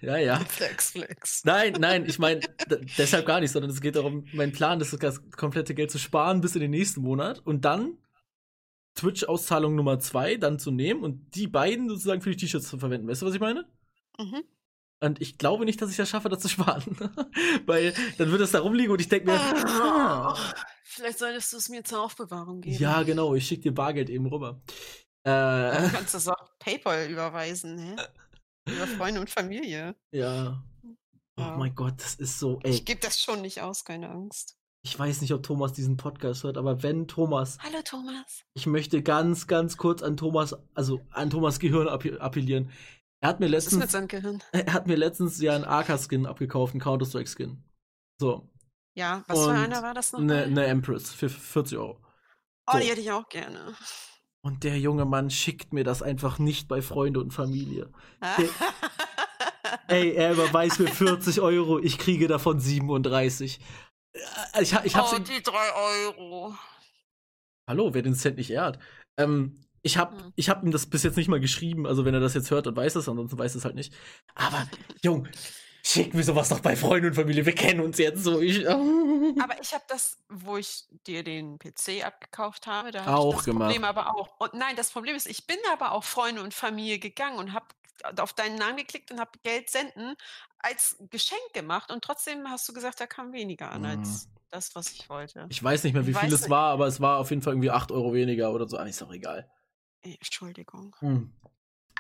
ja, 0.02 0.18
ja, 0.18 0.40
Flex, 0.40 0.92
flex. 0.92 1.44
Nein, 1.46 1.74
nein, 1.80 2.06
ich 2.08 2.20
meine 2.20 2.42
deshalb 2.98 3.26
gar 3.26 3.40
nicht, 3.40 3.52
sondern 3.52 3.72
es 3.72 3.82
geht 3.82 3.96
darum, 3.96 4.26
mein 4.34 4.52
Plan 4.52 4.80
ist, 4.82 5.02
das 5.02 5.30
komplette 5.32 5.74
Geld 5.76 5.92
zu 5.92 6.00
sparen 6.00 6.42
bis 6.42 6.56
in 6.56 6.62
den 6.62 6.72
nächsten 6.72 7.02
Monat 7.02 7.40
und 7.40 7.66
dann 7.66 7.98
Twitch-Auszahlung 8.96 9.76
Nummer 9.76 10.00
zwei 10.00 10.38
dann 10.38 10.58
zu 10.58 10.72
nehmen 10.72 11.04
und 11.04 11.36
die 11.36 11.48
beiden 11.48 11.90
sozusagen 11.90 12.22
für 12.22 12.30
die 12.32 12.38
T-Shirts 12.38 12.70
zu 12.70 12.78
verwenden. 12.80 13.08
Weißt 13.08 13.22
du, 13.22 13.26
was 13.26 13.34
ich 13.34 13.42
meine? 13.42 13.66
Mhm. 14.18 14.44
Und 15.02 15.22
ich 15.22 15.38
glaube 15.38 15.66
nicht, 15.66 15.82
dass 15.82 15.92
ich 15.92 15.98
das 15.98 16.10
schaffe, 16.10 16.30
das 16.30 16.40
zu 16.40 16.48
sparen. 16.48 16.84
Weil 17.66 17.94
dann 18.18 18.32
wird 18.32 18.40
es 18.42 18.52
da 18.52 18.62
rumliegen 18.62 18.92
und 18.94 19.02
ich 19.02 19.10
denke 19.10 19.32
mir, 19.32 19.40
ah. 19.40 20.38
Vielleicht 20.96 21.20
solltest 21.20 21.52
du 21.54 21.58
es 21.58 21.70
mir 21.70 21.84
zur 21.84 22.02
Aufbewahrung 22.04 22.62
geben. 22.62 22.78
ja, 22.78 23.04
genau, 23.04 23.36
ich 23.36 23.46
schicke 23.48 23.64
dir 23.64 23.74
Bargeld 23.74 24.10
eben 24.10 24.26
rüber. 24.28 24.62
Du 25.26 25.32
Äh, 25.32 25.90
kannst 25.92 26.14
das 26.14 26.28
auch 26.28 26.52
PayPal 26.60 27.10
überweisen, 27.10 27.80
hä? 27.80 27.96
Über 28.70 28.86
Freunde 28.86 29.22
und 29.22 29.30
Familie. 29.30 29.96
ja. 30.12 30.64
Oh 31.38 31.42
Ja. 31.42 31.58
mein 31.58 31.74
Gott, 31.74 31.96
das 31.98 32.14
ist 32.16 32.38
so, 32.40 32.60
ey. 32.64 32.70
Ich 32.72 32.86
gebe 32.86 33.00
das 33.02 33.20
schon 33.20 33.42
nicht 33.42 33.62
aus, 33.62 33.84
keine 33.86 34.10
Angst. 34.10 34.56
Ich 34.86 34.98
weiß 35.00 35.22
nicht, 35.22 35.34
ob 35.34 35.42
Thomas 35.42 35.74
diesen 35.74 35.98
Podcast 35.98 36.44
hört, 36.44 36.58
aber 36.58 36.84
wenn 36.84 37.08
Thomas, 37.08 37.58
Hallo 37.64 37.80
Thomas. 37.84 38.44
ich 38.54 38.68
möchte 38.68 39.02
ganz, 39.02 39.48
ganz 39.48 39.78
kurz 39.78 40.04
an 40.04 40.16
Thomas, 40.16 40.56
also 40.76 41.02
an 41.10 41.32
Thomas 41.32 41.58
Gehirn 41.60 41.88
appe- 41.88 42.18
appellieren. 42.20 42.72
Er 43.24 43.30
hat 43.30 43.40
mir 43.40 43.52
Was 43.52 43.66
ist 43.66 43.72
mit 43.74 43.82
letztens, 43.82 43.92
seinem 43.94 44.08
Gehirn? 44.08 44.44
er 44.52 44.74
hat 44.74 44.86
mir 44.86 44.96
letztens 44.96 45.42
ja 45.42 45.56
einen 45.56 45.66
AK-Skin 45.66 46.28
abgekauft, 46.28 46.74
einen 46.76 46.82
Counter-Strike-Skin. 46.82 47.64
So, 48.22 48.48
Ja, 48.96 49.24
was 49.28 49.40
für 49.40 49.50
Und 49.50 49.56
einer 49.58 49.84
war 49.84 49.94
das 49.94 50.12
noch? 50.14 50.20
eine 50.20 50.44
eine 50.44 50.66
Empress 50.66 51.12
für 51.14 51.30
40 51.30 51.78
Euro. 51.78 52.00
oh, 52.68 52.72
so. 52.74 52.80
die 52.80 52.86
hätte 52.86 53.02
ich 53.02 53.12
auch 53.12 53.28
gerne. 53.30 53.76
Und 54.42 54.64
der 54.64 54.80
junge 54.80 55.06
Mann 55.06 55.30
schickt 55.30 55.74
mir 55.74 55.84
das 55.84 56.02
einfach 56.02 56.40
nicht 56.40 56.68
bei 56.68 56.82
Freunde 56.82 57.20
und 57.20 57.32
Familie. 57.32 57.92
Ey, 59.88 60.14
er 60.14 60.34
überweist 60.34 60.80
mir 60.80 60.88
40 60.88 61.42
Euro, 61.42 61.80
ich 61.80 61.98
kriege 61.98 62.28
davon 62.28 62.60
37. 62.60 63.60
Äh, 64.14 64.62
Ich, 64.62 64.74
ich 64.84 64.96
hab's 64.96 65.14
oh, 65.14 65.20
die 65.20 65.42
drei 65.44 65.74
Euro. 65.76 66.56
Hallo, 67.68 67.94
wer 67.94 68.02
den 68.02 68.16
Cent 68.16 68.38
nicht 68.38 68.52
ehrt. 68.52 68.80
Ähm, 69.18 69.60
ich 69.82 69.98
hab, 69.98 70.14
Hm. 70.20 70.34
ich 70.36 70.50
hab 70.50 70.64
ihm 70.64 70.72
das 70.72 70.86
bis 70.88 71.04
jetzt 71.04 71.18
nicht 71.18 71.28
mal 71.28 71.40
geschrieben, 71.40 71.86
also 71.86 72.06
wenn 72.06 72.14
er 72.14 72.20
das 72.20 72.34
jetzt 72.34 72.50
hört, 72.52 72.66
dann 72.68 72.76
weiß 72.76 72.96
es, 72.96 73.10
ansonsten 73.10 73.38
weiß 73.38 73.56
es 73.56 73.66
halt 73.66 73.76
nicht. 73.76 73.94
Aber, 74.36 74.68
Jung, 75.04 75.28
schick 75.86 76.14
mir 76.14 76.24
sowas 76.24 76.50
doch 76.50 76.60
bei 76.60 76.76
Freunden 76.76 77.08
und 77.10 77.14
Familie, 77.14 77.46
wir 77.46 77.54
kennen 77.54 77.80
uns 77.80 77.98
jetzt 77.98 78.24
so. 78.24 78.42
Ich, 78.42 78.68
Aber 78.68 79.62
ich 79.62 79.74
habe 79.74 79.84
das, 79.88 80.18
wo 80.30 80.58
ich 80.58 80.86
dir 81.06 81.24
den 81.24 81.60
PC 81.60 82.04
abgekauft 82.04 82.66
habe, 82.66 82.92
da 82.92 83.06
habe 83.06 83.18
Auch 83.18 83.30
ich 83.30 83.36
das 83.38 83.46
gemacht. 83.46 83.70
Problem 83.70 83.84
aber 83.84 84.16
auch. 84.16 84.40
Und 84.40 84.54
nein, 84.56 84.76
das 84.76 84.92
Problem 84.92 85.16
ist, 85.16 85.28
ich 85.28 85.46
bin 85.46 85.58
aber 85.72 85.92
auch 85.92 86.04
Freunde 86.04 86.42
und 86.42 86.54
Familie 86.54 87.00
gegangen 87.00 87.38
und 87.38 87.54
habe 87.54 87.68
auf 88.18 88.34
deinen 88.34 88.56
Namen 88.56 88.78
geklickt 88.78 89.12
und 89.12 89.20
habe 89.20 89.32
Geld 89.44 89.70
senden 89.70 90.16
als 90.60 90.98
Geschenk 91.12 91.54
gemacht 91.54 91.92
und 91.92 92.04
trotzdem 92.04 92.50
hast 92.50 92.68
du 92.68 92.74
gesagt, 92.74 93.00
da 93.00 93.08
kam 93.08 93.32
weniger 93.32 93.72
an 93.72 93.86
als 93.86 94.28
das, 94.50 94.76
was 94.76 94.92
ich 94.92 95.10
wollte. 95.10 95.46
ich 95.50 95.64
weiß 95.64 95.84
nicht 95.84 95.94
mehr, 95.94 96.06
wie 96.08 96.12
Ich 96.12 96.18
viel 96.18 96.34
es 96.34 96.50
war, 96.50 96.72
aber 96.72 96.88
es 96.88 97.00
war 97.00 97.20
auf 97.20 97.30
jeden 97.30 97.42
Fall 97.42 97.54
irgendwie 97.54 97.72
8 97.72 97.92
Euro 97.92 98.14
weniger 98.14 98.52
oder 98.52 98.68
so. 98.68 98.78
Ah, 98.78 98.86
ist 98.86 99.02
doch 99.02 99.12
egal. 99.12 99.50
Entschuldigung. 100.02 100.96
Hm. 101.00 101.34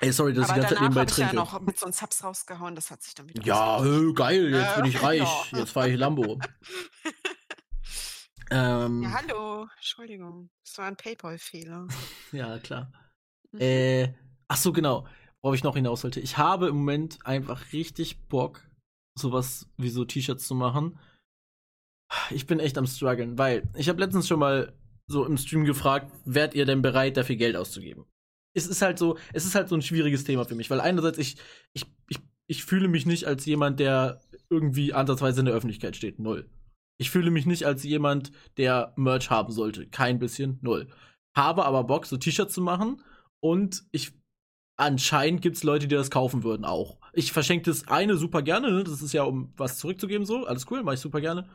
Ey, 0.01 0.11
sorry, 0.11 0.33
dass 0.33 0.49
aber 0.49 0.61
ich 0.61 0.67
die 0.67 0.75
ganze 0.75 0.75
Zeit 0.75 0.81
nebenbei 0.81 1.01
habe 1.01 1.11
ich 1.11 1.17
ja 1.17 1.27
trinke. 1.27 1.35
noch 1.37 1.61
mit 1.61 1.79
so 1.79 1.85
einem 1.85 1.93
Subs 1.93 2.23
rausgehauen, 2.23 2.75
das 2.75 2.91
hat 2.91 3.01
sich 3.01 3.15
dann 3.15 3.29
wieder 3.29 3.41
Ja, 3.43 3.75
ausgeglichen. 3.77 4.09
äh, 4.09 4.13
geil, 4.13 4.49
jetzt 4.53 4.71
Äh, 4.77 4.81
bin 4.81 4.85
ich 4.91 5.01
reich. 5.03 5.51
ja. 5.51 5.59
Jetzt 5.59 5.71
fahre 5.71 5.89
ich 5.89 5.97
Lambo. 5.97 6.39
ähm, 8.51 9.03
Ja, 9.03 9.11
hallo. 9.13 9.67
Entschuldigung. 9.77 10.49
Das 10.63 10.77
war 10.77 10.85
ein 10.85 10.97
PayPal-Fehler. 10.97 11.87
ja, 12.31 12.59
klar. 12.59 12.91
Mhm. 13.51 13.61
Äh, 13.61 14.13
ach 14.47 14.57
so, 14.57 14.71
genau. 14.73 15.07
Worauf 15.41 15.55
ich 15.55 15.63
noch 15.63 15.75
hinaus 15.75 16.03
wollte. 16.03 16.19
Ich 16.19 16.37
habe 16.37 16.67
im 16.67 16.75
Moment 16.77 17.19
einfach 17.25 17.71
richtig 17.71 18.27
Bock, 18.27 18.67
sowas 19.17 19.69
wie 19.77 19.89
so 19.89 20.03
T-Shirts 20.03 20.47
zu 20.47 20.55
machen. 20.55 20.99
Ich 22.31 22.47
bin 22.47 22.59
echt 22.59 22.77
am 22.77 22.87
struggeln, 22.87 23.37
weil 23.37 23.69
ich 23.75 23.89
habe 23.89 23.99
letztens 23.99 24.27
schon 24.27 24.39
mal 24.39 24.73
so 25.07 25.25
im 25.25 25.37
Stream 25.37 25.65
gefragt, 25.65 26.11
wärt 26.25 26.53
ihr 26.55 26.65
denn 26.65 26.81
bereit, 26.81 27.15
dafür 27.17 27.35
Geld 27.35 27.55
auszugeben? 27.55 28.05
Es 28.55 28.67
ist 28.67 28.81
halt 28.81 28.97
so, 28.97 29.17
es 29.33 29.45
ist 29.45 29.53
halt 29.53 29.69
so 29.69 29.75
ein 29.75 29.81
schwieriges 29.81 30.23
Thema 30.23 30.45
für 30.45 30.55
mich, 30.55 30.69
weil 30.69 30.81
einerseits 30.81 31.17
ich, 31.17 31.37
ich, 31.73 31.85
ich, 32.09 32.19
ich 32.47 32.63
fühle 32.65 32.87
mich 32.87 33.05
nicht 33.05 33.25
als 33.25 33.45
jemand, 33.45 33.79
der 33.79 34.21
irgendwie 34.49 34.93
ansatzweise 34.93 35.41
in 35.41 35.45
der 35.45 35.55
Öffentlichkeit 35.55 35.95
steht. 35.95 36.19
Null. 36.19 36.49
Ich 36.97 37.11
fühle 37.11 37.31
mich 37.31 37.45
nicht 37.45 37.65
als 37.65 37.83
jemand, 37.83 38.31
der 38.57 38.93
Merch 38.95 39.29
haben 39.29 39.51
sollte. 39.51 39.87
Kein 39.87 40.19
bisschen. 40.19 40.59
Null. 40.61 40.87
Habe 41.35 41.65
aber 41.65 41.83
Bock, 41.83 42.05
so 42.05 42.17
T-Shirts 42.17 42.53
zu 42.53 42.61
machen 42.61 43.01
und 43.41 43.83
ich 43.91 44.13
anscheinend 44.77 45.41
gibt's 45.41 45.63
Leute, 45.63 45.87
die 45.87 45.95
das 45.95 46.11
kaufen 46.11 46.43
würden 46.43 46.65
auch. 46.65 46.99
Ich 47.13 47.31
verschenke 47.31 47.69
das 47.69 47.87
eine 47.87 48.17
super 48.17 48.41
gerne, 48.41 48.71
ne? 48.71 48.83
das 48.83 49.01
ist 49.01 49.13
ja 49.13 49.23
um 49.23 49.53
was 49.57 49.77
zurückzugeben 49.77 50.25
so, 50.25 50.45
alles 50.45 50.69
cool, 50.69 50.83
mache 50.83 50.95
ich 50.95 51.01
super 51.01 51.21
gerne. 51.21 51.49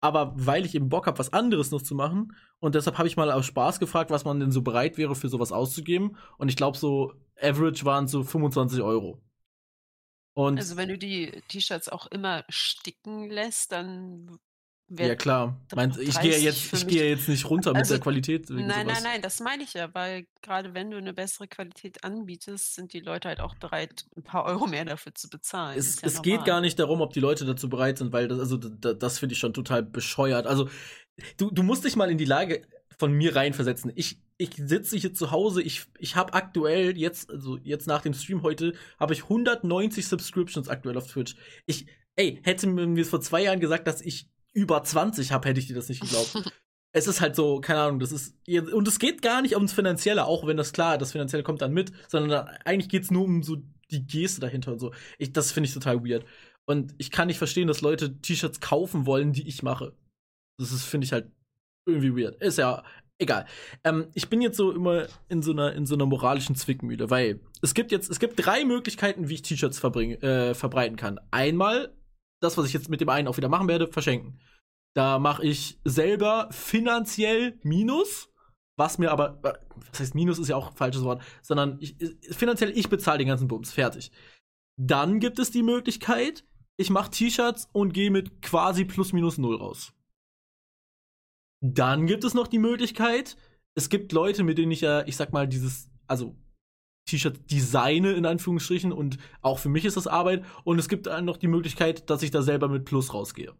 Aber 0.00 0.32
weil 0.36 0.64
ich 0.64 0.74
eben 0.74 0.88
Bock 0.88 1.06
habe, 1.06 1.18
was 1.18 1.32
anderes 1.32 1.70
noch 1.70 1.82
zu 1.82 1.94
machen 1.94 2.36
und 2.60 2.74
deshalb 2.74 2.98
habe 2.98 3.08
ich 3.08 3.16
mal 3.16 3.30
aus 3.30 3.46
Spaß 3.46 3.80
gefragt, 3.80 4.10
was 4.10 4.24
man 4.24 4.40
denn 4.40 4.52
so 4.52 4.62
bereit 4.62 4.98
wäre 4.98 5.16
für 5.16 5.28
sowas 5.28 5.52
auszugeben 5.52 6.16
und 6.38 6.48
ich 6.48 6.56
glaube 6.56 6.76
so 6.76 7.14
average 7.40 7.84
waren 7.84 8.06
so 8.06 8.22
25 8.22 8.82
Euro. 8.82 9.22
Und 10.34 10.58
Also 10.58 10.76
wenn 10.76 10.90
du 10.90 10.98
die 10.98 11.30
T-Shirts 11.48 11.88
auch 11.88 12.06
immer 12.08 12.44
sticken 12.50 13.30
lässt, 13.30 13.72
dann 13.72 14.38
ja 14.88 15.14
klar, 15.16 15.60
Meinst, 15.74 15.98
ich 15.98 16.18
gehe 16.20 16.30
30 16.30 16.42
jetzt, 16.44 16.72
ich 16.72 16.86
gehe 16.86 17.08
jetzt 17.08 17.28
nicht 17.28 17.48
runter 17.50 17.70
mit 17.70 17.80
Also, 17.80 17.94
der 17.94 18.00
Qualität. 18.02 18.48
wegen 18.48 18.66
Nein, 18.66 18.86
sowas. 18.86 19.02
nein, 19.02 19.12
nein, 19.12 19.22
das 19.22 19.40
meine 19.40 19.64
ich 19.64 19.74
ja, 19.74 19.92
weil 19.94 20.26
gerade 20.42 20.74
wenn 20.74 20.90
du 20.90 20.96
eine 20.96 21.12
bessere 21.12 21.48
Qualität 21.48 22.04
anbietest, 22.04 22.74
sind 22.74 22.92
die 22.92 23.00
Leute 23.00 23.28
halt 23.28 23.40
auch 23.40 23.56
bereit, 23.56 24.06
ein 24.16 24.22
paar 24.22 24.44
Euro 24.44 24.66
mehr 24.66 24.84
dafür 24.84 25.14
zu 25.14 25.28
bezahlen. 25.28 25.78
Es, 25.78 26.00
ja 26.00 26.06
es 26.06 26.22
geht 26.22 26.44
gar 26.44 26.60
nicht 26.60 26.78
darum, 26.78 27.00
ob 27.00 27.12
die 27.12 27.20
Leute 27.20 27.44
dazu 27.44 27.68
bereit 27.68 27.98
sind, 27.98 28.12
weil 28.12 28.28
das, 28.28 28.38
also, 28.38 28.56
das, 28.56 28.98
das 28.98 29.18
finde 29.18 29.32
ich 29.32 29.38
schon 29.40 29.54
total 29.54 29.82
bescheuert. 29.82 30.46
Also, 30.46 30.68
du, 31.36 31.50
du 31.50 31.62
musst 31.62 31.84
dich 31.84 31.96
mal 31.96 32.10
in 32.10 32.18
die 32.18 32.24
Lage 32.24 32.62
von 32.98 33.12
mir 33.12 33.36
reinversetzen. 33.36 33.92
Ich, 33.94 34.20
ich 34.38 34.54
sitze 34.56 34.96
hier 34.96 35.12
zu 35.12 35.30
Hause, 35.30 35.62
ich, 35.62 35.84
ich 35.98 36.16
habe 36.16 36.34
aktuell 36.34 36.96
jetzt, 36.96 37.30
also 37.30 37.58
jetzt 37.62 37.86
nach 37.86 38.02
dem 38.02 38.14
Stream 38.14 38.42
heute, 38.42 38.72
habe 38.98 39.14
ich 39.14 39.24
190 39.24 40.06
Subscriptions 40.06 40.68
aktuell 40.68 40.96
auf 40.96 41.06
Twitch. 41.08 41.36
Ich, 41.66 41.86
ey, 42.16 42.40
hätte 42.42 42.66
mir 42.66 42.86
mir 42.86 43.04
vor 43.04 43.20
zwei 43.20 43.42
Jahren 43.42 43.60
gesagt, 43.60 43.86
dass 43.86 44.00
ich 44.00 44.28
über 44.56 44.82
20 44.82 45.32
habe, 45.32 45.48
hätte 45.48 45.60
ich 45.60 45.66
dir 45.66 45.74
das 45.74 45.88
nicht 45.88 46.00
geglaubt. 46.00 46.34
es 46.92 47.06
ist 47.06 47.20
halt 47.20 47.36
so, 47.36 47.60
keine 47.60 47.80
Ahnung, 47.80 48.00
das 48.00 48.10
ist, 48.10 48.34
und 48.72 48.88
es 48.88 48.98
geht 48.98 49.20
gar 49.20 49.42
nicht 49.42 49.54
ums 49.54 49.74
Finanzielle, 49.74 50.24
auch 50.24 50.46
wenn 50.46 50.56
das 50.56 50.72
klar, 50.72 50.96
das 50.96 51.12
Finanzielle 51.12 51.42
kommt 51.42 51.60
dann 51.60 51.74
mit, 51.74 51.92
sondern 52.08 52.48
eigentlich 52.64 52.88
geht's 52.88 53.10
nur 53.10 53.24
um 53.24 53.42
so 53.42 53.58
die 53.90 54.06
Geste 54.06 54.40
dahinter 54.40 54.72
und 54.72 54.78
so. 54.78 54.92
Ich, 55.18 55.32
das 55.32 55.52
finde 55.52 55.68
ich 55.68 55.74
total 55.74 56.02
weird. 56.02 56.24
Und 56.64 56.94
ich 56.96 57.10
kann 57.10 57.28
nicht 57.28 57.38
verstehen, 57.38 57.68
dass 57.68 57.82
Leute 57.82 58.16
T-Shirts 58.20 58.60
kaufen 58.60 59.04
wollen, 59.04 59.32
die 59.32 59.46
ich 59.46 59.62
mache. 59.62 59.94
Das 60.58 60.72
ist, 60.72 60.84
finde 60.84 61.04
ich 61.04 61.12
halt 61.12 61.30
irgendwie 61.84 62.16
weird. 62.16 62.36
Ist 62.42 62.58
ja 62.58 62.82
egal. 63.18 63.46
Ähm, 63.84 64.08
ich 64.14 64.28
bin 64.30 64.40
jetzt 64.40 64.56
so 64.56 64.72
immer 64.72 65.06
in 65.28 65.42
so 65.42 65.52
einer, 65.52 65.74
in 65.74 65.84
so 65.84 65.94
einer 65.94 66.06
moralischen 66.06 66.56
Zwickmühle, 66.56 67.10
weil 67.10 67.40
es 67.60 67.74
gibt 67.74 67.92
jetzt, 67.92 68.10
es 68.10 68.18
gibt 68.18 68.44
drei 68.44 68.64
Möglichkeiten, 68.64 69.28
wie 69.28 69.34
ich 69.34 69.42
T-Shirts 69.42 69.84
äh, 69.84 70.54
verbreiten 70.54 70.96
kann. 70.96 71.20
Einmal, 71.30 71.92
das, 72.40 72.56
was 72.56 72.66
ich 72.66 72.72
jetzt 72.72 72.88
mit 72.88 73.00
dem 73.00 73.08
einen 73.08 73.28
auch 73.28 73.36
wieder 73.36 73.48
machen 73.48 73.68
werde, 73.68 73.88
verschenken. 73.88 74.40
Da 74.94 75.18
mache 75.18 75.44
ich 75.44 75.78
selber 75.84 76.48
finanziell 76.50 77.58
Minus, 77.62 78.32
was 78.78 78.98
mir 78.98 79.10
aber, 79.10 79.40
äh, 79.42 79.54
was 79.90 80.00
heißt 80.00 80.14
Minus 80.14 80.38
ist 80.38 80.48
ja 80.48 80.56
auch 80.56 80.70
ein 80.70 80.76
falsches 80.76 81.04
Wort, 81.04 81.22
sondern 81.42 81.78
ich, 81.80 81.96
finanziell 82.30 82.76
ich 82.76 82.88
bezahle 82.88 83.18
den 83.18 83.28
ganzen 83.28 83.48
Bums, 83.48 83.72
fertig. 83.72 84.10
Dann 84.78 85.20
gibt 85.20 85.38
es 85.38 85.50
die 85.50 85.62
Möglichkeit, 85.62 86.44
ich 86.78 86.90
mache 86.90 87.10
T-Shirts 87.10 87.68
und 87.72 87.92
gehe 87.92 88.10
mit 88.10 88.42
quasi 88.42 88.84
plus 88.84 89.12
minus 89.12 89.38
null 89.38 89.56
raus. 89.56 89.92
Dann 91.62 92.06
gibt 92.06 92.24
es 92.24 92.34
noch 92.34 92.46
die 92.46 92.58
Möglichkeit, 92.58 93.36
es 93.74 93.88
gibt 93.88 94.12
Leute, 94.12 94.44
mit 94.44 94.58
denen 94.58 94.72
ich 94.72 94.82
ja, 94.82 95.06
ich 95.06 95.16
sag 95.16 95.32
mal, 95.32 95.48
dieses, 95.48 95.90
also 96.06 96.36
T-Shirt 97.06 97.50
designe 97.50 98.12
in 98.12 98.26
Anführungsstrichen 98.26 98.92
und 98.92 99.18
auch 99.42 99.58
für 99.58 99.68
mich 99.68 99.84
ist 99.84 99.96
das 99.96 100.06
Arbeit 100.06 100.44
und 100.64 100.78
es 100.78 100.88
gibt 100.88 101.06
dann 101.06 101.24
noch 101.24 101.36
die 101.36 101.46
Möglichkeit, 101.48 102.10
dass 102.10 102.22
ich 102.22 102.30
da 102.30 102.42
selber 102.42 102.68
mit 102.68 102.84
Plus 102.84 103.14
rausgehe. 103.14 103.54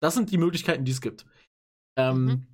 Das 0.00 0.14
sind 0.14 0.30
die 0.30 0.38
Möglichkeiten, 0.38 0.84
die 0.84 0.92
es 0.92 1.00
gibt. 1.00 1.26
Ähm, 1.98 2.24
Mhm. 2.24 2.46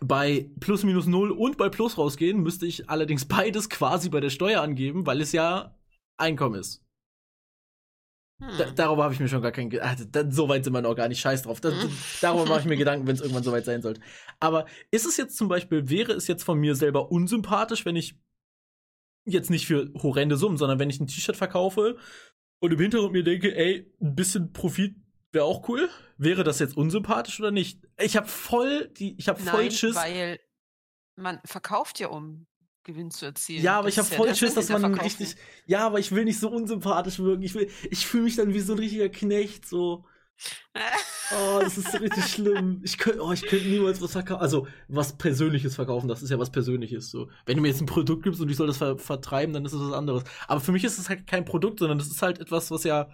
Bei 0.00 0.50
Plus 0.60 0.82
minus 0.84 1.06
null 1.06 1.30
und 1.30 1.56
bei 1.56 1.70
Plus 1.70 1.96
rausgehen 1.96 2.42
müsste 2.42 2.66
ich 2.66 2.90
allerdings 2.90 3.24
beides 3.28 3.70
quasi 3.70 4.10
bei 4.10 4.20
der 4.20 4.30
Steuer 4.30 4.60
angeben, 4.60 5.06
weil 5.06 5.20
es 5.20 5.32
ja 5.32 5.74
Einkommen 6.18 6.60
ist. 6.60 6.82
Hm. 8.42 8.50
Da, 8.58 8.70
darüber 8.72 9.04
habe 9.04 9.14
ich 9.14 9.20
mir 9.20 9.28
schon 9.28 9.40
gar 9.40 9.52
keinen 9.52 9.70
Gedanken. 9.70 10.30
So 10.32 10.48
weit 10.48 10.64
sind 10.64 10.72
wir 10.74 10.82
noch 10.82 10.94
gar 10.94 11.08
nicht 11.08 11.20
scheiß 11.20 11.42
drauf. 11.42 11.60
Das, 11.60 11.72
Mhm. 11.74 11.90
darüber 12.20 12.44
mache 12.46 12.60
ich 12.60 12.66
mir 12.66 12.76
Gedanken, 12.84 13.06
wenn 13.06 13.14
es 13.14 13.20
irgendwann 13.22 13.42
soweit 13.44 13.64
sein 13.64 13.80
sollte. 13.80 14.00
Aber 14.40 14.66
ist 14.90 15.06
es 15.06 15.16
jetzt 15.16 15.36
zum 15.36 15.48
Beispiel, 15.48 15.88
wäre 15.88 16.12
es 16.12 16.26
jetzt 16.26 16.42
von 16.44 16.58
mir 16.58 16.74
selber 16.74 17.10
unsympathisch, 17.10 17.86
wenn 17.86 17.96
ich 17.96 18.18
jetzt 19.26 19.50
nicht 19.50 19.66
für 19.66 19.90
horrende 20.02 20.36
Summen, 20.36 20.56
sondern 20.56 20.78
wenn 20.78 20.90
ich 20.90 21.00
ein 21.00 21.06
T-Shirt 21.06 21.36
verkaufe 21.36 21.96
und 22.60 22.72
im 22.72 22.78
Hintergrund 22.80 23.12
mir 23.12 23.24
denke, 23.24 23.54
ey, 23.54 23.92
ein 24.00 24.14
bisschen 24.14 24.52
Profit 24.52 24.96
wäre 25.32 25.44
auch 25.44 25.68
cool? 25.68 25.88
Wäre 26.16 26.44
das 26.44 26.58
jetzt 26.60 26.76
unsympathisch 26.76 27.38
oder 27.40 27.50
nicht? 27.50 27.80
Ich 28.00 28.16
habe 28.16 28.26
voll 28.26 28.88
die, 28.96 29.16
ich 29.18 29.28
habe 29.28 29.42
voll 29.42 29.70
Schiss. 29.70 29.94
weil 29.96 30.38
man 31.16 31.40
verkauft 31.44 31.98
ja, 32.00 32.08
um 32.08 32.46
Gewinn 32.84 33.10
zu 33.10 33.26
erzielen. 33.26 33.62
Ja, 33.62 33.78
aber 33.78 33.88
Das 33.88 33.94
ich 33.94 33.98
habe 33.98 34.10
ja 34.10 34.16
voll 34.16 34.34
Schiss, 34.34 34.54
dass 34.54 34.68
man 34.68 34.80
Verkaufen. 34.80 35.04
richtig. 35.04 35.36
Ja, 35.66 35.80
aber 35.86 35.98
ich 35.98 36.12
will 36.12 36.24
nicht 36.24 36.38
so 36.38 36.48
unsympathisch 36.50 37.18
wirken. 37.18 37.42
Ich 37.42 37.54
will, 37.54 37.68
ich 37.90 38.06
fühle 38.06 38.24
mich 38.24 38.36
dann 38.36 38.54
wie 38.54 38.60
so 38.60 38.74
ein 38.74 38.78
richtiger 38.78 39.08
Knecht, 39.08 39.66
so. 39.68 40.04
Oh, 41.32 41.60
das 41.60 41.78
ist 41.78 41.90
so 41.90 41.98
richtig 41.98 42.24
schlimm. 42.28 42.80
Ich 42.84 42.98
könnte, 42.98 43.22
oh, 43.22 43.32
ich 43.32 43.42
könnte 43.42 43.66
niemals 43.66 44.00
was 44.00 44.12
verkaufen. 44.12 44.42
Also, 44.42 44.68
was 44.88 45.16
Persönliches 45.16 45.74
verkaufen, 45.74 46.08
das 46.08 46.22
ist 46.22 46.30
ja 46.30 46.38
was 46.38 46.50
Persönliches. 46.50 47.10
So. 47.10 47.30
Wenn 47.46 47.56
du 47.56 47.62
mir 47.62 47.68
jetzt 47.68 47.80
ein 47.80 47.86
Produkt 47.86 48.22
gibst 48.22 48.40
und 48.40 48.48
ich 48.48 48.56
soll 48.56 48.66
das 48.66 48.76
ver 48.76 48.98
vertreiben, 48.98 49.52
dann 49.52 49.64
ist 49.64 49.72
es 49.72 49.80
was 49.80 49.92
anderes. 49.92 50.24
Aber 50.46 50.60
für 50.60 50.72
mich 50.72 50.84
ist 50.84 50.98
es 50.98 51.08
halt 51.08 51.26
kein 51.26 51.44
Produkt, 51.44 51.80
sondern 51.80 51.98
das 51.98 52.08
ist 52.08 52.22
halt 52.22 52.38
etwas, 52.38 52.70
was 52.70 52.84
ja 52.84 53.10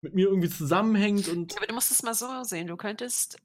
mit 0.00 0.14
mir 0.14 0.28
irgendwie 0.28 0.50
zusammenhängt 0.50 1.28
und. 1.28 1.56
Aber 1.56 1.66
du 1.66 1.74
musst 1.74 1.90
es 1.90 2.02
mal 2.02 2.14
so 2.14 2.42
sehen. 2.44 2.66
Du 2.66 2.76
könntest, 2.76 3.38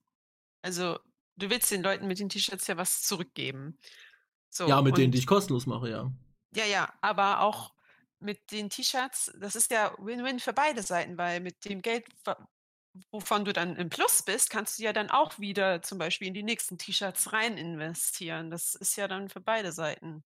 also 0.61 0.97
du 1.37 1.49
willst 1.49 1.71
den 1.71 1.83
Leuten 1.83 2.07
mit 2.07 2.19
den 2.19 2.29
T-Shirts 2.29 2.67
ja 2.67 2.77
was 2.77 3.03
zurückgeben. 3.03 3.77
So, 4.49 4.67
ja, 4.67 4.81
mit 4.81 4.97
denen, 4.97 5.11
die 5.11 5.19
ich 5.19 5.27
kostenlos 5.27 5.65
mache, 5.67 5.89
ja. 5.89 6.11
Ja, 6.55 6.65
ja, 6.65 6.91
aber 7.01 7.41
auch 7.41 7.73
mit 8.19 8.51
den 8.51 8.69
T-Shirts, 8.69 9.31
das 9.39 9.55
ist 9.55 9.71
ja 9.71 9.93
Win-Win 9.99 10.39
für 10.39 10.53
beide 10.53 10.81
Seiten, 10.81 11.17
weil 11.17 11.39
mit 11.39 11.63
dem 11.65 11.81
Geld, 11.81 12.05
wovon 13.11 13.45
du 13.45 13.53
dann 13.53 13.75
im 13.75 13.89
Plus 13.89 14.23
bist, 14.23 14.49
kannst 14.49 14.79
du 14.79 14.83
ja 14.83 14.93
dann 14.93 15.09
auch 15.09 15.39
wieder 15.39 15.81
zum 15.81 15.97
Beispiel 15.97 16.27
in 16.27 16.33
die 16.33 16.43
nächsten 16.43 16.77
T-Shirts 16.77 17.33
rein 17.33 17.57
investieren. 17.57 18.49
Das 18.49 18.75
ist 18.75 18.95
ja 18.95 19.07
dann 19.07 19.29
für 19.29 19.41
beide 19.41 19.71
Seiten. 19.71 20.23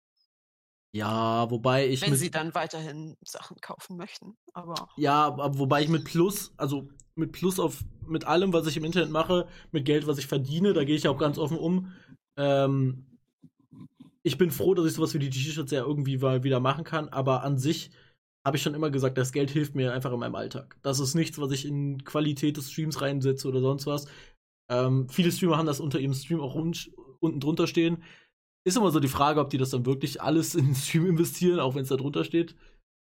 Ja, 0.91 1.50
wobei 1.52 1.88
ich. 1.88 2.02
Wenn 2.02 2.15
sie 2.15 2.32
dann 2.32 2.56
weiterhin 2.56 3.17
Sachen 3.22 3.58
kaufen 3.62 3.98
möchten, 3.98 4.38
aber. 4.54 4.89
Ja, 4.96 5.26
aber 5.26 5.58
wobei 5.60 5.84
ich 5.84 5.89
mit 5.89 6.06
Plus, 6.06 6.54
also 6.58 6.89
mit 7.15 7.32
Plus 7.32 7.60
auf, 7.60 7.84
mit 8.06 8.26
allem, 8.26 8.54
was 8.54 8.67
ich 8.67 8.78
im 8.78 8.86
Internet 8.86 9.10
mache, 9.10 9.48
mit 9.72 9.86
Geld, 9.86 10.08
was 10.08 10.17
ich 10.17 10.28
verdiene, 10.28 10.74
da 10.74 10.84
gehe 10.84 10.96
ich 10.96 11.08
auch 11.08 11.17
ganz 11.17 11.38
offen 11.38 11.58
um. 11.58 11.93
Ähm, 12.38 13.06
ich 14.24 14.38
bin 14.38 14.52
froh, 14.52 14.74
dass 14.74 14.86
ich 14.86 14.93
sowas 14.93 15.13
wie 15.13 15.20
die 15.20 15.30
T-Shirts 15.30 15.72
ja 15.72 15.82
irgendwie 15.82 16.17
mal 16.17 16.43
wieder 16.43 16.60
machen 16.60 16.84
kann, 16.84 17.10
aber 17.10 17.43
an 17.43 17.58
sich 17.58 17.91
habe 18.48 18.56
ich 18.56 18.64
schon 18.64 18.76
immer 18.76 18.90
gesagt, 18.90 19.18
das 19.18 19.34
Geld 19.34 19.52
hilft 19.52 19.76
mir 19.76 19.92
einfach 19.92 20.14
in 20.14 20.20
meinem 20.20 20.36
Alltag. 20.36 20.78
Das 20.82 21.02
ist 21.02 21.16
nichts, 21.16 21.38
was 21.38 21.52
ich 21.52 21.66
in 21.66 22.06
Qualität 22.06 22.56
des 22.56 22.72
Streams 22.72 23.02
reinsetze 23.02 23.46
oder 23.46 23.60
sonst 23.60 23.86
was. 23.88 24.08
Ähm, 24.72 25.10
viele 25.10 25.34
Streamer 25.34 25.58
haben 25.58 25.66
das 25.66 25.82
unter 25.82 26.00
ihrem 26.00 26.14
Stream 26.14 26.40
auch 26.40 26.56
unten 26.56 27.40
drunter 27.42 27.68
stehen. 27.68 28.04
Ist 28.64 28.78
immer 28.78 28.92
so 28.92 29.02
die 29.02 29.10
Frage, 29.10 29.42
ob 29.42 29.50
die 29.50 29.58
das 29.58 29.72
dann 29.72 29.86
wirklich 29.86 30.22
alles 30.22 30.56
in 30.56 30.68
den 30.68 30.76
Stream 30.76 31.08
investieren, 31.08 31.60
auch 31.60 31.76
wenn 31.76 31.82
es 31.82 31.90
da 31.90 31.98
drunter 31.98 32.24
steht. 32.24 32.56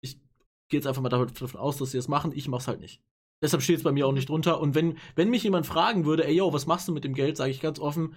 Ich 0.00 0.18
gehe 0.70 0.78
jetzt 0.78 0.86
einfach 0.86 1.02
mal 1.02 1.10
davon 1.10 1.60
aus, 1.60 1.76
dass 1.76 1.90
sie 1.90 1.98
das 1.98 2.08
machen. 2.08 2.32
Ich 2.34 2.48
mach's 2.48 2.66
halt 2.66 2.80
nicht. 2.80 3.02
Deshalb 3.42 3.62
steht 3.62 3.76
es 3.76 3.84
bei 3.84 3.92
mir 3.92 4.06
auch 4.06 4.12
nicht 4.12 4.30
drunter. 4.30 4.58
Und 4.58 4.74
wenn, 4.74 4.96
wenn 5.16 5.28
mich 5.28 5.42
jemand 5.42 5.66
fragen 5.66 6.06
würde, 6.06 6.26
ey, 6.26 6.34
yo, 6.34 6.50
was 6.54 6.66
machst 6.66 6.88
du 6.88 6.92
mit 6.92 7.04
dem 7.04 7.12
Geld, 7.12 7.36
sage 7.36 7.50
ich 7.50 7.60
ganz 7.60 7.78
offen, 7.78 8.14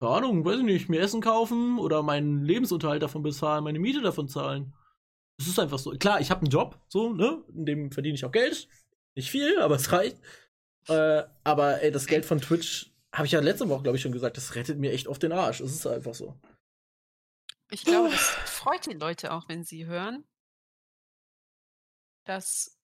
keine 0.00 0.12
Ahnung, 0.12 0.44
weiß 0.44 0.58
ich 0.58 0.64
nicht, 0.64 0.90
mir 0.90 1.00
Essen 1.00 1.22
kaufen 1.22 1.78
oder 1.78 2.02
meinen 2.02 2.44
Lebensunterhalt 2.44 3.02
davon 3.02 3.22
bezahlen, 3.22 3.64
meine 3.64 3.78
Miete 3.78 4.02
davon 4.02 4.28
zahlen. 4.28 4.74
Es 5.38 5.46
ist 5.46 5.58
einfach 5.58 5.78
so. 5.78 5.90
Klar, 5.92 6.20
ich 6.20 6.30
habe 6.30 6.40
einen 6.40 6.50
Job, 6.50 6.78
so, 6.88 7.12
ne? 7.12 7.42
In 7.54 7.64
dem 7.64 7.92
verdiene 7.92 8.14
ich 8.14 8.24
auch 8.24 8.32
Geld. 8.32 8.68
Nicht 9.14 9.30
viel, 9.30 9.58
aber 9.60 9.76
es 9.76 9.90
reicht. 9.92 10.18
Äh, 10.88 11.22
aber 11.44 11.82
ey, 11.82 11.90
das 11.90 12.06
Geld 12.06 12.24
von 12.24 12.40
Twitch, 12.40 12.92
habe 13.12 13.26
ich 13.26 13.32
ja 13.32 13.40
letzte 13.40 13.68
Woche, 13.68 13.82
glaube 13.82 13.96
ich, 13.96 14.02
schon 14.02 14.12
gesagt, 14.12 14.36
das 14.36 14.54
rettet 14.54 14.78
mir 14.78 14.92
echt 14.92 15.08
oft 15.08 15.22
den 15.22 15.32
Arsch. 15.32 15.60
Es 15.60 15.72
ist 15.72 15.86
einfach 15.86 16.14
so. 16.14 16.38
Ich 17.70 17.84
glaube, 17.84 18.10
das 18.10 18.20
freut 18.20 18.86
die 18.86 18.94
Leute 18.94 19.32
auch, 19.32 19.48
wenn 19.48 19.64
sie 19.64 19.86
hören, 19.86 20.24
dass 22.24 22.78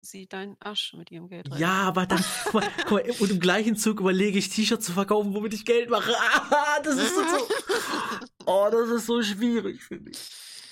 sie 0.00 0.26
deinen 0.26 0.56
Arsch 0.60 0.94
mit 0.94 1.10
ihrem 1.10 1.28
Geld 1.28 1.46
retten. 1.46 1.58
Ja, 1.58 1.82
aber 1.82 2.06
dann, 2.06 2.24
guck 2.44 2.54
mal, 2.54 2.70
guck 2.78 2.90
mal, 2.90 3.10
und 3.20 3.30
im 3.30 3.40
gleichen 3.40 3.76
Zug 3.76 4.00
überlege 4.00 4.38
ich, 4.38 4.48
T-Shirts 4.48 4.86
zu 4.86 4.92
verkaufen, 4.92 5.34
womit 5.34 5.54
ich 5.54 5.64
Geld 5.64 5.88
mache. 5.90 6.12
Ah, 6.54 6.80
das 6.80 6.96
ist 6.96 7.14
so. 7.14 7.22
Oh, 8.46 8.68
das 8.70 8.88
ist 8.88 9.06
so 9.06 9.22
schwierig, 9.22 9.82
finde 9.84 10.10
ich. 10.10 10.18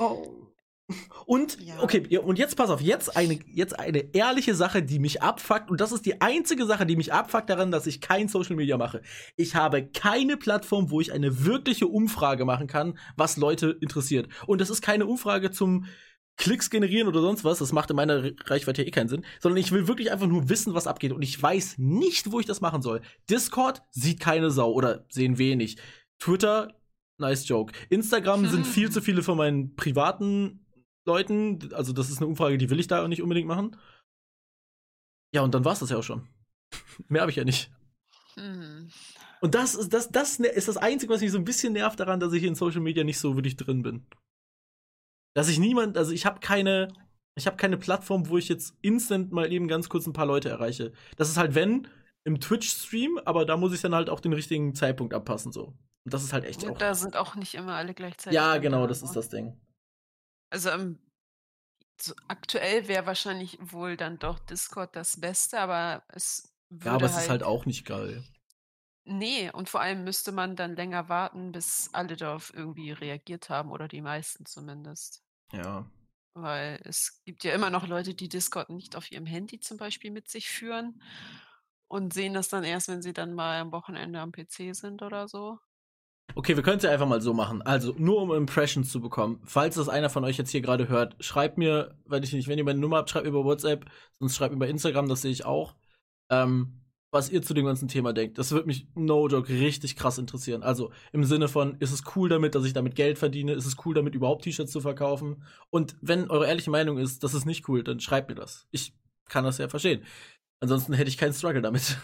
Oh. 0.00 0.40
Und, 1.26 1.60
ja. 1.60 1.80
okay, 1.80 2.18
und 2.18 2.38
jetzt 2.38 2.56
pass 2.56 2.70
auf, 2.70 2.80
jetzt 2.80 3.16
eine, 3.16 3.38
jetzt 3.46 3.78
eine 3.78 4.12
ehrliche 4.12 4.54
Sache, 4.56 4.82
die 4.82 4.98
mich 4.98 5.22
abfuckt. 5.22 5.70
Und 5.70 5.80
das 5.80 5.92
ist 5.92 6.04
die 6.04 6.20
einzige 6.20 6.66
Sache, 6.66 6.86
die 6.86 6.96
mich 6.96 7.12
abfuckt 7.12 7.48
daran, 7.48 7.70
dass 7.70 7.86
ich 7.86 8.00
kein 8.00 8.26
Social 8.26 8.56
Media 8.56 8.76
mache. 8.76 9.02
Ich 9.36 9.54
habe 9.54 9.86
keine 9.86 10.36
Plattform, 10.36 10.90
wo 10.90 11.00
ich 11.00 11.12
eine 11.12 11.44
wirkliche 11.44 11.86
Umfrage 11.86 12.44
machen 12.44 12.66
kann, 12.66 12.98
was 13.16 13.36
Leute 13.36 13.76
interessiert. 13.80 14.28
Und 14.46 14.60
das 14.60 14.70
ist 14.70 14.82
keine 14.82 15.06
Umfrage 15.06 15.52
zum 15.52 15.86
Klicks 16.36 16.70
generieren 16.70 17.06
oder 17.06 17.20
sonst 17.20 17.44
was. 17.44 17.58
Das 17.58 17.72
macht 17.72 17.90
in 17.90 17.96
meiner 17.96 18.32
Reichweite 18.46 18.82
eh 18.82 18.90
keinen 18.90 19.08
Sinn. 19.08 19.24
Sondern 19.38 19.58
ich 19.58 19.70
will 19.70 19.86
wirklich 19.86 20.10
einfach 20.10 20.26
nur 20.26 20.48
wissen, 20.48 20.74
was 20.74 20.88
abgeht. 20.88 21.12
Und 21.12 21.22
ich 21.22 21.40
weiß 21.40 21.76
nicht, 21.78 22.32
wo 22.32 22.40
ich 22.40 22.46
das 22.46 22.60
machen 22.60 22.82
soll. 22.82 23.02
Discord 23.28 23.82
sieht 23.90 24.18
keine 24.18 24.50
Sau 24.50 24.72
oder 24.72 25.04
sehen 25.10 25.38
wenig. 25.38 25.76
Twitter 26.18 26.79
Nice 27.20 27.46
Joke. 27.46 27.72
Instagram 27.88 28.46
sind 28.46 28.66
viel 28.66 28.90
zu 28.90 29.00
viele 29.00 29.22
von 29.22 29.36
meinen 29.36 29.76
privaten 29.76 30.66
Leuten. 31.06 31.72
Also, 31.72 31.92
das 31.92 32.10
ist 32.10 32.18
eine 32.18 32.26
Umfrage, 32.26 32.58
die 32.58 32.70
will 32.70 32.80
ich 32.80 32.86
da 32.86 33.02
auch 33.02 33.08
nicht 33.08 33.22
unbedingt 33.22 33.48
machen. 33.48 33.76
Ja, 35.32 35.42
und 35.42 35.54
dann 35.54 35.64
war 35.64 35.72
es 35.72 35.78
das 35.78 35.90
ja 35.90 35.98
auch 35.98 36.02
schon. 36.02 36.28
Mehr 37.08 37.22
habe 37.22 37.30
ich 37.30 37.36
ja 37.36 37.44
nicht. 37.44 37.70
Hm. 38.34 38.90
Und 39.40 39.54
das 39.54 39.74
ist 39.74 39.92
das, 39.92 40.10
das 40.10 40.38
ist 40.38 40.68
das 40.68 40.76
Einzige, 40.76 41.12
was 41.12 41.20
mich 41.20 41.30
so 41.30 41.38
ein 41.38 41.44
bisschen 41.44 41.72
nervt 41.72 41.98
daran, 41.98 42.20
dass 42.20 42.32
ich 42.32 42.42
in 42.42 42.54
Social 42.54 42.80
Media 42.80 43.04
nicht 43.04 43.18
so 43.18 43.36
wirklich 43.36 43.56
drin 43.56 43.82
bin. 43.82 44.06
Dass 45.34 45.48
ich 45.48 45.58
niemand, 45.58 45.96
also 45.96 46.12
ich 46.12 46.26
habe 46.26 46.40
keine, 46.40 46.88
ich 47.36 47.46
habe 47.46 47.56
keine 47.56 47.78
Plattform, 47.78 48.28
wo 48.28 48.36
ich 48.36 48.48
jetzt 48.48 48.74
instant 48.82 49.32
mal 49.32 49.50
eben 49.50 49.68
ganz 49.68 49.88
kurz 49.88 50.06
ein 50.06 50.12
paar 50.12 50.26
Leute 50.26 50.50
erreiche. 50.50 50.92
Das 51.16 51.30
ist 51.30 51.38
halt 51.38 51.54
wenn 51.54 51.88
im 52.30 52.40
Twitch-Stream, 52.40 53.20
aber 53.24 53.44
da 53.44 53.56
muss 53.56 53.72
ich 53.72 53.80
dann 53.80 53.94
halt 53.94 54.08
auch 54.08 54.20
den 54.20 54.32
richtigen 54.32 54.74
Zeitpunkt 54.74 55.14
abpassen 55.14 55.52
so. 55.52 55.76
Und 56.04 56.14
das 56.14 56.22
ist 56.22 56.32
halt 56.32 56.44
echt 56.44 56.64
auch. 56.64 56.78
Da 56.78 56.94
sind 56.94 57.16
auch 57.16 57.34
nicht 57.34 57.54
immer 57.54 57.74
alle 57.74 57.92
gleichzeitig. 57.92 58.36
Ja, 58.36 58.56
genau, 58.58 58.86
das 58.86 59.02
ist 59.02 59.14
das 59.14 59.28
Ding. 59.28 59.60
Also 60.48 60.70
ähm, 60.70 60.98
so 62.00 62.14
aktuell 62.28 62.88
wäre 62.88 63.06
wahrscheinlich 63.06 63.58
wohl 63.60 63.96
dann 63.96 64.18
doch 64.18 64.38
Discord 64.38 64.96
das 64.96 65.20
Beste, 65.20 65.58
aber 65.58 66.04
es 66.08 66.54
würde 66.70 66.86
Ja, 66.86 66.92
aber 66.94 67.06
es 67.06 67.12
halt 67.14 67.24
ist 67.24 67.30
halt 67.30 67.42
auch 67.42 67.66
nicht 67.66 67.84
geil. 67.84 68.24
Nee, 69.04 69.50
und 69.50 69.68
vor 69.68 69.80
allem 69.80 70.04
müsste 70.04 70.30
man 70.30 70.54
dann 70.54 70.76
länger 70.76 71.08
warten, 71.08 71.52
bis 71.52 71.90
alle 71.92 72.16
darauf 72.16 72.54
irgendwie 72.54 72.92
reagiert 72.92 73.50
haben 73.50 73.72
oder 73.72 73.88
die 73.88 74.02
meisten 74.02 74.46
zumindest. 74.46 75.24
Ja. 75.52 75.90
Weil 76.34 76.80
es 76.84 77.22
gibt 77.24 77.42
ja 77.42 77.52
immer 77.52 77.70
noch 77.70 77.88
Leute, 77.88 78.14
die 78.14 78.28
Discord 78.28 78.70
nicht 78.70 78.94
auf 78.94 79.10
ihrem 79.10 79.26
Handy 79.26 79.58
zum 79.58 79.78
Beispiel 79.78 80.12
mit 80.12 80.28
sich 80.30 80.48
führen 80.48 81.02
und 81.90 82.14
sehen 82.14 82.34
das 82.34 82.48
dann 82.48 82.62
erst, 82.62 82.88
wenn 82.88 83.02
sie 83.02 83.12
dann 83.12 83.34
mal 83.34 83.60
am 83.60 83.72
Wochenende 83.72 84.20
am 84.20 84.30
PC 84.30 84.74
sind 84.74 85.02
oder 85.02 85.26
so. 85.26 85.58
Okay, 86.36 86.54
wir 86.54 86.62
können 86.62 86.76
es 86.76 86.84
ja 86.84 86.90
einfach 86.90 87.08
mal 87.08 87.20
so 87.20 87.34
machen. 87.34 87.62
Also, 87.62 87.92
nur 87.98 88.22
um 88.22 88.32
Impressions 88.32 88.92
zu 88.92 89.00
bekommen. 89.00 89.40
Falls 89.44 89.74
das 89.74 89.88
einer 89.88 90.08
von 90.08 90.24
euch 90.24 90.38
jetzt 90.38 90.52
hier 90.52 90.60
gerade 90.60 90.88
hört, 90.88 91.16
schreibt 91.18 91.58
mir, 91.58 91.98
weiß 92.04 92.22
ich 92.22 92.32
nicht, 92.32 92.46
wenn 92.46 92.58
ihr 92.58 92.64
meine 92.64 92.78
Nummer 92.78 92.98
habt, 92.98 93.10
schreibt 93.10 93.24
mir 93.24 93.30
über 93.30 93.44
WhatsApp, 93.44 93.86
sonst 94.20 94.36
schreibt 94.36 94.52
mir 94.52 94.58
über 94.58 94.68
Instagram, 94.68 95.08
das 95.08 95.22
sehe 95.22 95.32
ich 95.32 95.44
auch. 95.44 95.74
Ähm, 96.30 96.80
was 97.10 97.28
ihr 97.28 97.42
zu 97.42 97.54
dem 97.54 97.66
ganzen 97.66 97.88
Thema 97.88 98.12
denkt. 98.12 98.38
Das 98.38 98.52
würde 98.52 98.68
mich, 98.68 98.86
no 98.94 99.26
joke, 99.26 99.52
richtig 99.52 99.96
krass 99.96 100.18
interessieren. 100.18 100.62
Also 100.62 100.92
im 101.12 101.24
Sinne 101.24 101.48
von, 101.48 101.74
ist 101.80 101.90
es 101.90 102.04
cool 102.14 102.28
damit, 102.28 102.54
dass 102.54 102.64
ich 102.64 102.72
damit 102.72 102.94
Geld 102.94 103.18
verdiene? 103.18 103.52
Ist 103.54 103.66
es 103.66 103.76
cool 103.84 103.94
damit, 103.94 104.14
überhaupt 104.14 104.44
T-Shirts 104.44 104.70
zu 104.70 104.80
verkaufen? 104.80 105.42
Und 105.70 105.96
wenn 106.00 106.30
eure 106.30 106.46
ehrliche 106.46 106.70
Meinung 106.70 106.98
ist, 106.98 107.24
das 107.24 107.34
ist 107.34 107.46
nicht 107.46 107.68
cool, 107.68 107.82
dann 107.82 107.98
schreibt 107.98 108.28
mir 108.28 108.36
das. 108.36 108.68
Ich 108.70 108.94
kann 109.28 109.42
das 109.42 109.58
ja 109.58 109.68
verstehen. 109.68 110.04
Ansonsten 110.60 110.92
hätte 110.92 111.08
ich 111.08 111.18
keinen 111.18 111.32
Struggle 111.32 111.62
damit. 111.62 111.98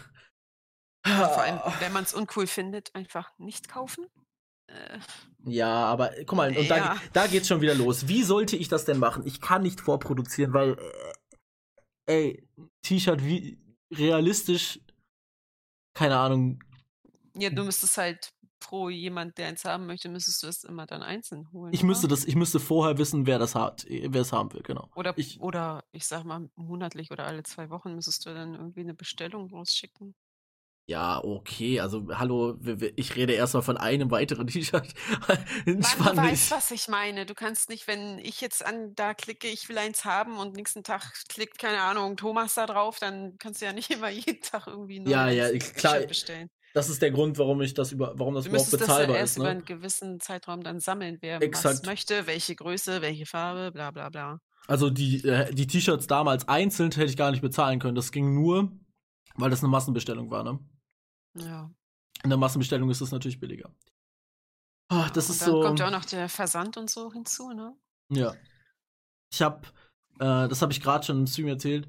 Vor 1.05 1.41
allem, 1.41 1.59
wenn 1.79 1.93
man 1.93 2.03
es 2.03 2.13
uncool 2.13 2.47
findet, 2.47 2.93
einfach 2.93 3.31
nicht 3.37 3.69
kaufen. 3.69 4.07
Äh, 4.67 4.99
ja, 5.45 5.85
aber 5.85 6.11
guck 6.25 6.35
mal, 6.35 6.49
und 6.49 6.65
ja. 6.65 6.95
da, 6.95 7.01
da 7.13 7.27
geht's 7.27 7.47
schon 7.47 7.61
wieder 7.61 7.75
los. 7.75 8.07
Wie 8.07 8.23
sollte 8.23 8.57
ich 8.57 8.67
das 8.67 8.83
denn 8.83 8.99
machen? 8.99 9.25
Ich 9.25 9.39
kann 9.39 9.61
nicht 9.61 9.79
vorproduzieren, 9.79 10.53
weil, 10.53 10.77
äh, 12.07 12.11
ey, 12.11 12.47
T-Shirt 12.81 13.23
wie 13.23 13.57
realistisch, 13.93 14.79
keine 15.93 16.17
Ahnung. 16.17 16.61
Ja, 17.35 17.49
du 17.49 17.63
müsstest 17.63 17.97
halt 17.97 18.33
pro 18.59 18.89
jemand, 18.89 19.37
der 19.37 19.47
eins 19.47 19.65
haben 19.65 19.85
möchte, 19.85 20.09
müsstest 20.09 20.43
du 20.43 20.47
es 20.47 20.63
immer 20.63 20.85
dann 20.85 21.03
einzeln 21.03 21.51
holen. 21.51 21.73
Ich 21.73 21.81
oder? 21.81 21.87
müsste 21.87 22.07
das, 22.07 22.25
ich 22.25 22.35
müsste 22.35 22.59
vorher 22.59 22.97
wissen, 22.97 23.25
wer 23.25 23.39
das 23.39 23.55
hat, 23.55 23.85
wer 23.89 24.21
es 24.21 24.31
haben 24.31 24.53
will, 24.53 24.61
genau. 24.61 24.89
Oder 24.95 25.13
ich, 25.17 25.39
oder 25.39 25.83
ich 25.91 26.05
sag 26.05 26.23
mal, 26.23 26.49
monatlich 26.55 27.11
oder 27.11 27.25
alle 27.25 27.43
zwei 27.43 27.69
Wochen 27.69 27.95
müsstest 27.95 28.25
du 28.25 28.33
dann 28.33 28.55
irgendwie 28.55 28.81
eine 28.81 28.93
Bestellung 28.93 29.49
rausschicken. 29.49 30.15
Ja, 30.89 31.21
okay, 31.21 31.81
also 31.81 32.07
hallo, 32.13 32.57
ich 32.95 33.17
rede 33.17 33.33
erstmal 33.33 33.61
von 33.61 33.75
einem 33.75 34.09
weiteren 34.09 34.47
T-Shirt. 34.47 34.93
du 35.65 35.75
weißt, 35.75 36.51
was 36.51 36.71
ich 36.71 36.87
meine. 36.87 37.25
Du 37.25 37.33
kannst 37.33 37.67
nicht, 37.67 37.87
wenn 37.87 38.19
ich 38.19 38.39
jetzt 38.39 38.65
an 38.65 38.95
da 38.95 39.13
klicke, 39.13 39.49
ich 39.49 39.67
will 39.67 39.77
eins 39.77 40.05
haben 40.05 40.37
und 40.37 40.55
nächsten 40.55 40.83
Tag 40.83 41.01
klickt, 41.27 41.59
keine 41.59 41.81
Ahnung, 41.81 42.15
Thomas 42.15 42.53
da 42.53 42.65
drauf, 42.65 42.99
dann 42.99 43.37
kannst 43.37 43.61
du 43.61 43.65
ja 43.65 43.73
nicht 43.73 43.89
immer 43.91 44.07
jeden 44.07 44.41
Tag 44.41 44.67
irgendwie 44.67 45.01
nur 45.01 45.11
ja, 45.11 45.27
ja, 45.27 45.57
klar, 45.59 45.99
bestellen. 46.01 46.49
Das 46.73 46.89
ist 46.89 47.01
der 47.01 47.11
Grund, 47.11 47.37
warum 47.37 47.61
ich 47.61 47.73
das 47.73 47.91
über, 47.91 48.13
warum 48.17 48.35
das 48.35 48.43
du 48.43 48.51
überhaupt 48.51 48.71
bezahlbar 48.71 48.99
das 48.99 49.07
ja 49.07 49.15
erst 49.15 49.31
ist. 49.31 49.37
Ne? 49.37 49.43
über 49.43 49.51
einen 49.51 49.65
gewissen 49.65 50.19
Zeitraum 50.19 50.63
dann 50.63 50.79
sammeln, 50.79 51.17
wer 51.21 51.41
Exakt. 51.41 51.79
was 51.79 51.85
möchte, 51.85 52.27
welche 52.27 52.55
Größe, 52.55 53.01
welche 53.01 53.25
Farbe, 53.25 53.71
bla 53.71 53.91
bla 53.91 54.09
bla. 54.09 54.39
Also 54.67 54.89
die, 54.89 55.23
äh, 55.23 55.53
die 55.53 55.65
T-Shirts 55.65 56.07
damals 56.07 56.47
einzeln 56.47 56.91
hätte 56.91 57.05
ich 57.05 57.17
gar 57.17 57.31
nicht 57.31 57.41
bezahlen 57.41 57.79
können. 57.79 57.95
Das 57.95 58.11
ging 58.11 58.33
nur, 58.33 58.71
weil 59.35 59.49
das 59.49 59.61
eine 59.61 59.69
Massenbestellung 59.69 60.29
war, 60.29 60.43
ne? 60.43 60.59
Ja. 61.35 61.71
In 62.23 62.29
der 62.29 62.37
Massenbestellung 62.37 62.89
ist 62.89 63.01
das 63.01 63.11
natürlich 63.11 63.39
billiger. 63.39 63.73
Oh, 64.89 65.05
das 65.13 65.29
und 65.29 65.35
ist 65.35 65.41
dann 65.41 65.49
so. 65.49 65.61
kommt 65.61 65.79
ja 65.79 65.87
auch 65.87 65.91
noch 65.91 66.05
der 66.05 66.29
Versand 66.29 66.77
und 66.77 66.89
so 66.89 67.11
hinzu, 67.11 67.51
ne? 67.51 67.75
Ja. 68.09 68.35
Ich 69.31 69.41
hab, 69.41 69.67
äh, 70.19 70.47
das 70.47 70.61
habe 70.61 70.71
ich 70.71 70.81
gerade 70.81 71.05
schon 71.05 71.19
im 71.19 71.27
Stream 71.27 71.47
erzählt. 71.47 71.87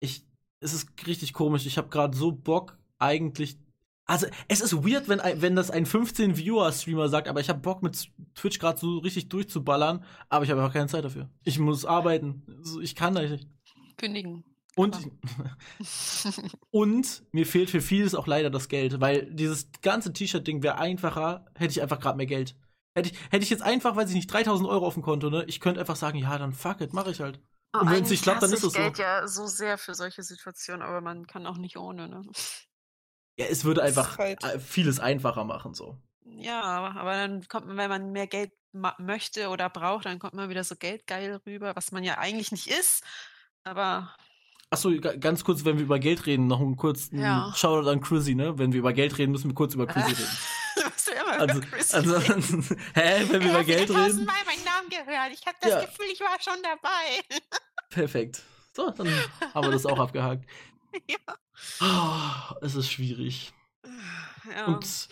Ich, 0.00 0.26
es 0.60 0.72
ist 0.72 0.88
richtig 1.06 1.32
komisch. 1.32 1.66
Ich 1.66 1.78
habe 1.78 1.88
gerade 1.88 2.16
so 2.16 2.32
Bock, 2.32 2.78
eigentlich. 2.98 3.58
Also, 4.08 4.26
es 4.48 4.62
ist 4.62 4.74
weird, 4.74 5.06
wenn, 5.08 5.20
wenn 5.42 5.54
das 5.54 5.70
ein 5.70 5.84
15-Viewer-Streamer 5.84 7.10
sagt, 7.10 7.28
aber 7.28 7.40
ich 7.40 7.50
habe 7.50 7.60
Bock, 7.60 7.82
mit 7.82 8.10
Twitch 8.34 8.58
gerade 8.58 8.80
so 8.80 8.98
richtig 8.98 9.28
durchzuballern, 9.28 10.02
aber 10.30 10.44
ich 10.44 10.50
habe 10.50 10.62
einfach 10.62 10.72
keine 10.72 10.86
Zeit 10.86 11.04
dafür. 11.04 11.28
Ich 11.44 11.58
muss 11.58 11.84
arbeiten. 11.84 12.42
Ich 12.82 12.94
kann 12.94 13.14
da 13.14 13.20
nicht. 13.20 13.46
Kündigen. 13.98 14.44
Und, 14.76 14.96
und 16.70 17.22
mir 17.32 17.44
fehlt 17.44 17.68
für 17.68 17.82
vieles 17.82 18.14
auch 18.14 18.26
leider 18.26 18.48
das 18.48 18.68
Geld, 18.68 18.98
weil 18.98 19.26
dieses 19.30 19.68
ganze 19.82 20.12
T-Shirt-Ding 20.12 20.62
wäre 20.62 20.78
einfacher, 20.78 21.44
hätte 21.54 21.72
ich 21.72 21.82
einfach 21.82 22.00
gerade 22.00 22.16
mehr 22.16 22.26
Geld. 22.26 22.56
Hätte 22.94 23.10
ich, 23.10 23.18
hätte 23.30 23.42
ich 23.42 23.50
jetzt 23.50 23.62
einfach, 23.62 23.94
weiß 23.94 24.08
ich 24.08 24.14
nicht, 24.14 24.32
3000 24.32 24.66
Euro 24.68 24.86
auf 24.86 24.94
dem 24.94 25.02
Konto, 25.02 25.28
ne? 25.28 25.44
Ich 25.48 25.60
könnte 25.60 25.80
einfach 25.80 25.96
sagen, 25.96 26.16
ja, 26.16 26.38
dann 26.38 26.54
fuck 26.54 26.80
it, 26.80 26.94
mache 26.94 27.10
ich 27.10 27.20
halt. 27.20 27.42
Oh, 27.74 27.80
Und 27.80 27.90
wenn's 27.90 28.08
nicht 28.08 28.08
eigentlich 28.08 28.22
klappt, 28.22 28.42
dann 28.42 28.52
ist 28.52 28.64
es 28.64 28.72
so. 28.72 28.78
Geld 28.78 28.96
ja 28.96 29.28
so 29.28 29.46
sehr 29.46 29.76
für 29.76 29.94
solche 29.94 30.22
Situationen, 30.22 30.80
aber 30.80 31.02
man 31.02 31.26
kann 31.26 31.46
auch 31.46 31.58
nicht 31.58 31.76
ohne, 31.76 32.08
ne? 32.08 32.22
Ja, 33.38 33.46
es 33.46 33.64
würde 33.64 33.82
einfach 33.82 34.18
halt- 34.18 34.42
äh, 34.44 34.58
vieles 34.58 34.98
einfacher 35.00 35.44
machen, 35.44 35.72
so. 35.74 35.96
Ja, 36.24 36.60
aber, 36.62 37.12
dann 37.12 37.46
kommt 37.48 37.66
man, 37.66 37.76
wenn 37.76 37.88
man 37.88 38.12
mehr 38.12 38.26
Geld 38.26 38.52
möchte 38.98 39.48
oder 39.48 39.70
braucht, 39.70 40.04
dann 40.06 40.18
kommt 40.18 40.34
man 40.34 40.50
wieder 40.50 40.62
so 40.64 40.76
geldgeil 40.76 41.40
rüber, 41.46 41.74
was 41.74 41.90
man 41.92 42.04
ja 42.04 42.18
eigentlich 42.18 42.52
nicht 42.52 42.66
ist. 42.66 43.02
Aber 43.64 44.14
Achso, 44.70 44.90
ga- 45.00 45.16
ganz 45.16 45.42
kurz, 45.44 45.64
wenn 45.64 45.78
wir 45.78 45.84
über 45.84 45.98
Geld 45.98 46.26
reden, 46.26 46.46
noch 46.46 46.60
einen 46.60 46.76
kurzen 46.76 47.18
Ja. 47.20 47.52
Shoutout 47.56 47.88
an 47.88 48.00
Chrissy, 48.02 48.34
ne? 48.34 48.58
Wenn 48.58 48.72
wir 48.72 48.80
über 48.80 48.92
Geld 48.92 49.16
reden, 49.16 49.32
müssen 49.32 49.50
wir 49.50 49.54
kurz 49.54 49.74
über 49.74 49.86
Chrissy 49.86 50.10
reden. 50.12 50.28
Also, 51.38 51.60
also 51.92 52.16
reden. 52.16 52.62
hä, 52.94 53.24
wenn 53.30 53.42
wir 53.42 53.50
über 53.50 53.64
Geld 53.64 53.90
reden? 53.90 53.94
tausendmal 53.94 54.36
meinen 54.46 54.64
Namen 54.64 54.88
gehört. 54.88 55.32
Ich 55.32 55.44
habe 55.46 55.56
das 55.60 55.70
Ja. 55.70 55.80
Gefühl, 55.80 56.06
ich 56.12 56.20
war 56.20 56.36
schon 56.40 56.62
dabei. 56.62 57.38
Perfekt. 57.90 58.42
So, 58.74 58.90
dann 58.90 59.08
haben 59.54 59.66
wir 59.66 59.72
das 59.72 59.86
auch 59.86 59.98
abgehakt. 59.98 60.44
ja. 61.08 61.18
Oh, 61.80 62.54
es 62.62 62.74
ist 62.74 62.90
schwierig. 62.90 63.52
ja. 64.54 64.66
Und 64.66 65.08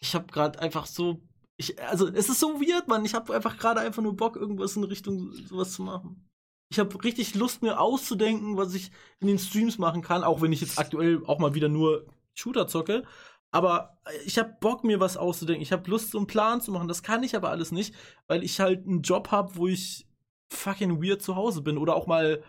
ich 0.00 0.14
habe 0.14 0.26
gerade 0.32 0.58
einfach 0.60 0.86
so. 0.86 1.20
Ich, 1.56 1.80
also, 1.82 2.06
es 2.06 2.28
ist 2.28 2.38
so 2.38 2.60
weird, 2.60 2.86
Mann. 2.86 3.04
Ich 3.04 3.14
habe 3.14 3.34
einfach 3.34 3.58
gerade 3.58 3.80
einfach 3.80 4.02
nur 4.02 4.16
Bock, 4.16 4.36
irgendwas 4.36 4.76
in 4.76 4.84
Richtung 4.84 5.32
sowas 5.32 5.72
zu 5.72 5.82
machen. 5.82 6.28
Ich 6.70 6.78
habe 6.78 7.02
richtig 7.02 7.34
Lust, 7.34 7.62
mir 7.62 7.80
auszudenken, 7.80 8.56
was 8.56 8.74
ich 8.74 8.90
in 9.20 9.26
den 9.26 9.38
Streams 9.38 9.78
machen 9.78 10.02
kann, 10.02 10.22
auch 10.22 10.42
wenn 10.42 10.52
ich 10.52 10.60
jetzt 10.60 10.78
aktuell 10.78 11.22
auch 11.26 11.38
mal 11.38 11.54
wieder 11.54 11.68
nur 11.68 12.06
Shooter 12.34 12.66
zocke. 12.66 13.04
Aber 13.50 13.98
ich 14.26 14.38
habe 14.38 14.54
Bock, 14.60 14.84
mir 14.84 15.00
was 15.00 15.16
auszudenken. 15.16 15.62
Ich 15.62 15.72
habe 15.72 15.90
Lust, 15.90 16.10
so 16.10 16.18
einen 16.18 16.26
Plan 16.26 16.60
zu 16.60 16.70
machen. 16.70 16.88
Das 16.88 17.02
kann 17.02 17.22
ich 17.22 17.34
aber 17.34 17.50
alles 17.50 17.72
nicht, 17.72 17.94
weil 18.26 18.44
ich 18.44 18.60
halt 18.60 18.86
einen 18.86 19.02
Job 19.02 19.30
habe, 19.30 19.56
wo 19.56 19.66
ich 19.66 20.06
fucking 20.52 21.02
weird 21.02 21.22
zu 21.22 21.36
Hause 21.36 21.62
bin 21.62 21.78
oder 21.78 21.96
auch 21.96 22.06
mal 22.06 22.42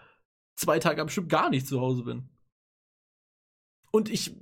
zwei 0.55 0.79
Tage 0.79 1.01
am 1.01 1.09
Stück 1.09 1.29
gar 1.29 1.49
nicht 1.49 1.67
zu 1.67 1.79
Hause 1.79 2.03
bin. 2.03 2.29
Und 3.91 4.09
ich. 4.09 4.35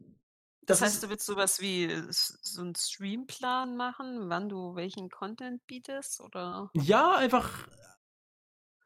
das 0.61 0.79
Das, 0.79 0.81
heißt, 0.81 0.95
ist, 0.95 1.03
du 1.03 1.09
willst 1.09 1.25
sowas 1.25 1.61
wie 1.61 1.89
so 2.09 2.61
einen 2.61 2.75
Streamplan 2.75 3.77
machen, 3.77 4.29
wann 4.29 4.49
du 4.49 4.75
welchen 4.75 5.09
Content 5.09 5.65
bietest? 5.67 6.21
Oder? 6.21 6.69
Ja, 6.73 7.15
einfach. 7.15 7.67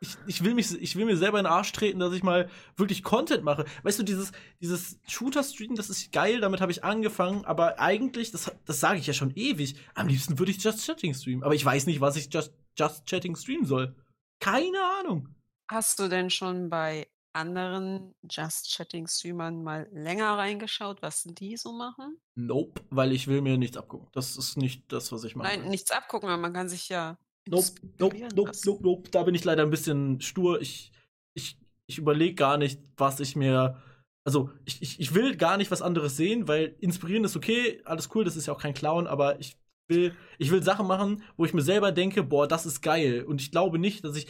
Ich, 0.04 0.17
ich, 0.26 0.43
will 0.43 0.56
mich, 0.56 0.74
ich 0.82 0.95
will 0.95 1.06
mir 1.06 1.15
selber 1.15 1.38
in 1.38 1.45
den 1.45 1.52
Arsch 1.52 1.71
treten, 1.74 2.00
dass 2.00 2.12
ich 2.12 2.24
mal 2.24 2.50
wirklich 2.76 3.04
Content 3.04 3.43
mache. 3.43 3.65
Weißt 3.84 4.00
du, 4.00 4.04
dieses, 4.04 4.32
dieses 4.60 5.00
Shooter-Stream, 5.08 5.76
das 5.76 5.91
ist 5.91 6.12
geil, 6.12 6.41
damit 6.41 6.60
habe 6.60 6.71
ich 6.71 6.84
angefangen, 6.84 7.45
aber 7.45 7.80
eigentlich, 7.80 8.32
das, 8.32 8.52
das 8.65 8.80
sage 8.80 8.97
ich 8.97 9.06
ja 9.06 9.13
schon 9.13 9.30
ewig, 9.36 9.76
am 9.93 10.08
liebsten 10.08 10.39
würde 10.39 10.52
ich 10.52 10.63
Just 10.63 10.84
Chatting 10.88 11.13
streamen. 11.13 11.43
Aber 11.43 11.54
ich 11.54 11.63
weiß 11.63 11.86
nicht, 11.86 12.02
was 12.02 12.15
ich 12.15 12.34
Just, 12.34 12.52
Just 12.76 13.06
Chatting 13.06 13.36
streamen 13.36 13.67
soll. 13.67 13.95
Keine 14.39 14.80
Ahnung. 15.00 15.36
Hast 15.69 16.00
du 16.00 16.08
denn 16.08 16.32
schon 16.32 16.71
bei 16.71 17.08
anderen 17.34 18.13
Just-Chatting-Streamern 18.30 19.63
mal 19.63 19.88
länger 19.91 20.38
reingeschaut, 20.38 21.02
was 21.02 21.24
die 21.24 21.58
so 21.58 21.72
machen? 21.72 22.17
Nope, 22.36 22.82
weil 22.89 23.12
ich 23.12 23.28
will 23.28 23.41
mir 23.41 23.58
nichts 23.58 23.78
abgucken. 23.78 24.08
Das 24.12 24.38
ist 24.38 24.58
nicht 24.58 24.91
das, 24.91 25.12
was 25.12 25.24
ich 25.24 25.36
mache. 25.36 25.48
Nein, 25.48 25.70
nichts 25.70 25.91
abgucken, 25.91 26.30
aber 26.30 26.41
man 26.41 26.54
kann 26.54 26.70
sich 26.70 26.89
ja 26.89 27.17
Nope, 27.48 27.67
nope, 27.98 28.17
nope, 28.36 28.52
nope, 28.65 28.84
nope. 28.84 29.10
Da 29.10 29.24
bin 29.24 29.36
ich 29.36 29.44
leider 29.44 29.63
ein 29.63 29.72
bisschen 29.72 30.22
stur. 30.22 30.62
Ich, 30.62 30.91
ich, 31.34 31.58
ich 31.88 31.98
überlege 31.98 32.36
gar 32.36 32.58
nicht, 32.58 32.80
was 32.98 33.20
ich 33.20 33.36
mir. 33.36 33.82
Also, 34.24 34.52
ich, 34.65 34.82
ich, 34.82 35.00
ich 35.00 35.15
will 35.15 35.36
gar 35.36 35.58
nicht 35.58 35.72
was 35.72 35.82
anderes 35.82 36.15
sehen, 36.15 36.48
weil 36.48 36.76
inspirieren 36.80 37.24
ist 37.24 37.36
okay, 37.36 37.82
alles 37.86 38.10
cool, 38.13 38.24
das 38.24 38.36
ist 38.36 38.46
ja 38.46 38.54
auch 38.54 38.62
kein 38.62 38.76
Clown, 38.76 39.08
aber 39.08 39.39
ich 39.39 39.58
will, 39.88 40.15
ich 40.38 40.52
will 40.52 40.62
Sachen 40.62 40.86
machen, 40.86 41.24
wo 41.38 41.46
ich 41.46 41.56
mir 41.56 41.63
selber 41.63 41.91
denke, 41.91 42.22
boah, 42.22 42.48
das 42.48 42.67
ist 42.67 42.82
geil. 42.82 43.24
Und 43.24 43.41
ich 43.41 43.52
glaube 43.52 43.80
nicht, 43.80 44.04
dass 44.04 44.15
ich. 44.15 44.28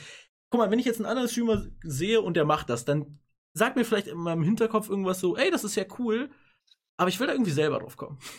Guck 0.51 0.59
mal, 0.59 0.71
wenn 0.71 0.79
ich 0.79 0.85
jetzt 0.87 0.99
einen 0.99 1.07
anderen 1.07 1.29
Streamer 1.29 1.67
sehe 1.83 2.21
und 2.21 2.35
der 2.35 2.45
macht 2.45 2.69
das, 2.69 2.85
dann 2.85 3.19
sagt 3.55 3.77
mir 3.77 3.85
vielleicht 3.85 4.07
in 4.07 4.19
meinem 4.19 4.43
Hinterkopf 4.43 4.89
irgendwas 4.89 5.21
so, 5.21 5.37
ey, 5.37 5.51
das 5.51 5.65
ist 5.65 5.75
ja 5.75 5.85
cool, 5.99 6.31
aber 6.97 7.09
ich 7.09 7.19
will 7.19 7.27
da 7.27 7.33
irgendwie 7.33 7.51
selber 7.51 7.79
drauf 7.79 7.97
kommen. 7.97 8.19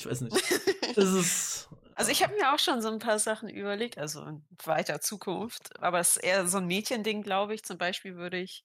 Ich 0.00 0.06
weiß 0.06 0.22
nicht. 0.22 0.36
Ist. 0.96 1.68
Also 1.94 2.10
ich 2.10 2.22
habe 2.22 2.34
mir 2.34 2.54
auch 2.54 2.58
schon 2.58 2.82
so 2.82 2.88
ein 2.88 2.98
paar 2.98 3.18
Sachen 3.18 3.48
überlegt, 3.48 3.98
also 3.98 4.24
in 4.24 4.44
weiter 4.64 5.00
Zukunft, 5.00 5.78
aber 5.80 6.00
es 6.00 6.16
ist 6.16 6.24
eher 6.24 6.46
so 6.48 6.58
ein 6.58 6.66
Mädchending, 6.66 7.22
glaube 7.22 7.54
ich. 7.54 7.64
Zum 7.64 7.78
Beispiel 7.78 8.16
würde 8.16 8.38
ich 8.38 8.64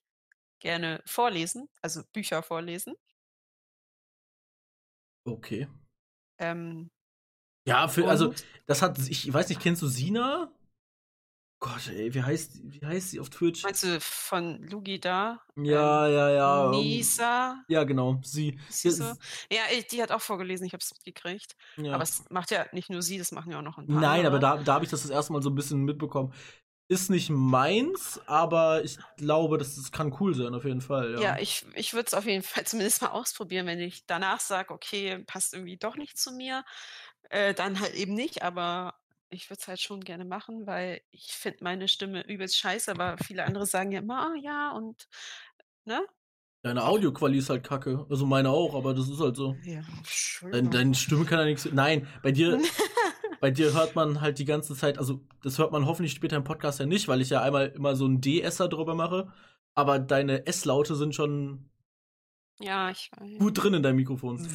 gerne 0.60 1.02
vorlesen, 1.06 1.70
also 1.82 2.04
Bücher 2.14 2.44
vorlesen. 2.44 2.96
Okay. 5.28 5.68
Ähm, 6.38 6.90
Ja, 7.68 7.88
für, 7.88 8.08
also, 8.08 8.34
das 8.68 8.82
hat, 8.82 9.00
ich 9.10 9.32
weiß 9.32 9.50
nicht, 9.50 9.62
kennst 9.62 9.82
du 9.82 9.88
Sina? 9.88 10.52
Gott, 11.60 11.88
ey, 11.90 12.14
wie 12.14 12.22
heißt, 12.24 12.60
wie 12.64 12.86
heißt 12.86 13.10
sie 13.12 13.20
auf 13.20 13.30
Twitch? 13.30 13.64
meinst 13.64 13.84
du 13.84 14.00
von 14.02 14.62
Lugi 14.64 15.00
da? 15.00 15.42
Ja, 15.58 16.08
ja, 16.08 16.30
ja. 16.30 16.72
ähm, 16.72 16.72
Nisa? 16.72 17.56
Ja, 17.68 17.84
genau, 17.84 18.20
sie. 18.24 18.60
Sie 18.70 18.90
Ja, 18.90 18.94
so? 18.94 19.04
Ja, 19.52 19.62
die 19.92 20.02
hat 20.04 20.12
auch 20.12 20.22
vorgelesen, 20.22 20.66
ich 20.68 20.74
habe 20.74 20.82
es 20.84 20.92
mitgekriegt. 20.94 21.56
ja. 21.78 21.94
Aber 21.94 22.04
es 22.04 22.24
macht 22.30 22.52
ja 22.52 22.68
nicht 22.74 22.90
nur 22.90 23.02
sie, 23.02 23.18
das 23.18 23.32
machen 23.32 23.52
ja 23.52 23.60
auch 23.60 23.64
noch 23.64 23.78
ein 23.78 23.88
paar 23.88 24.04
Nein, 24.04 24.26
aber 24.26 24.38
andere. 24.38 24.40
da, 24.40 24.58
da 24.64 24.74
habe 24.76 24.86
ich 24.86 24.92
das 24.92 25.02
das 25.04 25.12
erste 25.12 25.34
Mal 25.34 25.42
so 25.42 25.50
ein 25.50 25.56
bisschen 25.56 25.84
mitbekommen. 25.84 26.34
Ist 26.88 27.10
nicht 27.10 27.30
meins, 27.30 28.20
aber 28.28 28.84
ich 28.84 28.98
glaube, 29.18 29.58
das, 29.58 29.76
das 29.76 29.92
kann 29.92 30.16
cool 30.20 30.36
sein, 30.36 30.54
auf 30.54 30.66
jeden 30.66 30.82
Fall. 30.82 31.14
Ja, 31.14 31.20
Ja, 31.22 31.38
ich, 31.40 31.66
ich 31.76 31.94
würde 31.94 32.08
es 32.08 32.14
auf 32.14 32.26
jeden 32.26 32.44
Fall 32.44 32.66
zumindest 32.66 33.02
mal 33.02 33.10
ausprobieren, 33.10 33.68
wenn 33.68 33.80
ich 33.80 34.06
danach 34.06 34.40
sage, 34.40 34.74
okay, 34.74 35.24
passt 35.26 35.54
irgendwie 35.54 35.78
doch 35.78 35.96
nicht 35.96 36.18
zu 36.18 36.32
mir, 36.32 36.64
äh, 37.30 37.54
dann 37.54 37.80
halt 37.80 37.94
eben 37.96 38.14
nicht, 38.14 38.44
aber 38.44 38.96
ich 39.36 39.50
würde 39.50 39.60
es 39.62 39.68
halt 39.68 39.80
schon 39.80 40.02
gerne 40.02 40.26
machen, 40.26 40.66
weil 40.66 41.02
ich 41.12 41.28
finde 41.28 41.64
meine 41.64 41.88
Stimme 41.88 42.26
übelst 42.26 42.58
scheiße, 42.58 42.92
aber 42.92 43.18
viele 43.18 43.46
andere 43.46 43.66
sagen 43.66 43.92
ja 43.92 44.00
immer, 44.00 44.32
ah 44.32 44.36
ja, 44.42 44.72
und 44.72 45.08
ne? 45.86 46.06
Deine 46.64 46.84
Audioqualität 46.84 47.44
ist 47.44 47.50
halt 47.52 47.64
kacke. 47.64 48.08
Also 48.10 48.26
meine 48.26 48.50
auch, 48.50 48.74
aber 48.74 48.96
das 48.96 49.08
ist 49.08 49.20
halt 49.20 49.36
so. 49.36 49.56
Ja, 49.64 49.82
Dein, 50.52 50.72
deine 50.72 50.96
Stimme 50.96 51.26
kann 51.26 51.40
ja 51.40 51.46
nichts. 51.46 51.70
Nein, 51.72 52.08
bei 52.24 52.32
dir, 52.32 52.60
bei 53.40 53.52
dir 53.52 53.74
hört 53.74 53.96
man 53.96 54.22
halt 54.22 54.40
die 54.40 54.46
ganze 54.46 54.76
Zeit, 54.76 54.98
also 54.98 55.22
das 55.44 55.60
hört 55.60 55.72
man 55.72 55.86
hoffentlich 55.86 56.14
später 56.14 56.38
im 56.38 56.44
Podcast 56.44 56.80
ja 56.80 56.88
nicht, 56.88 57.08
weil 57.08 57.22
ich 57.22 57.30
ja 57.30 57.44
einmal 57.44 57.68
immer 57.68 57.96
so 57.96 58.06
einen 58.06 58.20
D-Esser 58.20 58.68
drüber 58.68 58.96
mache. 58.96 59.32
Aber 59.76 60.00
deine 60.00 60.48
S-Laute 60.48 60.96
sind 60.96 61.14
schon 61.14 61.70
ja, 62.60 62.90
ich 62.90 63.12
weiß. 63.16 63.38
gut 63.38 63.62
drin 63.62 63.76
in 63.76 63.84
deinem 63.84 63.98
Mikrofon. 63.98 64.48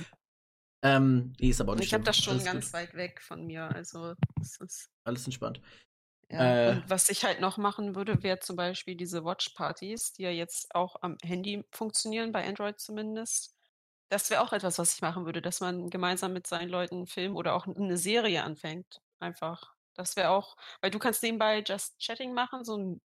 Ähm, 0.82 1.32
nee, 1.38 1.50
ist 1.50 1.60
aber 1.60 1.72
auch 1.72 1.76
nicht 1.76 1.86
Ich 1.88 1.94
habe 1.94 2.04
das 2.04 2.16
schon 2.16 2.34
Alles 2.34 2.44
ganz 2.44 2.64
gut. 2.66 2.72
weit 2.74 2.94
weg 2.94 3.20
von 3.20 3.46
mir, 3.46 3.64
also 3.64 4.14
es 4.40 4.58
ist 4.60 4.90
Alles 5.04 5.24
entspannt. 5.26 5.60
Ja, 6.30 6.68
Äh. 6.68 6.70
und 6.76 6.88
was 6.88 7.08
ich 7.10 7.24
halt 7.24 7.40
noch 7.40 7.56
machen 7.58 7.94
würde, 7.96 8.22
wäre 8.22 8.38
zum 8.38 8.56
Beispiel 8.56 8.94
diese 8.96 9.24
Watch-Partys, 9.24 10.12
die 10.12 10.22
ja 10.22 10.30
jetzt 10.30 10.74
auch 10.74 10.96
am 11.02 11.16
Handy 11.24 11.64
funktionieren, 11.72 12.32
bei 12.32 12.46
Android 12.46 12.78
zumindest. 12.80 13.54
Das 14.10 14.30
wäre 14.30 14.40
auch 14.42 14.52
etwas, 14.52 14.78
was 14.78 14.94
ich 14.94 15.02
machen 15.02 15.24
würde, 15.26 15.42
dass 15.42 15.60
man 15.60 15.90
gemeinsam 15.90 16.32
mit 16.32 16.46
seinen 16.46 16.68
Leuten 16.68 16.96
einen 16.96 17.06
Film 17.06 17.36
oder 17.36 17.54
auch 17.54 17.66
eine 17.66 17.96
Serie 17.96 18.42
anfängt. 18.44 19.00
Einfach. 19.18 19.74
Das 19.94 20.16
wäre 20.16 20.30
auch, 20.30 20.56
weil 20.80 20.90
du 20.90 20.98
kannst 20.98 21.22
nebenbei 21.22 21.62
Just 21.66 21.98
Chatting 22.00 22.32
machen, 22.32 22.64
so 22.64 22.76
ein, 22.76 23.00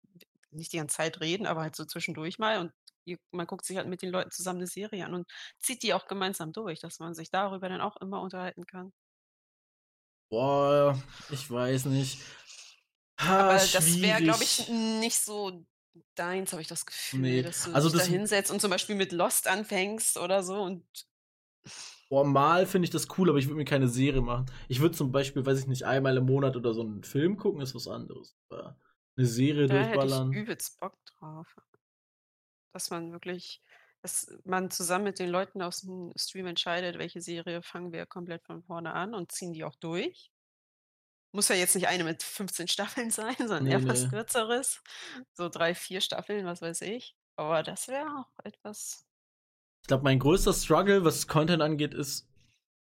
nicht 0.52 0.72
die 0.72 0.78
ganze 0.78 0.98
Zeit 0.98 1.20
reden, 1.20 1.46
aber 1.48 1.62
halt 1.62 1.76
so 1.76 1.84
zwischendurch 1.86 2.40
mal 2.40 2.60
und 2.60 2.72
man 3.32 3.48
guckt 3.48 3.66
sich 3.66 3.78
halt 3.78 3.88
mit 3.88 4.02
den 4.02 4.10
Leuten 4.10 4.32
zusammen 4.32 4.60
eine 4.60 4.68
Serie 4.68 5.06
an 5.06 5.14
und 5.14 5.28
zieht 5.60 5.84
die 5.84 5.94
auch 5.94 6.08
gemeinsam 6.08 6.52
durch, 6.54 6.80
dass 6.80 7.00
man 7.00 7.14
sich 7.14 7.30
darüber 7.30 7.70
dann 7.70 7.82
auch 7.82 7.98
immer 7.98 8.22
unterhalten 8.22 8.66
kann. 8.66 8.94
Boah, 10.30 11.02
ich 11.30 11.50
weiß 11.50 11.86
nicht. 11.86 12.20
Ha, 13.20 13.40
Aber 13.42 13.54
das 13.54 14.02
wäre, 14.02 14.22
glaube 14.22 14.44
ich, 14.44 14.68
nicht 14.70 15.20
so 15.20 15.66
deins, 16.16 16.52
habe 16.52 16.62
ich 16.62 16.68
das 16.68 16.86
Gefühl, 16.86 17.22
Nee, 17.22 17.42
dass 17.44 17.64
du 17.64 17.74
also 17.74 17.88
dich 17.90 18.00
da 18.00 18.04
das- 18.04 18.08
hinsetzt 18.08 18.52
und 18.52 18.60
zum 18.60 18.72
Beispiel 18.72 18.96
mit 18.96 19.12
Lost 19.12 19.48
anfängst 19.48 20.18
oder 20.18 20.44
so 20.44 20.62
und 20.62 20.86
Boah, 22.10 22.24
mal 22.24 22.68
finde 22.68 22.86
ich 22.86 22.92
das 22.92 23.08
cool, 23.18 23.30
aber 23.30 23.40
ich 23.40 23.46
würde 23.48 23.56
mir 23.58 23.66
keine 23.66 23.88
Serie 23.88 24.22
machen. 24.22 24.46
Ich 24.68 24.80
würde 24.80 24.96
zum 24.96 25.12
Beispiel, 25.12 25.44
weiß 25.46 25.60
ich 25.60 25.68
nicht, 25.68 25.84
einmal 25.84 26.16
im 26.18 26.26
Monat 26.26 26.56
oder 26.56 26.74
so 26.74 26.82
einen 26.82 27.04
Film 27.04 27.38
gucken, 27.38 27.62
ist 27.62 27.74
was 27.74 27.88
anderes. 27.88 28.36
Aber 28.50 28.78
eine 29.18 29.26
Serie 29.26 29.66
da 29.68 29.74
hätte 29.76 30.06
ich 30.06 30.12
durchballern. 30.14 30.34
übelst 30.34 30.80
Bock 30.80 30.94
drauf. 31.06 31.48
Dass 32.76 32.90
man 32.90 33.14
wirklich, 33.14 33.62
dass 34.02 34.28
man 34.44 34.70
zusammen 34.70 35.06
mit 35.06 35.18
den 35.18 35.30
Leuten 35.30 35.62
aus 35.62 35.82
dem 35.82 36.12
Stream 36.18 36.46
entscheidet, 36.48 37.00
welche 37.00 37.22
Serie 37.22 37.62
fangen 37.62 37.94
wir 37.94 38.06
komplett 38.06 38.44
von 38.44 38.64
vorne 38.64 38.92
an 38.94 39.16
und 39.16 39.32
ziehen 39.32 39.54
die 39.54 39.64
auch 39.64 39.76
durch. 39.76 40.30
Muss 41.32 41.48
ja 41.48 41.56
jetzt 41.56 41.76
nicht 41.76 41.88
eine 41.88 42.04
mit 42.04 42.22
15 42.22 42.68
Staffeln 42.68 43.12
sein, 43.12 43.36
sondern 43.38 43.64
Nee, 43.64 43.72
eher 43.72 43.88
was 43.88 44.04
nee. 44.04 44.10
kürzeres. 44.10 44.84
So 45.32 45.48
drei, 45.48 45.74
vier 45.74 46.02
Staffeln, 46.02 46.46
was 46.46 46.62
weiß 46.62 46.82
ich. 46.82 47.16
Aber 47.38 47.64
das 47.64 47.88
wäre 47.88 48.08
auch 48.08 48.44
etwas. 48.44 49.06
Ich 49.84 49.88
glaube, 49.88 50.04
mein 50.04 50.20
größter 50.20 50.52
Struggle, 50.52 51.06
was 51.06 51.28
Content 51.30 51.62
angeht, 51.62 51.94
ist, 51.94 52.28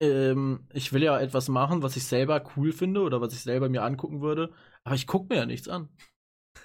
ähm, 0.00 0.66
ich 0.72 0.94
will 0.94 1.02
ja 1.02 1.20
etwas 1.20 1.48
machen, 1.48 1.82
was 1.82 1.96
ich 1.96 2.04
selber 2.04 2.42
cool 2.56 2.72
finde 2.72 3.02
oder 3.02 3.20
was 3.20 3.34
ich 3.34 3.42
selber 3.42 3.68
mir 3.68 3.82
angucken 3.82 4.22
würde, 4.22 4.54
aber 4.84 4.94
ich 4.94 5.06
gucke 5.06 5.26
mir 5.28 5.40
ja 5.40 5.46
nichts 5.46 5.68
an. 5.68 5.90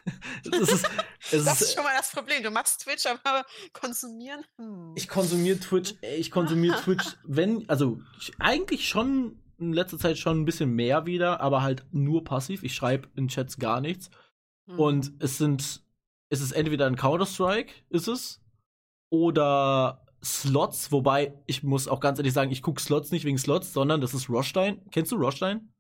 das 0.44 0.70
ist, 0.70 0.90
Das 1.32 1.62
ist, 1.62 1.74
schon 1.74 1.84
mal 1.84 1.96
das 1.98 2.12
Problem. 2.12 2.44
Du 2.44 2.52
machst 2.52 2.82
Twitch, 2.82 3.06
aber 3.06 3.46
konsumieren? 3.74 4.44
Hm. 4.58 4.94
ich 4.96 5.08
konsumiere 5.08 5.60
Twitch, 5.60 5.96
ich 6.02 6.32
konsumiere 6.32 6.80
Twitch, 6.82 7.06
wenn, 7.24 7.68
also 7.70 8.00
ich, 8.20 8.34
eigentlich 8.40 8.88
schon 8.88 9.40
in 9.60 9.74
letzter 9.74 10.00
Zeit 10.00 10.18
schon 10.18 10.42
ein 10.42 10.46
bisschen 10.46 10.72
mehr 10.72 11.06
wieder, 11.06 11.40
aber 11.40 11.62
halt 11.62 11.86
nur 11.92 12.24
passiv. 12.24 12.64
Ich 12.64 12.74
schreibe 12.74 13.10
in 13.16 13.28
Chats 13.28 13.58
gar 13.58 13.80
nichts. 13.80 14.10
Hm. 14.68 14.80
Und 14.80 15.14
es 15.20 15.38
sind, 15.38 15.84
es 16.30 16.42
ist 16.42 16.52
entweder 16.52 16.88
ein 16.88 16.96
Counter-Strike, 16.96 17.72
ist 17.90 18.08
es, 18.08 18.42
oder 19.12 20.06
Slots, 20.24 20.92
wobei 20.92 21.34
ich 21.48 21.64
muss 21.64 21.88
auch 21.88 22.00
ganz 22.00 22.20
ehrlich 22.20 22.34
sagen, 22.34 22.52
ich 22.52 22.62
gucke 22.62 22.82
Slots 22.82 23.12
nicht 23.12 23.26
wegen 23.26 23.38
Slots, 23.38 23.74
sondern 23.74 24.02
das 24.02 24.14
ist 24.14 24.30
Rostein. 24.30 24.82
Kennst 24.92 25.12
du 25.12 25.16
Rostein? 25.16 25.74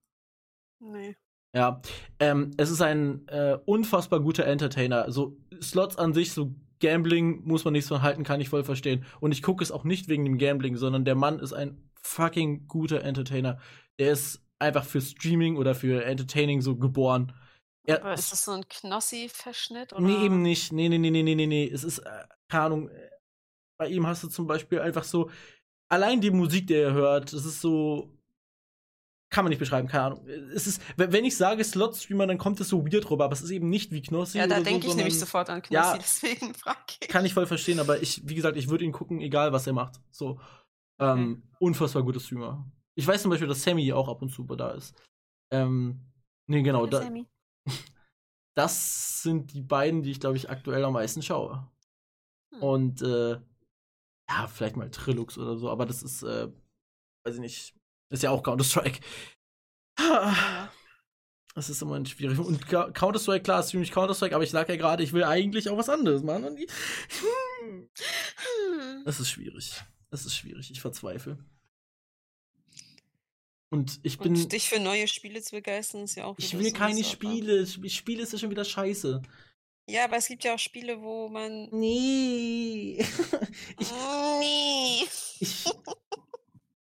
Nee. 0.79 1.15
Ja, 1.53 1.81
ähm, 2.19 2.51
es 2.57 2.69
ist 2.69 2.81
ein 2.81 3.27
äh, 3.27 3.57
unfassbar 3.65 4.21
guter 4.21 4.45
Entertainer. 4.45 5.11
So 5.11 5.37
Slots 5.61 5.97
an 5.97 6.13
sich, 6.13 6.31
so 6.31 6.55
Gambling 6.79 7.43
muss 7.45 7.65
man 7.65 7.73
nichts 7.73 7.89
von 7.89 8.01
halten, 8.01 8.23
kann 8.23 8.41
ich 8.41 8.49
voll 8.49 8.63
verstehen. 8.63 9.05
Und 9.19 9.31
ich 9.31 9.43
gucke 9.43 9.63
es 9.63 9.71
auch 9.71 9.83
nicht 9.83 10.07
wegen 10.07 10.25
dem 10.25 10.37
Gambling, 10.37 10.77
sondern 10.77 11.05
der 11.05 11.15
Mann 11.15 11.39
ist 11.39 11.53
ein 11.53 11.89
fucking 12.01 12.67
guter 12.67 13.03
Entertainer. 13.03 13.59
Der 13.99 14.11
ist 14.13 14.41
einfach 14.59 14.85
für 14.85 15.01
Streaming 15.01 15.57
oder 15.57 15.75
für 15.75 16.03
Entertaining 16.05 16.61
so 16.61 16.75
geboren. 16.77 17.33
Er, 17.85 18.01
Aber 18.01 18.13
ist 18.13 18.31
das 18.31 18.45
so 18.45 18.51
ein 18.51 18.67
Knossi-Verschnitt? 18.67 19.93
Nee, 19.97 20.25
eben 20.25 20.41
nicht. 20.41 20.71
Nee, 20.71 20.87
nee, 20.89 20.97
nee, 20.97 21.09
nee, 21.09 21.23
nee, 21.23 21.35
nee, 21.35 21.47
nee. 21.47 21.69
Es 21.69 21.83
ist, 21.83 21.99
äh, 21.99 22.25
keine 22.47 22.63
Ahnung, 22.65 22.89
äh, 22.89 23.09
bei 23.79 23.87
ihm 23.87 24.05
hast 24.05 24.23
du 24.23 24.27
zum 24.27 24.47
Beispiel 24.47 24.79
einfach 24.79 25.03
so, 25.03 25.29
allein 25.89 26.21
die 26.21 26.31
Musik, 26.31 26.67
die 26.67 26.75
er 26.75 26.93
hört, 26.93 27.33
das 27.33 27.45
ist 27.45 27.61
so, 27.61 28.13
kann 29.31 29.45
man 29.45 29.49
nicht 29.49 29.59
beschreiben, 29.59 29.87
keine 29.87 30.03
Ahnung. 30.03 30.27
Es 30.53 30.67
ist, 30.67 30.81
wenn 30.97 31.23
ich 31.23 31.37
sage 31.37 31.63
Slot-Streamer, 31.63 32.27
dann 32.27 32.37
kommt 32.37 32.59
es 32.59 32.67
so 32.67 32.85
weird 32.85 33.09
rüber, 33.09 33.25
aber 33.25 33.33
es 33.33 33.41
ist 33.41 33.49
eben 33.49 33.69
nicht 33.69 33.91
wie 33.91 34.01
Knossi 34.01 34.37
Ja, 34.37 34.45
da 34.45 34.59
denke 34.59 34.85
so, 34.85 34.91
ich 34.91 34.97
nämlich 34.97 35.17
sofort 35.17 35.49
an 35.49 35.61
Knossi, 35.61 35.73
Ja. 35.73 35.97
deswegen 35.97 36.53
frage 36.53 36.79
ich. 37.01 37.07
Kann 37.07 37.25
ich 37.25 37.33
voll 37.33 37.47
verstehen, 37.47 37.79
aber 37.79 38.01
ich, 38.01 38.27
wie 38.27 38.35
gesagt, 38.35 38.57
ich 38.57 38.69
würde 38.69 38.83
ihn 38.83 38.91
gucken, 38.91 39.21
egal 39.21 39.53
was 39.53 39.65
er 39.65 39.73
macht. 39.73 40.01
So, 40.11 40.39
ähm, 40.99 41.43
unfassbar 41.59 42.03
guter 42.03 42.19
Streamer. 42.19 42.69
Ich 42.95 43.07
weiß 43.07 43.21
zum 43.21 43.31
Beispiel, 43.31 43.47
dass 43.47 43.63
Sammy 43.63 43.93
auch 43.93 44.09
ab 44.09 44.21
und 44.21 44.29
zu 44.29 44.43
da 44.43 44.71
ist. 44.71 45.01
Ähm, 45.49 46.11
nee, 46.47 46.61
genau, 46.61 46.85
da, 46.85 47.01
Sammy. 47.01 47.25
das 48.55 49.21
sind 49.23 49.53
die 49.53 49.61
beiden, 49.61 50.03
die 50.03 50.11
ich, 50.11 50.19
glaube 50.19 50.35
ich, 50.35 50.49
aktuell 50.49 50.83
am 50.83 50.93
meisten 50.93 51.21
schaue. 51.21 51.71
Hm. 52.53 52.63
Und 52.63 53.01
äh, 53.01 53.39
ja, 54.29 54.47
vielleicht 54.47 54.75
mal 54.75 54.91
Trilux 54.91 55.37
oder 55.37 55.55
so, 55.55 55.69
aber 55.69 55.85
das 55.85 56.03
ist, 56.03 56.21
äh, 56.23 56.49
weiß 57.25 57.35
ich 57.35 57.41
nicht, 57.41 57.80
ist 58.11 58.23
ja 58.23 58.29
auch 58.29 58.43
Counter-Strike. 58.43 58.99
Das 61.53 61.69
ist 61.69 61.81
immer 61.81 62.05
schwierig. 62.05 62.37
Und 62.39 62.67
Counter-Strike, 62.67 63.43
klar, 63.43 63.59
ist 63.61 63.69
ziemlich 63.69 63.91
Counter-Strike, 63.91 64.35
aber 64.35 64.43
ich 64.43 64.51
sag 64.51 64.69
ja 64.69 64.75
gerade, 64.75 65.03
ich 65.03 65.13
will 65.13 65.23
eigentlich 65.23 65.69
auch 65.69 65.77
was 65.77 65.89
anderes 65.89 66.23
machen. 66.23 66.45
Und. 66.45 66.59
Das 69.05 69.19
ist 69.19 69.29
schwierig. 69.29 69.81
Das 70.11 70.25
ist 70.25 70.35
schwierig. 70.35 70.69
Ich 70.71 70.81
verzweifle. 70.81 71.37
Und 73.69 73.99
ich 74.03 74.19
bin. 74.19 74.35
Und 74.35 74.51
dich 74.51 74.67
für 74.69 74.79
neue 74.79 75.07
Spiele 75.07 75.41
zu 75.41 75.55
begeistern, 75.55 76.03
ist 76.03 76.15
ja 76.15 76.25
auch 76.25 76.37
ich 76.37 76.57
will 76.57 76.71
keine. 76.73 77.03
Spiele. 77.03 77.63
Sp- 77.65 77.89
Spiele 77.89 78.23
ist 78.23 78.33
ja 78.33 78.39
schon 78.39 78.49
wieder 78.51 78.65
scheiße. 78.65 79.21
Ja, 79.89 80.05
aber 80.05 80.17
es 80.17 80.27
gibt 80.27 80.43
ja 80.43 80.53
auch 80.55 80.59
Spiele, 80.59 81.01
wo 81.01 81.29
man. 81.29 81.69
Nee. 81.71 82.99
ich, 83.79 83.91
nee, 84.39 85.03
ich, 85.39 85.65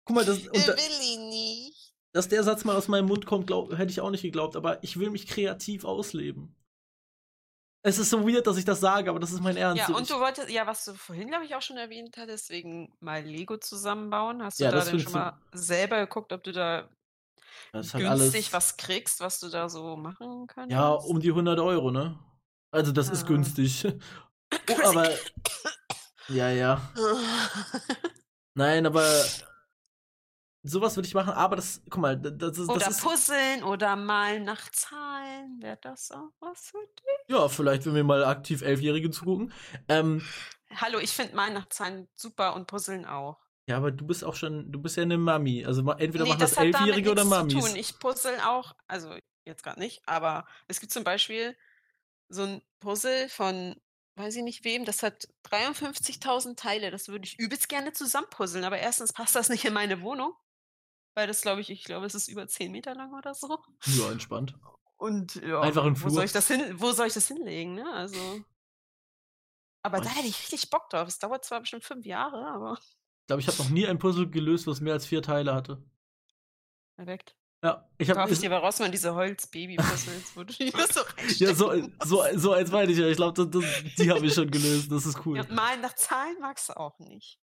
guck 0.04 0.16
mal, 0.16 0.24
das, 0.24 0.38
und 0.48 0.68
da, 0.68 0.76
will 0.76 1.00
ich 1.00 1.18
nicht. 1.18 1.94
dass 2.12 2.28
der 2.28 2.42
Satz 2.42 2.64
mal 2.64 2.76
aus 2.76 2.88
meinem 2.88 3.06
Mund 3.06 3.26
kommt, 3.26 3.46
glaub, 3.46 3.72
hätte 3.76 3.90
ich 3.90 4.00
auch 4.00 4.10
nicht 4.10 4.22
geglaubt, 4.22 4.56
aber 4.56 4.82
ich 4.82 4.98
will 4.98 5.10
mich 5.10 5.26
kreativ 5.26 5.84
ausleben. 5.84 6.54
Es 7.86 7.98
ist 7.98 8.08
so 8.08 8.26
weird, 8.26 8.46
dass 8.46 8.56
ich 8.56 8.64
das 8.64 8.80
sage, 8.80 9.10
aber 9.10 9.20
das 9.20 9.30
ist 9.32 9.42
mein 9.42 9.58
Ernst. 9.58 9.88
Ja, 9.88 9.94
und 9.94 10.02
ich, 10.04 10.08
du 10.08 10.18
wolltest, 10.18 10.48
ja, 10.48 10.66
was 10.66 10.86
du 10.86 10.94
vorhin, 10.94 11.28
glaube 11.28 11.44
ich, 11.44 11.54
auch 11.54 11.60
schon 11.60 11.76
erwähnt 11.76 12.16
hattest, 12.16 12.48
wegen 12.48 12.90
mal 13.00 13.22
Lego 13.22 13.58
zusammenbauen. 13.58 14.42
Hast 14.42 14.58
du 14.58 14.64
Ja, 14.64 14.70
da 14.70 14.80
denn 14.82 15.00
schon 15.00 15.12
mal 15.12 15.38
selber 15.52 16.00
geguckt, 16.00 16.32
ob 16.32 16.42
du 16.44 16.52
da 16.52 16.88
halt 17.74 17.92
günstig 17.92 18.06
alles, 18.08 18.52
was 18.54 18.76
kriegst, 18.78 19.20
was 19.20 19.38
du 19.38 19.50
da 19.50 19.68
so 19.68 19.96
machen 19.96 20.46
kannst? 20.46 20.72
Ja, 20.72 20.92
um 20.92 21.20
die 21.20 21.28
100 21.28 21.58
Euro, 21.60 21.90
ne? 21.90 22.18
Also, 22.70 22.90
das 22.90 23.10
ist 23.10 23.24
Ah. 23.24 23.26
günstig. 23.28 23.86
Oh, 24.70 24.88
aber. 24.88 25.10
Ja, 26.28 26.48
ja. 26.48 26.80
Nein, 28.54 28.86
aber. 28.86 29.04
Sowas 30.66 30.96
würde 30.96 31.06
ich 31.06 31.12
machen, 31.14 31.34
aber 31.34 31.56
das. 31.56 31.82
Guck 31.90 32.00
mal, 32.00 32.16
das, 32.16 32.32
das 32.38 32.58
ist. 32.58 32.68
Oder 32.70 32.78
Das 32.78 32.96
ist 32.96 33.02
puzzeln 33.02 33.62
oder 33.64 33.96
malen 33.96 34.44
nach 34.44 34.70
Zahlen. 34.70 35.60
Wäre 35.60 35.78
das 35.82 36.10
auch 36.10 36.30
was 36.40 36.70
für 36.70 36.78
dich? 36.78 37.36
ja, 37.36 37.46
vielleicht, 37.48 37.84
wenn 37.84 37.94
wir 37.94 38.02
mal 38.02 38.24
aktiv 38.24 38.62
Elfjährige 38.62 39.10
zugucken. 39.10 39.52
Ähm, 39.88 40.22
Hallo, 40.74 40.98
ich 40.98 41.10
finde 41.10 41.36
malen 41.36 41.52
nach 41.52 41.68
Zahlen 41.68 42.08
super 42.16 42.54
und 42.56 42.66
puzzeln 42.66 43.04
auch. 43.04 43.38
ja, 43.68 43.76
aber 43.76 43.90
du 43.90 44.06
bist 44.06 44.24
auch 44.24 44.34
schon. 44.34 44.72
Du 44.72 44.80
bist 44.80 44.96
ja 44.96 45.02
eine 45.02 45.18
Mami. 45.18 45.66
Also, 45.66 45.82
entweder 45.92 46.24
machen 46.26 46.40
das, 46.40 46.54
damit 46.54 46.74
Elfjährige 46.74 47.10
oder 47.10 47.24
Mamis. 47.26 47.52
Zu 47.52 47.60
tun. 47.60 47.76
Ich 47.76 47.98
puzzle 47.98 48.40
auch, 48.46 48.74
also 48.88 49.14
jetzt 49.44 49.62
gerade 49.62 49.78
nicht, 49.80 50.00
aber 50.06 50.46
es 50.66 50.80
gibt 50.80 50.92
zum 50.92 51.04
Beispiel 51.04 51.54
so 52.30 52.42
ein 52.44 52.62
Puzzle 52.80 53.28
von, 53.28 53.76
weiß 54.16 54.34
ich 54.36 54.42
nicht 54.42 54.64
wem, 54.64 54.86
das 54.86 55.02
hat 55.02 55.28
53.000 55.50 56.56
Teile. 56.56 56.90
Das 56.90 57.08
würde 57.08 57.26
ich 57.26 57.38
übelst 57.38 57.68
gerne 57.68 57.92
zusammenpuzzeln, 57.92 58.64
aber 58.64 58.78
erstens 58.78 59.12
passt 59.12 59.36
das 59.36 59.50
nicht 59.50 59.66
in 59.66 59.74
meine 59.74 60.00
Wohnung, 60.00 60.32
weil 61.14 61.26
das 61.26 61.40
glaube 61.42 61.60
ich, 61.60 61.70
ich 61.70 61.84
glaube, 61.84 62.06
es 62.06 62.14
ist 62.14 62.28
über 62.28 62.46
10 62.46 62.70
Meter 62.72 62.94
lang 62.94 63.12
oder 63.14 63.34
so. 63.34 63.58
Ja, 63.86 64.10
entspannt. 64.10 64.54
Und 64.96 65.34
ja, 65.36 65.60
Einfach 65.60 65.84
wo 65.84 65.94
Flur. 65.94 66.10
soll 66.10 66.24
ich 66.24 66.32
das 66.32 66.46
hin, 66.48 66.74
wo 66.80 66.92
soll 66.92 67.06
ich 67.08 67.14
das 67.14 67.28
hinlegen, 67.28 67.74
ne? 67.74 67.90
Also. 67.92 68.18
Aber 69.82 70.00
da 70.00 70.08
Ich- 70.10 70.16
hätte 70.16 70.28
ich 70.28 70.40
richtig 70.40 70.70
Bock 70.70 70.88
drauf. 70.90 71.08
Es 71.08 71.18
dauert 71.18 71.44
zwar 71.44 71.60
bestimmt 71.60 71.84
fünf 71.84 72.06
Jahre, 72.06 72.46
aber 72.46 72.78
Ich 72.80 73.26
glaube, 73.26 73.40
ich 73.42 73.48
habe 73.48 73.58
noch 73.58 73.68
nie 73.70 73.86
ein 73.86 73.98
Puzzle 73.98 74.28
gelöst, 74.30 74.66
was 74.66 74.80
mehr 74.80 74.94
als 74.94 75.06
vier 75.06 75.22
Teile 75.22 75.54
hatte. 75.54 75.82
perfekt. 76.96 77.36
Ja, 77.62 77.88
ich 77.96 78.10
habe. 78.10 78.30
ich 78.30 78.38
dir 78.40 78.50
aber 78.52 78.62
raus 78.64 78.78
mal 78.78 78.90
diese 78.90 79.14
Holz-Baby-Puzzles, 79.14 80.36
wo 80.36 80.44
du 80.44 80.52
die 80.52 80.70
so 80.92 81.00
Ja, 81.44 81.54
so, 81.54 81.72
so, 82.04 82.22
so 82.34 82.52
eins 82.52 82.70
meine 82.70 82.92
ich 82.92 82.98
ja. 82.98 83.06
Ich 83.08 83.16
glaube, 83.16 83.46
die 83.98 84.10
habe 84.10 84.26
ich 84.26 84.34
schon 84.34 84.50
gelöst. 84.50 84.92
Das 84.92 85.06
ist 85.06 85.24
cool. 85.24 85.38
Ja, 85.38 85.46
malen 85.50 85.80
nach 85.80 85.94
Zahlen 85.94 86.36
magst 86.40 86.68
du 86.68 86.76
auch 86.76 86.98
nicht. 86.98 87.40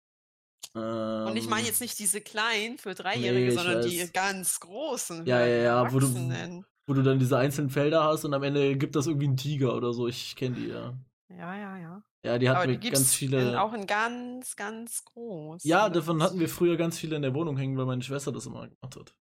Und 1.26 1.36
ich 1.36 1.48
meine 1.48 1.62
Ähm, 1.62 1.66
jetzt 1.66 1.80
nicht 1.80 1.98
diese 1.98 2.20
kleinen 2.20 2.78
für 2.78 2.94
Dreijährige, 2.94 3.46
nee, 3.46 3.50
sondern 3.50 3.78
weiß. 3.78 3.86
die 3.86 4.10
ganz 4.12 4.60
großen. 4.60 5.26
Ja, 5.26 5.38
für 5.40 5.48
ja, 5.48 5.56
ja, 5.84 5.92
wo 5.92 5.98
du- 6.00 6.64
wo 6.86 6.94
du 6.94 7.02
dann 7.02 7.18
diese 7.18 7.36
einzelnen 7.36 7.70
Felder 7.70 8.04
hast 8.04 8.24
und 8.24 8.32
am 8.32 8.42
Ende 8.42 8.76
gibt 8.76 8.96
das 8.96 9.06
irgendwie 9.06 9.26
einen 9.26 9.36
Tiger 9.36 9.74
oder 9.74 9.92
so. 9.92 10.08
Ich 10.08 10.36
kenne 10.36 10.56
die, 10.56 10.68
ja. 10.68 10.94
Ja, 11.28 11.54
ja, 11.56 11.76
ja. 11.76 12.02
Ja, 12.24 12.38
die 12.38 12.48
Aber 12.48 12.60
hatten 12.60 12.72
die 12.72 12.82
wir 12.82 12.90
ganz 12.92 13.14
viele. 13.14 13.50
in, 13.50 13.54
auch 13.56 13.72
in 13.74 13.86
ganz, 13.86 14.56
ganz 14.56 15.04
groß. 15.04 15.62
ja, 15.64 15.88
davon 15.90 16.22
hatten 16.22 16.40
wir 16.40 16.48
früher 16.48 16.76
ganz 16.76 16.98
viele 16.98 17.16
in 17.16 17.22
der 17.22 17.34
Wohnung 17.34 17.56
hängen, 17.58 17.76
weil 17.76 17.86
meine 17.86 18.02
Schwester 18.02 18.32
das 18.32 18.46
immer 18.46 18.68
gemacht 18.68 18.96
hat. 18.96 19.14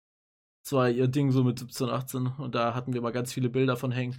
Das 0.63 0.73
war 0.73 0.89
ihr 0.89 1.09
Ding 1.09 1.31
so 1.33 1.43
mit 1.45 1.59
17, 1.59 1.89
18 1.89 2.27
und 2.39 2.55
da 2.55 2.75
hatten 2.75 2.93
wir 2.95 3.01
mal 3.03 3.11
ganz 3.13 3.33
viele 3.33 3.49
Bilder 3.51 3.77
von 3.77 3.91
hängen. 3.93 4.17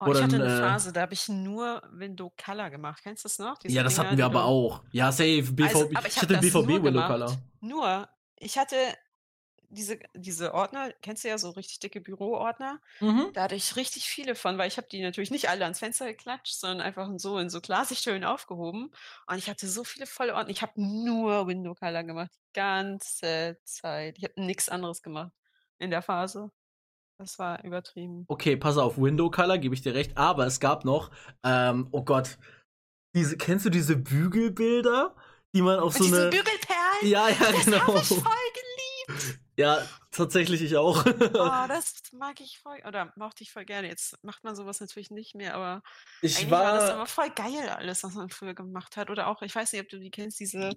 Oh, 0.00 0.12
ich 0.12 0.22
hatte 0.22 0.36
ein, 0.36 0.42
eine 0.42 0.56
äh, 0.56 0.60
Phase, 0.60 0.92
da 0.92 1.02
habe 1.02 1.14
ich 1.14 1.28
nur 1.28 1.82
Window 1.92 2.32
Color 2.36 2.70
gemacht. 2.70 3.00
Kennst 3.02 3.24
du 3.24 3.28
das 3.28 3.38
noch? 3.38 3.58
Diese 3.58 3.74
ja, 3.74 3.82
das 3.82 3.94
Dinger, 3.94 4.08
hatten 4.08 4.18
wir 4.18 4.26
aber 4.26 4.44
auch. 4.44 4.82
Ja, 4.90 5.12
safe. 5.12 5.42
BVB. 5.42 5.62
Also, 5.62 5.90
ich 5.90 6.06
ich 6.06 6.22
hatte 6.22 6.38
BVB 6.38 6.82
gemacht. 6.82 7.10
Color. 7.10 7.36
Nur, 7.60 8.08
ich 8.36 8.58
hatte 8.58 8.76
diese, 9.74 9.98
diese 10.14 10.54
Ordner, 10.54 10.92
kennst 11.02 11.24
du 11.24 11.28
ja 11.28 11.38
so 11.38 11.50
richtig 11.50 11.80
dicke 11.80 12.00
Büroordner. 12.00 12.80
Mhm. 13.00 13.30
Da 13.34 13.44
hatte 13.44 13.54
ich 13.54 13.76
richtig 13.76 14.04
viele 14.04 14.34
von, 14.34 14.56
weil 14.56 14.68
ich 14.68 14.76
habe 14.76 14.86
die 14.90 15.02
natürlich 15.02 15.30
nicht 15.30 15.48
alle 15.48 15.64
ans 15.64 15.80
Fenster 15.80 16.06
geklatscht, 16.06 16.54
sondern 16.54 16.80
einfach 16.80 17.10
so 17.16 17.38
in 17.38 17.50
so 17.50 17.60
Klarsichthüllen 17.60 18.24
aufgehoben. 18.24 18.90
Und 19.26 19.38
ich 19.38 19.48
hatte 19.48 19.68
so 19.68 19.84
viele 19.84 20.06
volle 20.06 20.34
Ordner. 20.34 20.50
Ich 20.50 20.62
habe 20.62 20.80
nur 20.80 21.46
Window 21.46 21.74
Color 21.74 22.04
gemacht, 22.04 22.30
die 22.32 22.52
ganze 22.54 23.58
Zeit. 23.64 24.18
Ich 24.18 24.24
habe 24.24 24.40
nichts 24.40 24.68
anderes 24.68 25.02
gemacht 25.02 25.32
in 25.78 25.90
der 25.90 26.02
Phase. 26.02 26.50
Das 27.18 27.38
war 27.38 27.62
übertrieben. 27.64 28.24
Okay, 28.28 28.56
pass 28.56 28.76
auf, 28.76 28.98
Window 28.98 29.30
Color, 29.30 29.58
gebe 29.58 29.74
ich 29.74 29.82
dir 29.82 29.94
recht, 29.94 30.16
aber 30.16 30.46
es 30.46 30.58
gab 30.60 30.84
noch, 30.84 31.10
ähm, 31.44 31.88
oh 31.92 32.02
Gott, 32.04 32.38
diese, 33.14 33.36
kennst 33.36 33.64
du 33.64 33.70
diese 33.70 33.96
Bügelbilder, 33.96 35.14
die 35.54 35.62
man 35.62 35.78
auf 35.78 35.98
Mit 35.98 36.08
so 36.08 36.14
eine. 36.14 36.30
Bügelperlen, 36.30 37.02
Ja, 37.02 37.28
ja, 37.28 37.52
das 37.52 37.64
genau. 37.64 37.78
habe 37.86 37.98
ich 37.98 38.08
voll 38.08 38.22
geliebt. 38.22 39.38
Ja, 39.56 39.78
tatsächlich 40.10 40.62
ich 40.62 40.76
auch. 40.76 41.06
Oh, 41.06 41.10
das 41.68 41.94
mag 42.12 42.40
ich 42.40 42.58
voll, 42.58 42.82
oder 42.88 43.12
mochte 43.14 43.44
ich 43.44 43.52
voll 43.52 43.64
gerne. 43.64 43.86
Jetzt 43.86 44.18
macht 44.24 44.42
man 44.42 44.56
sowas 44.56 44.80
natürlich 44.80 45.12
nicht 45.12 45.36
mehr, 45.36 45.54
aber 45.54 45.82
ich 46.22 46.36
eigentlich 46.38 46.50
war 46.50 46.74
das 46.74 46.88
war. 46.88 46.94
immer 46.96 47.06
voll 47.06 47.30
geil, 47.30 47.68
alles, 47.68 48.02
was 48.02 48.14
man 48.14 48.30
früher 48.30 48.54
gemacht 48.54 48.96
hat. 48.96 49.10
Oder 49.10 49.28
auch, 49.28 49.42
ich 49.42 49.54
weiß 49.54 49.72
nicht, 49.72 49.82
ob 49.82 49.88
du 49.88 50.00
die 50.00 50.10
kennst, 50.10 50.40
diese, 50.40 50.76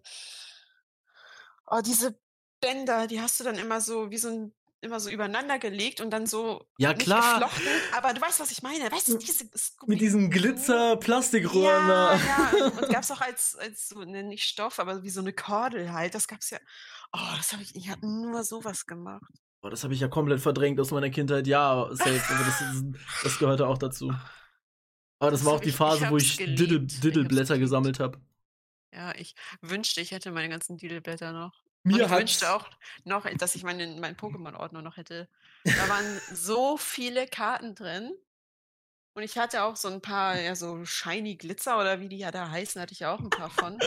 oh, 1.66 1.82
diese 1.84 2.20
Bänder, 2.62 3.08
die 3.08 3.20
hast 3.20 3.40
du 3.40 3.44
dann 3.44 3.56
immer 3.58 3.82
so, 3.82 4.12
wie 4.12 4.18
so 4.18 4.30
ein, 4.30 4.54
immer 4.82 5.00
so 5.00 5.10
übereinander 5.10 5.58
gelegt 5.60 6.02
und 6.02 6.12
dann 6.12 6.28
so 6.28 6.68
Ja, 6.78 6.94
klar. 6.94 7.40
geflochten, 7.40 7.68
aber 7.96 8.14
du 8.14 8.22
weißt, 8.22 8.40
was 8.40 8.52
ich 8.52 8.62
meine. 8.62 8.92
Weißt 8.92 9.08
du, 9.08 9.18
diese 9.18 9.50
Mit 9.88 10.00
diesen 10.02 10.30
Glitzer-Plastikröhren 10.30 11.88
ja, 11.88 12.16
ja, 12.16 12.66
und 12.68 12.90
gab's 12.90 13.10
auch 13.12 13.22
als, 13.22 13.56
als 13.56 13.90
so, 13.90 14.04
ne, 14.04 14.24
nicht 14.24 14.44
Stoff, 14.44 14.80
aber 14.80 15.04
wie 15.04 15.10
so 15.10 15.20
eine 15.22 15.34
Kordel 15.34 15.92
halt. 15.92 16.14
Das 16.16 16.28
gab's 16.28 16.50
ja. 16.52 16.60
Oh, 17.14 17.20
das 17.38 17.54
habe 17.54 17.64
ich, 17.64 17.76
ich 17.76 17.90
habe 17.90 18.06
nur 18.06 18.44
sowas 18.44 18.86
gemacht. 18.86 19.32
Boah, 19.62 19.72
das 19.72 19.84
habe 19.84 19.94
ich 19.96 20.00
ja 20.00 20.08
komplett 20.08 20.40
verdrängt 20.42 20.80
aus 20.80 20.92
meiner 20.92 21.10
Kindheit. 21.10 21.48
Ja, 21.48 21.88
safe. 21.92 22.22
Aber 22.30 22.44
das, 22.46 22.62
ist, 22.62 22.86
das 23.24 23.40
gehörte 23.40 23.68
auch 23.68 23.78
dazu. 23.80 24.10
Aber 25.20 25.32
das, 25.32 25.40
Das 25.40 25.46
war 25.46 25.54
auch 25.54 25.60
die 25.60 25.70
ich- 25.70 25.74
ich 25.74 25.78
Phase, 25.78 26.10
wo 26.12 26.18
ich. 26.18 26.38
Diddle, 26.38 26.82
Diddleblätter 26.82 27.56
geliebt. 27.56 27.62
gesammelt 27.66 28.00
habe. 28.00 28.20
Ja, 28.94 29.16
ich 29.16 29.34
wünschte, 29.62 30.00
ich 30.02 30.12
hätte 30.12 30.32
meine 30.32 30.50
ganzen 30.50 30.78
Diddleblätter 30.78 31.34
noch. 31.34 31.64
Mir 31.88 32.06
und 32.06 32.12
ich 32.12 32.18
wünschte 32.18 32.52
auch 32.54 32.66
noch, 33.04 33.26
dass 33.38 33.56
ich 33.56 33.64
meinen, 33.64 34.00
meinen 34.00 34.16
Pokémon-Ordner 34.16 34.82
noch 34.82 34.98
hätte. 34.98 35.28
Da 35.64 35.90
waren 35.90 36.06
so 36.34 36.78
viele 36.78 37.28
Karten 37.28 37.76
drin. 37.76 38.12
Und 39.16 39.24
ich 39.24 39.38
hatte 39.38 39.64
auch 39.64 39.76
so 39.76 39.88
ein 39.88 40.02
paar, 40.02 40.40
ja, 40.40 40.56
so 40.56 40.86
Shiny 40.86 41.36
Glitzer 41.38 41.80
oder 41.80 42.00
wie 42.00 42.08
die 42.10 42.20
ja 42.20 42.30
da 42.32 42.50
heißen, 42.50 42.80
hatte 42.82 42.94
ich 42.94 43.06
auch 43.06 43.20
ein 43.20 43.30
paar 43.32 43.50
von. 43.50 43.80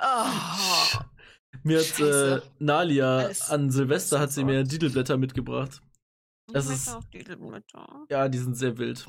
Oh, 0.00 0.98
Mir 1.62 1.80
hat 1.80 2.00
äh. 2.00 2.40
Nalia 2.58 3.18
Alles 3.18 3.50
an 3.50 3.70
Silvester 3.70 4.18
hat 4.18 4.32
sie 4.32 4.44
mir 4.44 4.60
entsorgt. 4.60 4.72
Diddleblätter 4.72 5.16
mitgebracht. 5.18 5.80
Das 6.52 6.66
ich 6.66 6.72
ist- 6.76 6.88
auch 6.88 7.04
Diddleblätter. 7.04 8.06
Ja, 8.08 8.28
die 8.28 8.38
sind 8.38 8.54
sehr 8.56 8.76
wild. 8.78 9.06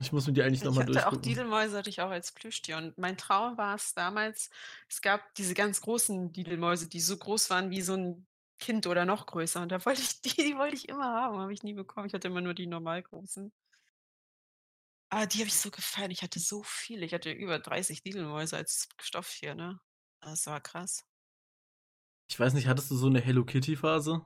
Ich 0.00 0.12
muss 0.12 0.26
mir 0.26 0.32
die 0.32 0.42
eigentlich 0.42 0.60
Ich 0.60 0.64
nochmal 0.64 0.86
hatte 0.86 1.06
auch 1.06 1.12
durchgucken. 1.12 1.22
Didelmäuse, 1.22 1.78
hatte 1.78 1.90
ich 1.90 2.00
auch 2.00 2.10
als 2.10 2.32
Plüschtier. 2.32 2.76
Und 2.76 2.98
mein 2.98 3.16
Traum 3.16 3.56
war 3.56 3.74
es 3.76 3.94
damals, 3.94 4.50
es 4.88 5.00
gab 5.00 5.34
diese 5.36 5.54
ganz 5.54 5.80
großen 5.80 6.32
Didelmäuse, 6.32 6.88
die 6.88 7.00
so 7.00 7.16
groß 7.16 7.50
waren 7.50 7.70
wie 7.70 7.80
so 7.80 7.94
ein 7.94 8.26
Kind 8.58 8.86
oder 8.86 9.04
noch 9.04 9.26
größer. 9.26 9.62
Und 9.62 9.70
da 9.70 9.84
wollte 9.84 10.02
ich 10.02 10.20
die, 10.20 10.28
die 10.42 10.56
wollte 10.56 10.76
ich 10.76 10.88
immer 10.88 11.04
haben, 11.04 11.38
habe 11.38 11.52
ich 11.52 11.62
nie 11.62 11.74
bekommen. 11.74 12.06
Ich 12.06 12.14
hatte 12.14 12.28
immer 12.28 12.40
nur 12.40 12.54
die 12.54 12.66
normal 12.66 13.02
großen. 13.02 13.52
Aber 15.10 15.26
die 15.26 15.38
habe 15.38 15.48
ich 15.48 15.54
so 15.54 15.70
gefallen. 15.70 16.10
Ich 16.10 16.22
hatte 16.22 16.40
so 16.40 16.62
viele. 16.64 17.06
Ich 17.06 17.14
hatte 17.14 17.30
über 17.30 17.58
30 17.58 18.02
Didelmäuse 18.02 18.56
als 18.56 18.88
Stofftier, 19.00 19.54
ne? 19.54 19.80
Das 20.20 20.46
war 20.46 20.60
krass. 20.60 21.06
Ich 22.28 22.40
weiß 22.40 22.54
nicht, 22.54 22.66
hattest 22.66 22.90
du 22.90 22.96
so 22.96 23.06
eine 23.06 23.20
Hello 23.20 23.44
Kitty 23.44 23.76
Phase? 23.76 24.24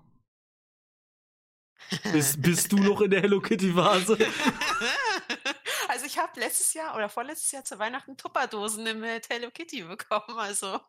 Bist, 2.13 2.41
bist 2.43 2.73
du 2.73 2.79
noch 2.79 3.01
in 3.01 3.11
der 3.11 3.21
Hello 3.21 3.41
Kitty 3.41 3.73
Phase? 3.73 4.13
also 4.13 4.17
ich 6.09 6.19
habe 6.19 6.41
letztes 6.41 6.73
Jahr 6.75 6.97
oder 6.97 7.09
vorletztes 7.11 7.53
Jahr 7.53 7.65
zu 7.65 7.79
Weihnachten 7.79 8.17
Tupperdosen 8.17 8.99
mit 8.99 9.29
Hello 9.29 9.51
Kitty 9.51 9.83
bekommen. 9.83 10.39
Also 10.39 10.81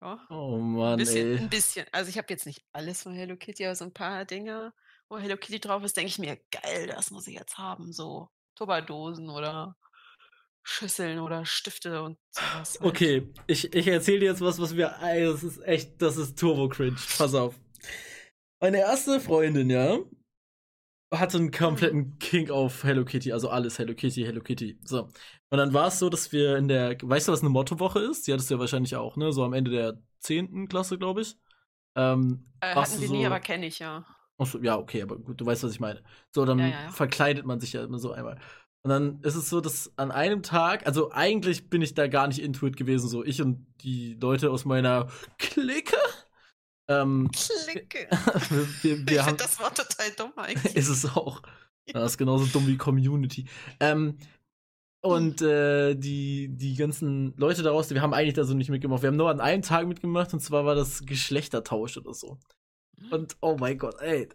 ja, 0.00 0.26
Oh 0.30 0.56
ein 0.56 0.72
Mann, 0.74 0.96
bisschen, 0.96 1.26
ey. 1.32 1.38
ein 1.38 1.50
bisschen. 1.50 1.86
Also 1.92 2.08
ich 2.08 2.18
habe 2.18 2.28
jetzt 2.30 2.46
nicht 2.46 2.64
alles 2.72 3.02
von 3.02 3.12
Hello 3.12 3.36
Kitty, 3.36 3.64
aber 3.66 3.74
so 3.74 3.84
ein 3.84 3.92
paar 3.92 4.24
Dinge, 4.24 4.72
wo 5.08 5.18
Hello 5.18 5.36
Kitty 5.36 5.58
drauf 5.60 5.82
ist, 5.82 5.96
denke 5.96 6.08
ich 6.08 6.18
mir, 6.18 6.38
geil, 6.52 6.86
das 6.86 7.10
muss 7.10 7.26
ich 7.26 7.34
jetzt 7.34 7.58
haben. 7.58 7.92
So 7.92 8.28
Tupperdosen 8.54 9.28
oder 9.28 9.76
Schüsseln 10.62 11.18
oder 11.18 11.44
Stifte 11.46 12.02
und 12.02 12.18
sowas. 12.30 12.78
halt. 12.80 12.82
Okay, 12.82 13.32
ich, 13.48 13.74
ich 13.74 13.86
erzähle 13.88 14.20
dir 14.20 14.30
jetzt 14.30 14.40
was, 14.40 14.60
was 14.60 14.76
wir. 14.76 14.96
Ey, 15.02 15.24
das 15.24 15.42
ist 15.42 15.58
echt, 15.64 16.00
das 16.00 16.16
ist 16.16 16.38
Turbo 16.38 16.68
Cringe. 16.68 16.96
Pass 17.16 17.34
auf. 17.34 17.54
Meine 18.60 18.78
erste 18.78 19.18
Freundin, 19.20 19.70
ja, 19.70 19.98
hatte 21.12 21.38
einen 21.38 21.50
kompletten 21.50 22.18
King 22.18 22.50
auf 22.50 22.84
Hello 22.84 23.04
Kitty, 23.04 23.32
also 23.32 23.48
alles 23.48 23.78
Hello 23.78 23.94
Kitty, 23.94 24.24
Hello 24.24 24.40
Kitty. 24.42 24.78
So. 24.84 25.04
Und 25.50 25.58
dann 25.58 25.72
war 25.72 25.88
es 25.88 25.98
so, 25.98 26.08
dass 26.10 26.32
wir 26.32 26.56
in 26.56 26.68
der. 26.68 26.96
Weißt 27.02 27.28
du, 27.28 27.32
was 27.32 27.40
eine 27.40 27.48
Mottowoche 27.50 28.00
ist? 28.00 28.26
Die 28.26 28.32
hattest 28.32 28.50
du 28.50 28.54
ja 28.54 28.60
wahrscheinlich 28.60 28.94
auch, 28.96 29.16
ne? 29.16 29.32
So 29.32 29.44
am 29.44 29.52
Ende 29.54 29.70
der 29.70 29.98
10. 30.20 30.68
Klasse, 30.68 30.98
glaube 30.98 31.22
ich. 31.22 31.36
Ähm, 31.96 32.46
Äh, 32.60 32.74
hatten 32.74 33.00
wir 33.00 33.08
nie, 33.10 33.20
so- 33.22 33.26
aber 33.26 33.40
kenne 33.40 33.66
ich 33.66 33.78
ja. 33.78 34.04
Achso, 34.36 34.58
ja, 34.60 34.76
okay, 34.78 35.02
aber 35.02 35.16
gut, 35.18 35.40
du 35.40 35.46
weißt, 35.46 35.64
was 35.64 35.72
ich 35.72 35.80
meine. 35.80 36.02
So, 36.30 36.44
dann 36.44 36.58
Ja, 36.60 36.66
ja, 36.66 36.82
ja. 36.84 36.90
verkleidet 36.90 37.44
man 37.44 37.58
sich 37.58 37.72
ja 37.72 37.82
immer 37.82 37.98
so 37.98 38.12
einmal. 38.12 38.38
Und 38.82 38.90
dann 38.90 39.20
ist 39.22 39.34
es 39.34 39.48
so, 39.50 39.60
dass 39.60 39.92
an 39.96 40.12
einem 40.12 40.42
Tag, 40.44 40.86
also 40.86 41.10
eigentlich 41.10 41.68
bin 41.68 41.82
ich 41.82 41.94
da 41.94 42.06
gar 42.06 42.28
nicht 42.28 42.38
intuit 42.40 42.76
gewesen, 42.76 43.08
so 43.08 43.24
ich 43.24 43.42
und 43.42 43.66
die 43.80 44.14
Leute 44.14 44.50
aus 44.52 44.64
meiner 44.64 45.08
Clique. 45.38 45.96
Ähm, 46.88 47.30
Klicke. 47.32 48.08
wir, 48.50 48.68
wir, 48.82 48.98
Ich 48.98 49.06
wir 49.06 49.20
haben, 49.20 49.28
finde 49.28 49.44
das 49.44 49.60
Wort 49.60 49.76
total 49.76 50.10
dumm 50.12 50.32
eigentlich. 50.36 50.74
ist 50.74 50.88
es 50.88 51.04
auch. 51.04 51.42
Das 51.92 52.12
ist 52.12 52.18
genauso 52.18 52.46
dumm 52.46 52.66
wie 52.66 52.76
Community. 52.76 53.46
Ähm, 53.80 54.18
und 55.00 55.40
äh, 55.42 55.94
die, 55.94 56.48
die 56.48 56.74
ganzen 56.74 57.34
Leute 57.36 57.62
daraus, 57.62 57.90
wir 57.90 58.02
haben 58.02 58.14
eigentlich 58.14 58.34
da 58.34 58.44
so 58.44 58.54
nicht 58.54 58.68
mitgemacht. 58.68 59.02
Wir 59.02 59.08
haben 59.08 59.16
nur 59.16 59.30
an 59.30 59.40
einem 59.40 59.62
Tag 59.62 59.86
mitgemacht 59.86 60.32
und 60.34 60.40
zwar 60.40 60.64
war 60.64 60.74
das 60.74 61.06
Geschlechtertausch 61.06 61.96
oder 61.96 62.14
so. 62.14 62.38
Und 63.10 63.36
oh 63.40 63.56
mein 63.58 63.78
Gott, 63.78 64.00
ey. 64.00 64.28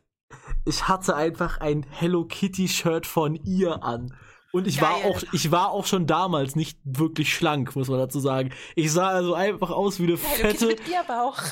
Ich 0.66 0.88
hatte 0.88 1.16
einfach 1.16 1.60
ein 1.60 1.86
Hello 1.90 2.26
Kitty 2.26 2.68
Shirt 2.68 3.06
von 3.06 3.36
ihr 3.36 3.84
an. 3.84 4.16
Und 4.54 4.68
ich 4.68 4.80
war 4.82 4.94
auch, 4.98 5.24
ich 5.32 5.50
war 5.52 5.72
auch 5.72 5.88
schon 5.88 6.06
damals 6.06 6.56
nicht 6.56 6.78
wirklich 6.84 7.34
schlank, 7.34 7.76
muss 7.76 7.88
man 7.88 7.98
dazu 7.98 8.20
sagen. 8.20 8.54
Ich 8.76 8.92
sah 8.92 9.08
also 9.08 9.34
einfach 9.34 9.72
aus 9.72 10.00
wie 10.00 10.04
eine 10.04 10.18
fette, 10.18 10.76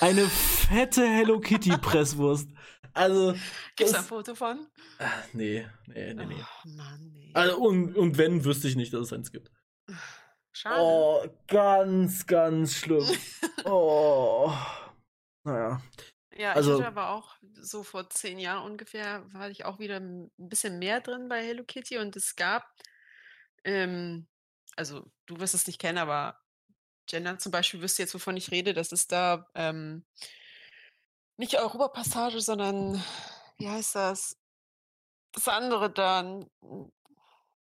eine 0.02 0.26
fette 0.28 1.08
Hello 1.08 1.40
Kitty 1.40 1.76
Presswurst. 1.78 2.48
Also, 2.94 3.34
Gibt's 3.76 3.94
da 3.94 4.00
ein 4.00 4.02
das- 4.04 4.08
Foto 4.08 4.36
von? 4.36 4.68
Ah, 5.00 5.10
nee, 5.34 5.68
nee, 5.88 6.14
nee, 6.14 6.26
nee. 6.26 6.36
Oh 6.44 6.70
Mann, 6.76 7.12
nee. 7.14 7.32
Also, 7.34 7.58
und, 7.58 7.96
und 7.98 8.18
wenn, 8.20 8.46
wüsste 8.46 8.68
ich 8.68 8.76
nicht, 8.76 8.94
dass 8.94 9.02
es 9.08 9.14
eins 9.14 9.32
gibt. 9.32 9.50
Schade. 10.52 10.80
Oh, 10.80 11.26
ganz, 11.48 12.28
ganz 12.28 12.76
schlimm. 12.76 13.08
oh. 13.66 14.54
Naja. 15.44 15.82
Ja, 16.36 16.52
Also- 16.54 16.74
ich 16.76 16.86
hatte 16.86 16.88
aber 17.00 17.10
auch 17.12 17.36
so 17.60 17.82
vor 17.82 18.10
zehn 18.12 18.38
Jahren 18.38 18.70
ungefähr, 18.70 19.24
war 19.34 19.50
ich 19.50 19.66
auch 19.66 19.80
wieder 19.80 20.00
ein 20.00 20.30
bisschen 20.38 20.78
mehr 20.78 21.02
drin 21.02 21.30
bei 21.30 21.44
Hello 21.44 21.64
Kitty 21.66 21.98
und 21.98 22.16
es 22.16 22.36
gab, 22.36 22.64
ähm, 23.64 24.28
also 24.76 25.06
du 25.26 25.40
wirst 25.40 25.54
es 25.54 25.68
nicht 25.68 25.80
kennen, 25.80 25.98
aber 25.98 26.40
Jenna 27.10 27.38
zum 27.38 27.52
Beispiel 27.52 27.82
wüsste 27.82 28.04
jetzt, 28.04 28.14
wovon 28.14 28.38
ich 28.38 28.52
rede, 28.52 28.74
das 28.74 28.92
ist 28.92 29.12
da 29.12 29.48
ähm, 29.56 30.06
nicht 31.38 31.58
Europapassage, 31.58 32.40
sondern 32.42 33.04
wie 33.58 33.68
heißt 33.70 33.96
das? 33.96 34.38
Das 35.34 35.48
andere 35.48 35.92
dann, 35.92 36.50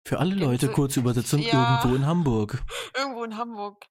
Für 0.06 0.20
alle 0.20 0.36
Leute, 0.36 0.68
Gänse- 0.68 0.74
kurze 0.74 1.00
Übersetzung 1.00 1.40
Ja. 1.40 1.78
irgendwo 1.82 1.96
in 1.96 2.06
Hamburg. 2.06 2.64
irgendwo 2.96 3.24
in 3.24 3.38
Hamburg. 3.38 3.86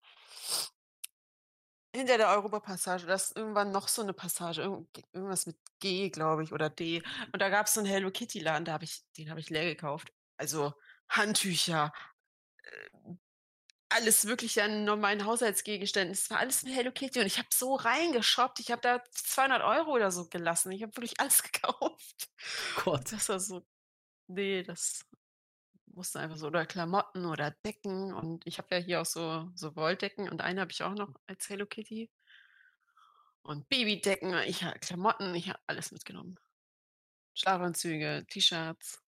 Hinter 1.95 2.17
der 2.17 2.29
Europapassage, 2.31 3.05
da 3.07 3.15
ist 3.15 3.37
irgendwann 3.37 3.71
noch 3.71 3.87
so 3.89 4.01
eine 4.03 4.15
Passage, 4.15 4.63
irgend- 4.63 4.89
irgendwas 5.13 5.45
mit 5.47 5.57
G, 5.81 6.09
glaube 6.09 6.43
ich, 6.43 6.53
oder 6.53 6.71
D. 6.71 7.03
Und 7.33 7.43
da 7.43 7.51
gab 7.51 7.67
es 7.67 7.75
so 7.75 7.81
einen 7.81 7.89
Hello 7.89 8.11
Kitty 8.11 8.39
Laden, 8.41 8.65
da 8.65 8.73
habe 8.73 8.85
ich, 8.85 9.03
den 9.19 9.29
habe 9.29 9.41
ich 9.41 9.51
leer 9.51 9.65
gekauft. 9.65 10.11
Also 10.39 10.73
Handtücher, 11.13 11.93
äh, 12.65 13.15
alles 13.91 14.27
wirklich 14.27 14.63
an 14.63 14.85
normalen 14.85 15.25
Haushaltsgegenständen. 15.27 16.13
Es 16.13 16.31
war 16.31 16.39
alles 16.39 16.63
mit 16.63 16.75
Hello 16.75 16.91
Kitty 16.93 17.21
und 17.21 17.27
ich 17.27 17.39
habe 17.39 17.49
so 17.53 17.75
reingeshoppt. 17.75 18.61
Ich 18.61 18.71
habe 18.71 18.81
da 18.81 19.03
200 19.13 19.63
Euro 19.63 19.93
oder 19.93 20.11
so 20.11 20.29
gelassen. 20.29 20.73
Ich 20.73 20.83
habe 20.83 20.97
wirklich 20.97 21.21
alles 21.21 21.43
gekauft. 21.53 22.31
Gott. 22.85 23.13
Das 23.13 23.29
war 23.29 23.39
so, 23.39 23.67
nee, 24.29 24.63
das 24.63 25.05
musste 25.87 26.21
einfach 26.21 26.39
so, 26.39 26.47
oder 26.47 26.65
Klamotten 26.65 27.27
oder 27.27 27.51
Decken. 27.51 28.15
Und 28.15 28.47
ich 28.47 28.59
habe 28.59 28.77
ja 28.77 28.81
hier 28.81 29.01
auch 29.03 29.07
so, 29.07 29.51
so 29.55 29.77
Wolldecken 29.77 30.29
und 30.29 30.41
eine 30.41 30.63
habe 30.63 30.73
ich 30.73 30.83
auch 30.83 30.95
noch 30.95 31.13
als 31.27 31.49
Hello 31.49 31.67
Kitty. 31.67 32.11
Und 33.43 33.69
Babydecken, 33.69 34.35
ich 34.47 34.63
habe 34.63 34.79
Klamotten, 34.79 35.35
ich 35.35 35.49
habe 35.49 35.59
alles 35.67 35.91
mitgenommen. 35.93 36.39
Schlafanzüge, 37.35 38.25
T-Shirts, 38.29 39.03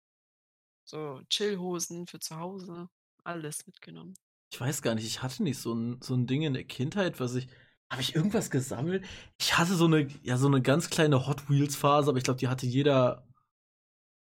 so 0.91 1.21
Chillhosen 1.31 2.07
für 2.07 2.19
zu 2.19 2.37
Hause, 2.37 2.89
alles 3.25 3.67
mitgenommen. 3.67 4.15
Ich 4.53 4.61
weiß 4.61 4.83
gar 4.83 4.95
nicht, 4.95 5.07
ich 5.07 5.23
hatte 5.23 5.43
nicht 5.43 5.59
so 5.59 5.73
ein, 5.73 6.01
so 6.03 6.15
ein 6.15 6.27
Ding 6.27 6.43
in 6.43 6.55
der 6.55 6.65
Kindheit, 6.65 7.21
was 7.21 7.35
ich. 7.37 7.49
Habe 7.93 8.03
ich 8.03 8.15
irgendwas 8.15 8.51
gesammelt? 8.51 9.05
Ich 9.41 9.59
hatte 9.59 9.75
so 9.75 9.87
eine, 9.87 10.07
ja, 10.23 10.37
so 10.37 10.47
eine 10.47 10.63
ganz 10.63 10.91
kleine 10.91 11.27
Hot 11.27 11.49
Wheels-Phase, 11.51 12.09
aber 12.11 12.19
ich 12.19 12.25
glaube, 12.25 12.39
die 12.39 12.47
hatte 12.47 12.67
jeder 12.67 13.27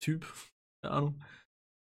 Typ. 0.01 0.26
Keine 0.82 0.93
Ahnung. 0.93 1.24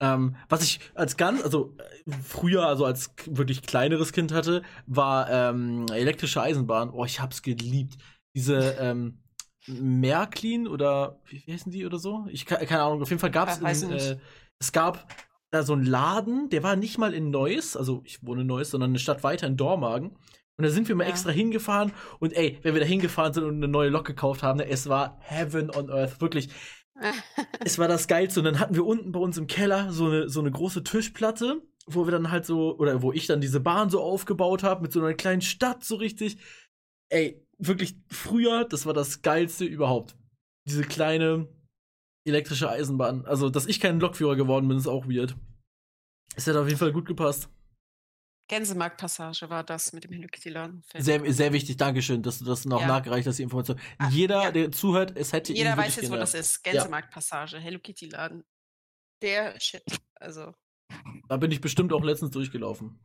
Ähm, 0.02 0.36
was 0.50 0.64
ich 0.64 0.80
als 0.96 1.18
ganz, 1.18 1.42
also 1.44 1.76
äh, 1.78 2.12
früher, 2.24 2.66
also 2.68 2.86
als 2.86 3.12
wirklich 3.26 3.62
kleineres 3.62 4.12
Kind 4.14 4.32
hatte, 4.32 4.64
war 4.86 5.30
ähm, 5.30 5.86
elektrische 5.92 6.42
Eisenbahn. 6.42 6.90
Oh, 6.90 7.06
ich 7.06 7.20
hab's 7.20 7.42
geliebt. 7.42 7.98
Diese 8.36 8.76
ähm, 8.80 9.24
Märklin 9.68 10.68
oder 10.68 11.20
wie, 11.26 11.44
wie 11.46 11.54
heißen 11.54 11.72
die 11.72 11.86
oder 11.86 12.00
so? 12.00 12.26
Ich 12.30 12.46
ke- 12.46 12.66
keine 12.66 12.84
Ahnung. 12.84 13.02
Auf 13.02 13.10
jeden 13.10 13.20
Fall 13.20 13.34
Ja, 13.34 13.46
weiß 13.62 13.84
in, 13.84 13.92
äh, 13.92 14.18
es 14.60 14.72
gab 14.72 15.08
da 15.52 15.64
so 15.64 15.74
einen 15.74 15.86
Laden, 15.86 16.50
der 16.50 16.64
war 16.64 16.76
nicht 16.76 16.98
mal 16.98 17.14
in 17.14 17.30
Neuss, 17.30 17.78
also 17.78 18.02
ich 18.06 18.26
wohne 18.26 18.42
in 18.42 18.48
Neuss, 18.48 18.72
sondern 18.72 18.92
eine 18.92 19.00
Stadt 19.00 19.24
weiter 19.24 19.48
in 19.48 19.58
Dormagen. 19.58 20.18
Und 20.56 20.64
da 20.66 20.70
sind 20.70 20.88
wir 20.88 20.96
mal 20.96 21.06
Ja. 21.06 21.10
extra 21.10 21.32
hingefahren 21.32 21.92
und 22.20 22.34
ey, 22.34 22.60
wenn 22.62 22.74
wir 22.74 22.82
da 22.82 22.88
hingefahren 22.88 23.34
sind 23.34 23.44
und 23.44 23.56
eine 23.56 23.68
neue 23.68 23.90
Lok 23.90 24.06
gekauft 24.06 24.44
haben, 24.44 24.58
ne, 24.58 24.68
es 24.68 24.88
war 24.88 25.18
Heaven 25.22 25.70
on 25.72 25.90
Earth, 25.90 26.22
wirklich. 26.22 26.50
Es 27.66 27.80
war 27.80 27.88
das 27.88 28.08
Geilste. 28.08 28.40
Und 28.40 28.46
dann 28.46 28.60
hatten 28.60 28.76
wir 28.76 28.86
unten 28.86 29.12
bei 29.12 29.20
uns 29.20 29.38
im 29.38 29.48
Keller 29.48 29.92
so 29.92 30.06
eine, 30.06 30.30
so 30.30 30.40
eine 30.42 30.52
große 30.52 30.84
Tischplatte, 30.84 31.62
wo 31.88 32.06
wir 32.06 32.12
dann 32.12 32.30
halt 32.30 32.46
so, 32.46 32.78
oder 32.78 33.02
wo 33.02 33.12
ich 33.12 33.26
dann 33.26 33.42
diese 33.42 33.60
Bahn 33.60 33.90
so 33.90 34.00
aufgebaut 34.02 34.62
habe, 34.64 34.82
mit 34.84 34.92
so 34.94 35.00
einer 35.00 35.14
kleinen 35.16 35.42
Stadt 35.42 35.84
so 35.84 35.96
richtig. 35.96 36.38
Ey, 37.10 37.44
wirklich 37.58 37.96
früher, 38.10 38.66
das 38.66 38.86
war 38.86 38.94
das 38.94 39.22
Geilste 39.24 39.66
überhaupt. 39.66 40.16
Diese 40.68 40.84
kleine 40.84 41.48
elektrische 42.26 42.70
Eisenbahn. 42.70 43.26
Also, 43.26 43.50
dass 43.50 43.66
ich 43.66 43.80
kein 43.80 44.00
Lokführer 44.00 44.36
geworden 44.36 44.68
bin, 44.68 44.78
ist 44.78 44.88
auch 44.88 45.06
weird. 45.08 45.36
Es 46.36 46.48
hat 46.48 46.56
auf 46.56 46.68
jeden 46.68 46.80
Fall 46.80 46.92
gut 46.92 47.06
gepasst. 47.06 47.50
Gänsemarktpassage 48.50 49.50
war 49.50 49.64
das 49.64 49.94
mit 49.94 50.04
dem 50.04 50.12
Hello 50.12 50.28
Kitty 50.30 50.52
mir 50.52 50.82
Sehr, 50.98 51.34
sehr 51.34 51.54
wichtig, 51.54 51.78
Dankeschön, 51.78 52.22
dass 52.22 52.40
du 52.40 52.46
das 52.46 52.66
noch 52.66 52.82
Ja. 52.82 52.88
nachgereicht 52.88 53.26
hast, 53.28 53.40
die 53.40 53.44
Information. 53.44 53.80
Ah, 53.98 54.10
Jeder, 54.10 54.44
ja. 54.44 54.52
der 54.52 54.72
zuhört, 54.72 55.14
es 55.16 55.32
hätte 55.32 55.54
Jeder 55.54 55.78
weiß 55.78 55.96
jetzt, 55.96 56.12
wo 56.12 56.16
das 56.16 56.34
ist. 56.34 56.62
Gänsemarktpassage, 56.64 57.58
Hello 57.58 57.80
Kitty 57.80 58.08
Laden. 58.10 58.44
Der 59.22 59.58
Shit. 59.60 59.84
Also, 60.16 60.54
Da 61.30 61.38
bin 61.38 61.52
ich 61.52 61.62
bestimmt 61.62 61.94
auch 61.94 62.04
letztens 62.04 62.32
durchgelaufen. 62.32 63.00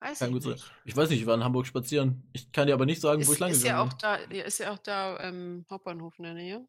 Weiß 0.00 0.18
Kann 0.18 0.28
ich 0.28 0.34
gut 0.34 0.42
sein. 0.42 0.52
nicht. 0.54 0.72
Ich 0.84 0.96
weiß 0.96 1.10
nicht, 1.10 1.20
ich 1.20 1.26
war 1.26 1.34
in 1.36 1.44
Hamburg 1.44 1.66
spazieren. 1.66 2.28
Ich 2.32 2.50
kann 2.52 2.66
dir 2.66 2.74
aber 2.74 2.84
nicht 2.86 3.00
sagen, 3.00 3.20
wo 3.20 3.30
ich 3.32 3.36
Ist, 3.36 3.38
lang 3.38 3.50
ist 3.52 3.64
ja 3.64 3.80
auch 3.82 3.92
da, 3.94 4.18
ja, 4.30 4.44
ist 4.44 4.58
ja 4.58 4.72
auch 4.72 4.78
da 4.78 5.18
ähm, 5.20 5.64
Hauptbahnhof 5.70 6.18
in 6.18 6.24
der 6.24 6.34
Nähe. 6.34 6.68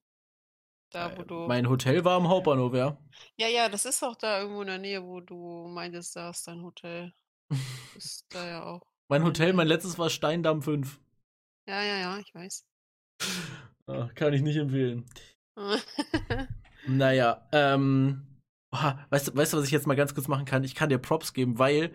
Da, 0.97 1.15
wo 1.15 1.21
du. 1.21 1.47
Mein 1.47 1.69
Hotel 1.69 2.03
war 2.03 2.17
am 2.17 2.27
Hauptbahnhof, 2.27 2.73
ja. 2.73 2.97
Ja, 3.37 3.47
ja, 3.47 3.69
das 3.69 3.85
ist 3.85 4.03
auch 4.03 4.15
da 4.15 4.41
irgendwo 4.41 4.61
in 4.61 4.67
der 4.67 4.79
Nähe, 4.79 5.03
wo 5.03 5.21
du 5.21 5.67
meintest, 5.67 6.15
da 6.15 6.31
ist 6.31 6.47
dein 6.47 6.63
Hotel. 6.63 7.13
Ist 7.95 8.25
da 8.29 8.45
ja 8.45 8.63
auch. 8.65 8.85
Mein 9.07 9.23
Hotel, 9.23 9.53
mein 9.53 9.67
letztes 9.67 9.97
war 9.97 10.09
Steindamm 10.09 10.61
5. 10.61 10.99
Ja, 11.67 11.81
ja, 11.81 11.97
ja, 11.97 12.17
ich 12.17 12.35
weiß. 12.35 12.65
Ah, 13.87 14.09
kann 14.15 14.33
ich 14.33 14.41
nicht 14.41 14.57
empfehlen. 14.57 15.05
Naja, 16.89 17.45
ähm. 17.51 18.39
oha, 18.71 19.05
Weißt 19.09 19.27
du, 19.27 19.35
weißt 19.35 19.51
du, 19.51 19.57
was 19.57 19.65
ich 19.65 19.71
jetzt 19.71 19.87
mal 19.87 19.95
ganz 19.95 20.13
kurz 20.13 20.29
machen 20.29 20.45
kann? 20.45 20.63
Ich 20.63 20.73
kann 20.73 20.87
dir 20.87 20.99
Props 20.99 21.33
geben, 21.33 21.59
weil 21.59 21.93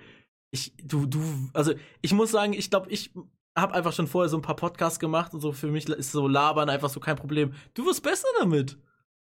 ich, 0.51 0.75
du, 0.77 1.07
du, 1.07 1.23
also 1.55 1.73
ich 2.03 2.13
muss 2.13 2.31
sagen, 2.31 2.53
ich 2.53 2.69
glaube, 2.69 2.91
ich 2.91 3.15
habe 3.57 3.73
einfach 3.73 3.95
schon 3.95 4.07
vorher 4.07 4.29
so 4.29 4.37
ein 4.37 4.43
paar 4.43 4.57
Podcasts 4.57 4.99
gemacht 4.99 5.33
und 5.33 5.41
so 5.41 5.53
für 5.53 5.69
mich 5.69 5.89
ist 5.89 6.13
so 6.13 6.29
labern 6.29 6.69
einfach 6.69 6.91
so 6.91 7.01
kein 7.01 7.17
Problem. 7.17 7.55
Du 7.73 7.87
wirst 7.87 8.03
besser 8.03 8.29
damit. 8.39 8.77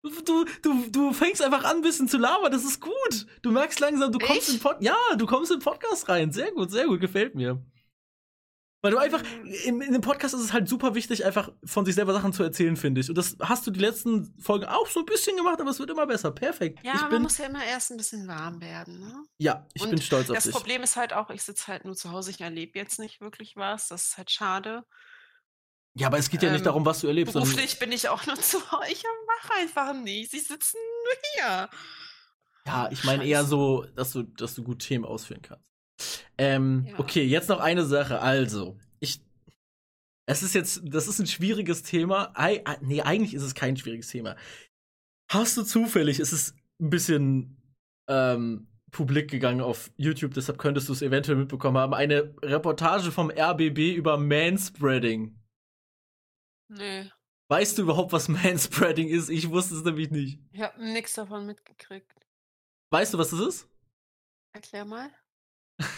Du, 0.03 0.45
du, 0.63 0.91
du 0.91 1.13
fängst 1.13 1.41
einfach 1.43 1.63
an, 1.65 1.77
ein 1.77 1.83
bisschen 1.83 2.09
zu 2.09 2.19
labern, 2.19 2.51
das 2.51 2.65
ist 2.65 2.81
gut. 2.81 3.27
Du 3.43 3.53
merkst 3.53 3.79
langsam, 3.79 4.11
du 4.11 4.19
kommst 4.19 4.49
Ich? 4.49 4.55
in 4.55 4.61
Pod 4.61 4.77
Ja, 4.81 4.97
du 5.17 5.27
kommst 5.27 5.53
in 5.53 5.59
den 5.59 5.65
Podcast 5.65 6.09
rein. 6.09 6.33
Sehr 6.33 6.51
gut, 6.51 6.71
sehr 6.73 6.87
gut, 6.87 7.01
gefällt 7.01 7.35
mir. 7.37 7.65
Weil 8.85 8.91
du 8.91 8.99
einfach, 8.99 9.23
in, 9.65 9.81
in 9.81 9.93
dem 9.93 10.01
Podcast 10.01 10.35
ist 10.35 10.41
es 10.41 10.53
halt 10.53 10.69
super 10.69 10.97
wichtig, 10.97 11.25
einfach 11.25 11.53
von 11.65 11.85
sich 11.85 11.95
selber 11.95 12.13
Sachen 12.13 12.33
zu 12.33 12.43
erzählen, 12.43 12.77
finde 12.77 13.01
ich. 13.01 13.09
Und 13.09 13.17
das 13.17 13.37
hast 13.41 13.65
du 13.65 13.71
die 13.71 13.79
letzten 13.79 14.35
Folgen 14.41 14.65
auch 14.65 14.89
so 14.89 15.01
ein 15.01 15.07
bisschen 15.07 15.37
gemacht, 15.37 15.61
aber 15.61 15.71
es 15.71 15.79
wird 15.79 15.91
immer 15.91 16.05
besser. 16.05 16.33
Perfekt. 16.33 16.81
ja, 16.83 16.95
ich 16.97 17.01
man 17.03 17.11
bin, 17.11 17.23
muss 17.23 17.39
ja 17.39 17.47
immer 17.47 17.65
erst 17.65 17.93
ein 17.93 17.97
bisschen 17.97 18.27
warm 18.27 18.61
werden, 18.61 18.99
ne? 18.99 19.25
ja, 19.39 19.69
ich 19.73 19.83
Und 19.83 19.91
bin 19.91 20.03
stolz 20.03 20.29
auf 20.31 20.35
Das 20.35 20.45
dich. 20.45 20.53
Problem 20.53 20.83
ist 20.83 20.97
halt 20.97 21.13
auch, 21.13 21.31
ich 21.31 21.45
sitze 21.45 21.69
halt 21.69 21.85
nur 21.85 21.95
zu 21.95 22.11
Hause, 22.11 22.33
ich 22.33 22.41
erlebe 22.41 22.77
jetzt 22.77 22.99
nicht 22.99 23.21
wirklich 23.21 23.55
was. 23.55 23.87
Das 23.87 24.09
ist 24.09 24.19
halt 24.19 24.33
schade. 24.33 24.85
Ja, 25.95 26.07
aber 26.07 26.19
es 26.19 26.31
geht 26.31 26.43
ja 26.43 26.51
nicht 26.51 26.61
ähm, 26.61 26.65
darum, 26.65 26.87
was 26.87 27.01
du 27.01 27.07
erlebst. 27.07 27.35
Beruflich 27.35 27.79
bin 27.79 27.93
ich 27.93 28.09
auch 28.09 28.27
nur 28.27 28.37
zu. 28.37 28.57
Ich 28.91 29.03
mache 29.27 29.61
einfach 29.61 29.93
nichts. 29.95 30.33
Ich 30.35 30.47
sitze 30.47 30.77
nur 30.77 31.15
hier. 31.35 31.69
Ja, 32.67 32.89
ich 32.91 33.05
meine 33.05 33.25
eher 33.27 33.45
so, 33.45 33.85
dass 33.95 34.13
du, 34.13 34.23
dass 34.23 34.55
du 34.55 34.63
gut 34.63 34.79
Themen 34.81 35.05
ausführen 35.05 35.43
kannst. 35.43 35.65
Ähm, 36.39 36.87
Ja. 36.91 36.99
okay, 36.99 37.25
jetzt 37.25 37.49
noch 37.49 37.61
eine 37.61 37.85
Sache. 37.85 38.21
Also, 38.21 38.79
ich, 39.01 39.21
es 40.27 40.43
ist 40.43 40.55
jetzt, 40.55 40.81
das 40.85 41.09
ist 41.09 41.19
ein 41.19 41.27
schwieriges 41.27 41.83
Thema. 41.83 42.33
Ei- 42.35 42.63
nee, 42.81 43.03
eigentlich 43.03 43.35
ist 43.35 43.43
es 43.43 43.55
kein 43.55 43.77
schwieriges 43.77 44.09
Thema. 44.09 44.37
Hast 45.31 45.57
du 45.57 45.63
zufällig, 45.63 46.21
es 46.21 46.33
ist 46.33 46.55
ein 46.81 46.91
bisschen 46.91 47.57
ähm, 48.09 48.69
publik 48.93 49.31
gegangen 49.31 49.61
auf 49.61 49.91
YouTube, 49.97 50.35
deshalb 50.35 50.59
könntest 50.59 50.89
du 50.89 50.93
es 50.93 51.03
eventuell 51.03 51.37
mitbekommen 51.39 51.79
haben, 51.79 51.95
eine 51.95 52.35
Reportage 52.43 53.11
vom 53.13 53.31
RBB 53.31 53.95
über 53.97 54.17
Manspreading. 54.19 55.39
Nee, 56.75 57.11
Weißt 57.49 57.77
du 57.77 57.83
überhaupt, 57.83 58.13
was 58.13 58.29
Manspreading 58.29 59.09
ist? 59.09 59.29
Ich 59.29 59.51
wusste 59.51 59.75
es 59.75 59.85
nämlich 59.85 60.11
nicht. 60.11 60.41
ich 60.53 60.61
habe 60.63 60.83
nichts 60.83 61.15
davon 61.15 61.45
mitgekriegt. 61.47 62.11
Weißt 62.91 63.13
du, 63.13 63.19
was 63.19 63.31
das 63.31 63.41
ist? 63.41 63.69
Erklär 64.55 64.85
mal. 64.85 65.11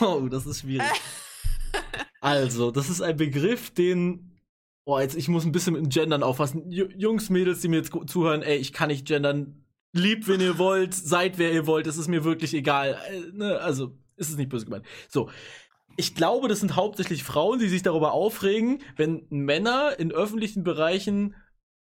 Oh, 0.00 0.28
das 0.30 0.46
ist 0.46 0.60
schwierig. 0.60 0.86
Also, 2.20 2.72
das 2.72 2.88
ist 2.90 3.00
ein 3.00 3.16
Begriff, 3.16 3.70
den. 3.70 4.40
Boah, 4.84 5.00
jetzt, 5.02 5.14
ich 5.14 5.28
muss 5.28 5.44
ein 5.44 5.52
bisschen 5.52 5.74
mit 5.74 5.82
dem 5.82 5.88
Gendern 5.88 6.24
aufpassen. 6.24 6.68
Ju- 6.68 6.90
Jungs, 6.96 7.30
Mädels, 7.30 7.60
die 7.60 7.68
mir 7.68 7.76
jetzt 7.76 7.92
zuhören, 8.10 8.42
ey, 8.42 8.56
ich 8.56 8.72
kann 8.72 8.88
nicht 8.88 9.06
gendern. 9.06 9.64
Liebt, 9.92 10.26
wenn 10.26 10.40
ihr 10.40 10.58
wollt, 10.58 10.94
seid, 10.94 11.38
wer 11.38 11.52
ihr 11.52 11.68
wollt, 11.68 11.86
es 11.86 11.96
ist 11.96 12.08
mir 12.08 12.24
wirklich 12.24 12.54
egal. 12.54 13.00
Äh, 13.08 13.20
ne? 13.36 13.60
Also, 13.60 13.96
ist 14.16 14.30
es 14.30 14.36
nicht 14.36 14.48
böse 14.48 14.64
gemeint. 14.64 14.84
So. 15.08 15.30
Ich 15.98 16.14
glaube, 16.14 16.46
das 16.46 16.60
sind 16.60 16.76
hauptsächlich 16.76 17.24
Frauen, 17.24 17.58
die 17.58 17.68
sich 17.68 17.82
darüber 17.82 18.12
aufregen, 18.12 18.82
wenn 18.96 19.26
Männer 19.30 19.98
in 19.98 20.12
öffentlichen 20.12 20.62
Bereichen 20.62 21.34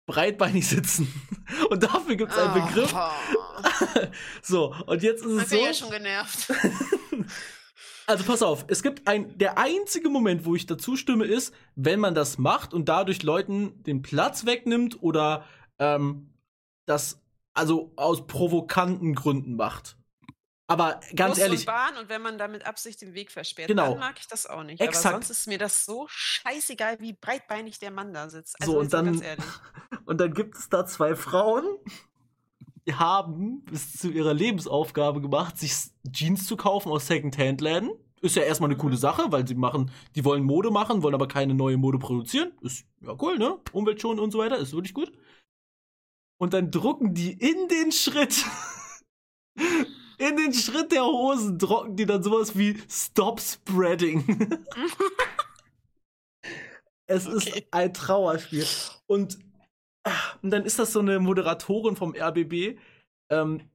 breitbeinig 0.07 0.67
sitzen. 0.67 1.07
Und 1.69 1.83
dafür 1.83 2.15
gibt 2.15 2.31
es 2.31 2.37
einen 2.39 2.65
Begriff. 2.65 2.95
Oh, 2.95 4.01
So, 4.41 4.73
und 4.87 5.03
jetzt 5.03 5.23
ist 5.23 5.35
ich 5.37 5.43
es 5.43 5.49
bin 5.49 5.59
so. 5.59 5.65
ja 5.65 5.73
schon 5.73 5.89
genervt. 5.91 6.51
Also 8.09 8.23
pass 8.23 8.41
auf, 8.41 8.63
es 8.69 8.83
gibt 8.83 9.05
ein, 9.05 9.37
der 9.37 9.57
einzige 9.57 10.07
Moment, 10.07 10.45
wo 10.45 10.55
ich 10.55 10.65
dazu 10.65 10.95
stimme, 10.95 11.25
ist, 11.25 11.53
wenn 11.75 11.99
man 11.99 12.15
das 12.15 12.37
macht 12.37 12.73
und 12.73 12.87
dadurch 12.87 13.21
Leuten 13.21 13.83
den 13.83 14.01
Platz 14.01 14.45
wegnimmt 14.45 15.03
oder 15.03 15.43
ähm, 15.77 16.33
das 16.85 17.21
also 17.53 17.91
aus 17.97 18.25
provokanten 18.25 19.13
Gründen 19.13 19.57
macht. 19.57 19.96
Aber 20.69 20.99
ganz 21.15 21.35
Bus 21.35 21.39
ehrlich, 21.39 21.59
Und 21.61 21.65
Bahn 21.67 21.97
und 21.97 22.09
wenn 22.09 22.21
man 22.21 22.37
da 22.37 22.47
mit 22.49 22.65
Absicht 22.65 23.01
den 23.01 23.13
Weg 23.13 23.31
versperrt, 23.31 23.69
Genau. 23.69 23.91
dann 23.91 23.99
mag 23.99 24.19
ich 24.19 24.27
das 24.27 24.45
auch 24.45 24.63
nicht. 24.63 24.81
Exakt. 24.81 25.05
Aber 25.05 25.13
sonst 25.15 25.29
ist 25.29 25.47
mir 25.47 25.57
das 25.57 25.85
so 25.85 26.05
scheißegal, 26.09 26.99
wie 26.99 27.13
breitbeinig 27.13 27.79
der 27.79 27.91
Mann 27.91 28.13
da 28.13 28.29
sitzt. 28.29 28.59
Also 28.59 28.73
So, 28.73 28.79
und 28.79 28.91
dann- 28.93 29.05
ganz 29.05 29.21
ehrlich. 29.21 29.45
und 30.05 30.19
dann 30.19 30.33
gibt 30.33 30.57
es 30.57 30.67
da 30.69 30.85
zwei 30.85 31.15
Frauen, 31.15 31.63
die 32.85 32.95
haben 32.95 33.65
es 33.73 33.93
zu 33.93 34.09
ihrer 34.09 34.33
Lebensaufgabe 34.33 35.21
gemacht, 35.21 35.57
sich 35.57 35.73
Jeans 36.11 36.45
zu 36.47 36.57
kaufen 36.57 36.89
aus 36.91 37.07
Second-Hand-Läden. 37.07 37.91
Ist 38.19 38.35
ja 38.35 38.43
erstmal 38.43 38.69
eine 38.69 38.77
coole 38.77 38.97
Sache, 38.97 39.31
weil 39.31 39.47
sie 39.47 39.55
machen, 39.55 39.91
die 40.15 40.25
wollen 40.25 40.43
Mode 40.43 40.71
machen, 40.71 41.03
wollen 41.03 41.13
aber 41.15 41.27
keine 41.27 41.53
neue 41.53 41.77
Mode 41.77 41.99
produzieren. 41.99 42.51
Ist 42.61 42.85
ja 43.01 43.15
cool, 43.21 43.37
ne? 43.37 43.57
Umweltschonend 43.73 44.19
und 44.19 44.31
so 44.31 44.39
weiter, 44.39 44.57
ist 44.57 44.73
wirklich 44.73 44.93
gut. 44.93 45.11
Und 46.39 46.53
dann 46.53 46.71
drucken 46.71 47.13
die 47.13 47.31
in 47.33 47.67
den 47.67 47.91
Schritt, 47.91 48.43
in 50.17 50.35
den 50.37 50.53
Schritt 50.53 50.91
der 50.91 51.05
Hosen, 51.05 51.57
drucken 51.59 51.95
die 51.95 52.05
dann 52.05 52.23
sowas 52.23 52.57
wie 52.57 52.77
Stop 52.89 53.39
Spreading. 53.41 54.25
es 57.07 57.27
Okay. 57.27 57.37
ist 57.59 57.67
ein 57.71 57.93
Trauerspiel. 57.93 58.65
Und, 59.07 59.37
ah, 60.05 60.11
und 60.41 60.51
dann 60.51 60.65
ist 60.65 60.79
das 60.79 60.93
so 60.93 60.99
eine 60.99 61.19
Moderatorin 61.19 61.95
vom 61.95 62.15
RBB. 62.15 62.77
Ähm, 63.29 63.69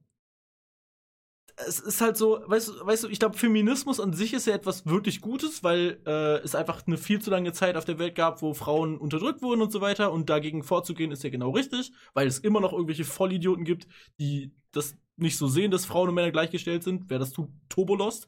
es 1.67 1.79
ist 1.79 2.01
halt 2.01 2.17
so, 2.17 2.41
weißt 2.47 2.69
du, 2.69 2.85
weißt 2.85 3.03
du 3.03 3.07
ich 3.09 3.19
glaube, 3.19 3.37
Feminismus 3.37 3.99
an 3.99 4.13
sich 4.13 4.33
ist 4.33 4.47
ja 4.47 4.55
etwas 4.55 4.85
wirklich 4.87 5.21
Gutes, 5.21 5.63
weil 5.63 5.99
äh, 6.05 6.37
es 6.43 6.55
einfach 6.55 6.85
eine 6.87 6.97
viel 6.97 7.21
zu 7.21 7.29
lange 7.29 7.53
Zeit 7.53 7.77
auf 7.77 7.85
der 7.85 7.99
Welt 7.99 8.15
gab, 8.15 8.41
wo 8.41 8.53
Frauen 8.55 8.97
unterdrückt 8.97 9.41
wurden 9.43 9.61
und 9.61 9.71
so 9.71 9.79
weiter. 9.81 10.11
Und 10.11 10.29
dagegen 10.29 10.63
vorzugehen 10.63 11.11
ist 11.11 11.23
ja 11.23 11.29
genau 11.29 11.51
richtig, 11.51 11.91
weil 12.13 12.27
es 12.27 12.39
immer 12.39 12.59
noch 12.59 12.73
irgendwelche 12.73 13.05
Vollidioten 13.05 13.65
gibt, 13.65 13.87
die 14.19 14.51
das 14.71 14.95
nicht 15.15 15.37
so 15.37 15.47
sehen, 15.47 15.71
dass 15.71 15.85
Frauen 15.85 16.09
und 16.09 16.15
Männer 16.15 16.31
gleichgestellt 16.31 16.83
sind. 16.83 17.09
Wer 17.09 17.19
das 17.19 17.31
tut, 17.31 17.49
Turbolost. 17.69 18.27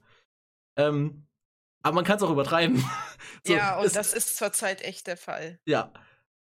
Ähm, 0.77 1.25
aber 1.83 1.95
man 1.95 2.05
kann 2.05 2.17
es 2.17 2.23
auch 2.23 2.31
übertreiben. 2.31 2.83
So, 3.47 3.53
ja, 3.53 3.77
und 3.79 3.85
es- 3.85 3.93
das 3.93 4.13
ist 4.13 4.37
zurzeit 4.37 4.81
echt 4.81 5.05
der 5.07 5.17
Fall. 5.17 5.59
Ja, 5.65 5.93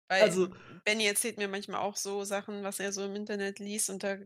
Weil 0.09 0.23
also 0.23 0.49
Benny 0.85 1.05
erzählt 1.07 1.37
mir 1.37 1.49
manchmal 1.49 1.81
auch 1.81 1.97
so 1.97 2.23
Sachen, 2.23 2.63
was 2.63 2.79
er 2.79 2.93
so 2.93 3.05
im 3.05 3.17
Internet 3.17 3.59
liest. 3.59 3.91
Und 3.91 4.05
da, 4.05 4.19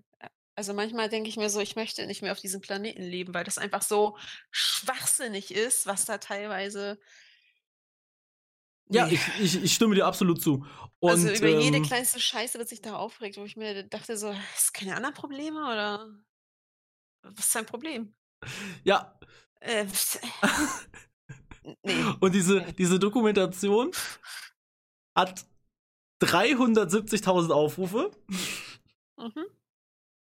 also 0.55 0.74
manchmal 0.74 1.09
denke 1.09 1.30
ich 1.30 1.36
mir 1.38 1.48
so, 1.48 1.61
ich 1.61 1.74
möchte 1.76 2.07
nicht 2.07 2.20
mehr 2.20 2.32
auf 2.32 2.40
diesem 2.40 2.61
Planeten 2.61 3.03
leben, 3.03 3.32
weil 3.32 3.44
das 3.44 3.57
einfach 3.57 3.80
so 3.82 4.18
schwachsinnig 4.51 5.55
ist, 5.55 5.86
was 5.86 6.05
da 6.05 6.18
teilweise. 6.18 6.98
Ja, 8.93 9.07
ich, 9.07 9.20
ich, 9.41 9.62
ich 9.62 9.74
stimme 9.74 9.95
dir 9.95 10.07
absolut 10.07 10.43
zu. 10.43 10.66
Und, 10.99 11.11
also 11.11 11.28
über 11.30 11.49
jede 11.61 11.78
ähm, 11.78 11.82
kleinste 11.84 12.20
Scheiße 12.20 12.59
wird 12.59 12.68
sich 12.68 12.82
da 12.82 12.97
aufregt, 12.97 13.36
wo 13.36 13.45
ich 13.45 13.57
mir 13.57 13.84
dachte 13.84 14.16
so, 14.16 14.34
hast 14.34 14.68
du 14.68 14.78
keine 14.78 14.97
anderen 14.97 15.14
Probleme 15.14 15.61
oder 15.61 16.11
was 17.22 17.47
ist 17.47 17.55
dein 17.55 17.66
Problem? 17.66 18.14
Ja, 18.84 19.18
Äh, 19.61 19.86
nee. 21.82 22.05
und 22.20 22.34
diese, 22.34 22.62
diese 22.72 22.99
Dokumentation 22.99 23.91
hat 25.14 25.45
370.000 26.22 27.51
Aufrufe, 27.51 28.11
Mhm. 29.18 29.45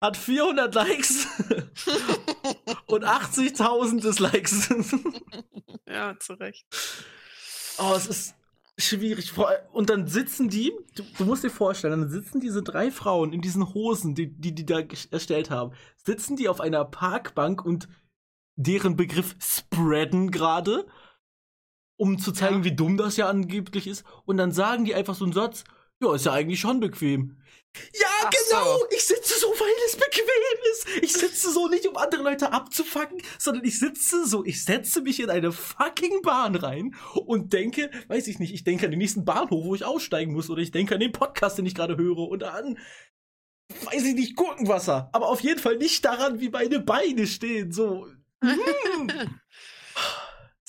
hat 0.02 0.16
400 0.18 0.74
Likes 0.74 1.26
und 2.86 3.04
80.000 3.04 4.00
Dislikes. 4.02 4.68
ja, 5.88 6.18
zu 6.18 6.34
Recht. 6.34 6.66
oh, 7.78 7.94
es 7.96 8.06
ist 8.06 8.34
schwierig. 8.86 9.32
Und 9.72 9.90
dann 9.90 10.06
sitzen 10.06 10.48
die, 10.48 10.72
du, 10.94 11.02
du 11.18 11.24
musst 11.24 11.44
dir 11.44 11.50
vorstellen, 11.50 12.00
dann 12.00 12.10
sitzen 12.10 12.40
diese 12.40 12.62
drei 12.62 12.90
Frauen 12.90 13.32
in 13.32 13.40
diesen 13.40 13.74
Hosen, 13.74 14.14
die 14.14 14.28
die, 14.32 14.54
die 14.54 14.66
da 14.66 14.80
erstellt 15.10 15.50
haben, 15.50 15.72
sitzen 16.04 16.36
die 16.36 16.48
auf 16.48 16.60
einer 16.60 16.84
Parkbank 16.84 17.64
und 17.64 17.88
deren 18.56 18.96
Begriff 18.96 19.34
spreaden 19.40 20.30
gerade, 20.30 20.86
um 21.96 22.18
zu 22.18 22.32
zeigen, 22.32 22.58
Ja. 22.58 22.64
wie 22.64 22.74
dumm 22.76 22.96
das 22.96 23.16
ja 23.16 23.28
angeblich 23.28 23.86
ist. 23.86 24.04
Und 24.24 24.36
dann 24.36 24.52
sagen 24.52 24.84
die 24.84 24.94
einfach 24.94 25.14
so 25.14 25.24
einen 25.24 25.32
Satz, 25.32 25.64
ja, 26.02 26.14
ist 26.14 26.26
ja 26.26 26.32
eigentlich 26.32 26.60
schon 26.60 26.80
bequem. 26.80 27.38
Ja, 27.94 28.06
Ach 28.24 28.30
genau. 28.30 28.78
so. 28.78 28.86
Ich 28.90 29.04
sitze 29.04 29.38
so, 29.38 29.46
weil 29.48 29.72
es 29.86 29.96
bequem 29.96 30.24
ist. 30.72 30.86
Ich 31.02 31.12
sitze 31.14 31.50
so 31.50 31.68
nicht, 31.68 31.86
um 31.86 31.96
andere 31.96 32.22
Leute 32.22 32.52
abzufacken, 32.52 33.22
sondern 33.38 33.64
ich 33.64 33.78
sitze 33.78 34.26
so, 34.26 34.44
ich 34.44 34.62
setze 34.62 35.00
mich 35.00 35.20
in 35.20 35.30
eine 35.30 35.52
fucking 35.52 36.20
Bahn 36.22 36.54
rein 36.54 36.94
und 37.14 37.52
denke, 37.54 37.90
weiß 38.08 38.26
ich 38.28 38.38
nicht, 38.38 38.52
ich 38.52 38.64
denke 38.64 38.84
an 38.84 38.90
den 38.90 38.98
nächsten 38.98 39.24
Bahnhof, 39.24 39.64
wo 39.64 39.74
ich 39.74 39.84
aussteigen 39.84 40.34
muss, 40.34 40.50
oder 40.50 40.60
ich 40.60 40.70
denke 40.70 40.94
an 40.94 41.00
den 41.00 41.12
Podcast, 41.12 41.56
den 41.56 41.66
ich 41.66 41.74
gerade 41.74 41.96
höre, 41.96 42.28
und 42.28 42.44
an 42.44 42.78
weiß 43.84 44.04
ich 44.04 44.14
nicht, 44.14 44.36
Gurkenwasser. 44.36 45.08
Aber 45.12 45.28
auf 45.28 45.40
jeden 45.40 45.60
Fall 45.60 45.76
nicht 45.76 46.04
daran, 46.04 46.40
wie 46.40 46.50
meine 46.50 46.80
Beine 46.80 47.26
stehen. 47.26 47.72
So. 47.72 48.06
Das 48.40 48.56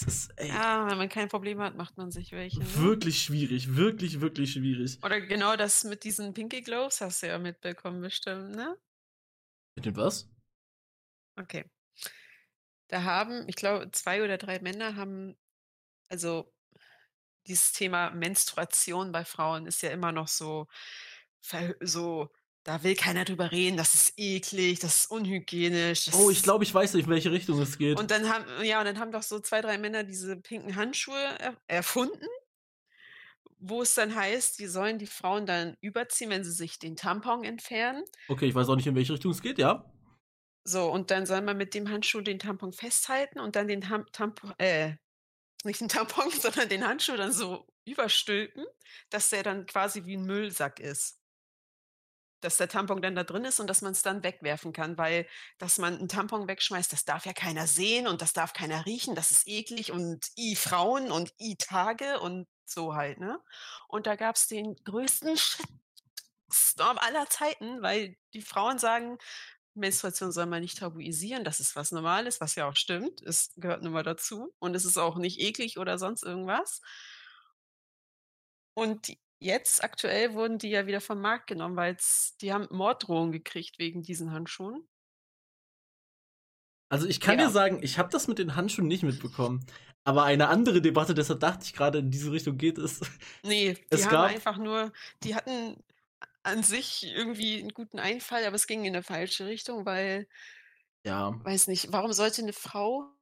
ist, 0.02 0.32
ey, 0.38 0.48
Ja, 0.50 0.90
wenn 0.90 0.98
man 0.98 1.10
kein 1.10 1.30
Problem 1.30 1.60
hat, 1.60 1.76
macht 1.76 1.98
man 1.98 2.12
sich 2.12 2.32
welche. 2.32 2.60
Ne? 2.60 2.66
wirklich 2.78 3.22
schwierig. 3.22 3.76
Wirklich, 3.76 4.22
wirklich 4.22 4.54
schwierig. 4.54 4.98
Oder 5.04 5.22
genau 5.22 5.56
das 5.56 5.84
mit 5.84 6.04
diesen 6.04 6.34
Pinky 6.34 6.62
Gloves 6.62 7.02
hast 7.02 7.22
du 7.22 7.28
ja 7.28 7.38
mitbekommen, 7.38 8.02
bestimmt, 8.02 8.56
ne? 8.56 8.76
Mit 9.76 9.86
dem 9.86 9.96
was? 9.96 10.30
Okay. 11.40 11.66
Da 12.88 13.04
haben, 13.04 13.48
ich 13.48 13.56
glaube, 13.56 13.90
zwei 13.92 14.24
oder 14.24 14.38
drei 14.38 14.60
Männer 14.60 14.96
haben, 14.96 15.36
also 16.10 16.52
dieses 17.48 17.72
Thema 17.74 18.12
Menstruation 18.12 19.12
bei 19.12 19.26
Frauen 19.26 19.66
ist 19.66 19.82
ja 19.82 19.90
immer 19.90 20.12
noch 20.12 20.28
so, 20.28 20.68
so, 21.82 22.30
da 22.64 22.82
will 22.84 22.96
keiner 22.96 23.26
drüber 23.26 23.52
reden, 23.52 23.76
das 23.76 23.94
ist 23.94 24.14
eklig, 24.18 24.80
das 24.80 25.02
ist 25.02 25.12
unhygienisch. 25.12 26.06
Das 26.06 26.16
Oh, 26.16 26.30
ich 26.30 26.44
glaube, 26.44 26.64
ich 26.64 26.74
weiß, 26.74 26.96
in 26.96 27.08
welche 27.08 27.32
Richtung 27.32 27.60
es 27.62 27.78
geht. 27.78 28.00
Und 28.00 28.10
dann 28.10 28.30
haben, 28.30 28.46
ja, 28.64 28.80
und 28.80 28.86
dann 28.86 29.00
haben 29.00 29.12
doch 29.12 29.24
so 29.24 29.40
zwei, 29.40 29.62
drei 29.62 29.78
Männer 29.78 30.04
diese 30.04 30.38
pinken 30.38 30.76
Handschuhe 30.76 31.18
er 31.40 31.58
erfunden, 31.68 32.26
wo 33.60 33.82
es 33.82 33.96
dann 33.96 34.16
heißt, 34.16 34.60
die 34.60 34.68
sollen 34.68 34.98
die 34.98 35.08
Frauen 35.08 35.46
dann 35.46 35.76
überziehen, 35.82 36.30
wenn 36.30 36.44
sie 36.44 36.52
sich 36.52 36.80
den 36.80 36.96
Tampon 36.96 37.44
entfernen. 37.44 38.04
Okay, 38.30 38.48
ich 38.48 38.56
weiß 38.56 38.70
auch 38.70 38.76
nicht, 38.76 38.88
in 38.88 38.96
welche 38.96 39.14
Richtung 39.14 39.32
es 39.32 39.42
geht, 39.42 39.58
ja? 39.58 39.86
So, 40.66 40.90
und 40.90 41.12
dann 41.12 41.26
soll 41.26 41.42
man 41.42 41.58
mit 41.58 41.74
dem 41.74 41.90
Handschuh 41.90 42.22
den 42.22 42.40
Tampon 42.40 42.72
festhalten 42.72 43.40
und 43.40 43.58
dann 43.58 43.68
den 43.68 43.90
Ham 43.90 44.06
Tampon, 44.14 44.54
äh, 44.58 44.96
nicht 45.66 45.82
den 45.82 45.90
Tampon, 45.90 46.30
sondern 46.42 46.70
den 46.70 46.88
Handschuh 46.88 47.18
dann 47.18 47.34
so 47.34 47.68
überstülpen, 47.86 48.66
dass 49.10 49.30
der 49.30 49.44
dann 49.44 49.66
quasi 49.66 50.06
wie 50.06 50.16
ein 50.16 50.26
Müllsack 50.26 50.80
ist. 50.80 51.20
Dass 52.44 52.58
der 52.58 52.68
Tampon 52.68 53.02
dann 53.02 53.16
da 53.16 53.24
drin 53.24 53.46
ist 53.46 53.60
und 53.60 53.68
dass 53.68 53.82
man 53.82 53.94
es 53.94 54.02
dann 54.02 54.24
wegwerfen 54.24 54.74
kann, 54.74 54.98
weil 54.98 55.28
dass 55.58 55.78
man 55.78 55.98
einen 55.98 56.10
Tampon 56.10 56.48
wegschmeißt, 56.48 56.92
das 56.92 57.06
darf 57.06 57.26
ja 57.26 57.34
keiner 57.34 57.68
sehen 57.68 58.08
und 58.08 58.22
das 58.22 58.34
darf 58.34 58.54
keiner 58.54 58.86
riechen, 58.86 59.16
das 59.16 59.32
ist 59.32 59.48
eklig 59.48 59.92
und 59.92 60.28
i 60.38 60.56
Frauen 60.56 61.12
und 61.12 61.34
i 61.40 61.56
Tage 61.56 62.20
und 62.20 62.48
so 62.66 62.96
halt, 62.96 63.20
ne? 63.20 63.40
Und 63.88 64.08
da 64.08 64.16
gab's 64.16 64.48
den 64.48 64.76
größten 64.84 65.38
Shitstorm 65.38 66.98
aller 66.98 67.30
Zeiten, 67.30 67.82
weil 67.82 68.18
die 68.34 68.42
Frauen 68.42 68.80
sagen, 68.80 69.18
Menstruation 69.76 70.32
soll 70.32 70.46
man 70.46 70.62
nicht 70.62 70.78
tabuisieren, 70.80 71.44
das 71.44 71.60
ist 71.60 71.76
was 71.76 71.92
Normales, 71.92 72.42
was 72.42 72.56
ja 72.56 72.68
auch 72.68 72.76
stimmt. 72.76 73.22
Es 73.22 73.54
gehört 73.56 73.84
nun 73.84 73.94
mal 73.94 74.04
dazu 74.04 74.54
und 74.60 74.76
es 74.76 74.86
ist 74.86 74.98
auch 74.98 75.18
nicht 75.18 75.40
eklig 75.40 75.78
oder 75.78 75.98
sonst 75.98 76.24
irgendwas. 76.24 76.82
Und 78.76 79.08
die 79.08 79.23
jetzt 79.44 79.84
aktuell 79.84 80.34
wurden 80.34 80.58
die 80.60 80.70
ja 80.70 80.88
wieder 80.88 81.02
vom 81.02 81.22
Markt 81.22 81.48
genommen, 81.48 81.76
weil's 81.76 82.38
die 82.42 82.54
haben 82.54 82.68
Morddrohungen 82.72 83.32
gekriegt 83.32 83.80
wegen 83.80 84.04
diesen 84.04 84.32
Handschuhen. 84.32 84.88
Also 86.92 87.08
ich 87.08 87.20
kann 87.20 87.38
Ja. 87.38 87.38
dir 87.38 87.50
sagen, 87.50 87.80
ich 87.82 87.98
habe 87.98 88.10
das 88.12 88.28
mit 88.28 88.40
den 88.40 88.56
Handschuhen 88.56 88.88
nicht 88.88 89.04
mitbekommen. 89.04 89.66
Aber 90.04 90.24
eine 90.26 90.50
andere 90.50 90.82
Debatte, 90.82 91.14
deshalb 91.14 91.40
dachte 91.40 91.64
ich 91.66 91.74
gerade, 91.74 92.00
in 92.00 92.12
diese 92.12 92.32
Richtung 92.32 92.58
geht 92.58 92.78
es. 92.78 93.02
Ne, 93.46 93.74
die 93.92 94.06
Es 94.06 94.08
haben 94.08 94.24
gab- 94.24 94.24
einfach 94.24 94.58
nur 94.58 94.94
die 95.22 95.36
hatten 95.36 95.84
an 96.44 96.64
sich 96.64 97.04
irgendwie 97.06 97.60
'n 97.62 97.70
guten 97.74 98.00
Einfall, 98.00 98.46
aber 98.46 98.56
es 98.56 98.68
ging 98.68 98.86
in 98.86 98.94
'ne 98.94 99.04
falsche 99.04 99.48
Richtung, 99.48 99.86
weil 99.86 100.28
Ja. 101.06 101.44
weiß 101.46 101.68
nicht, 101.68 101.92
warum 101.92 102.14
sollte 102.14 102.44
'ne 102.44 102.54
Frau 102.54 103.14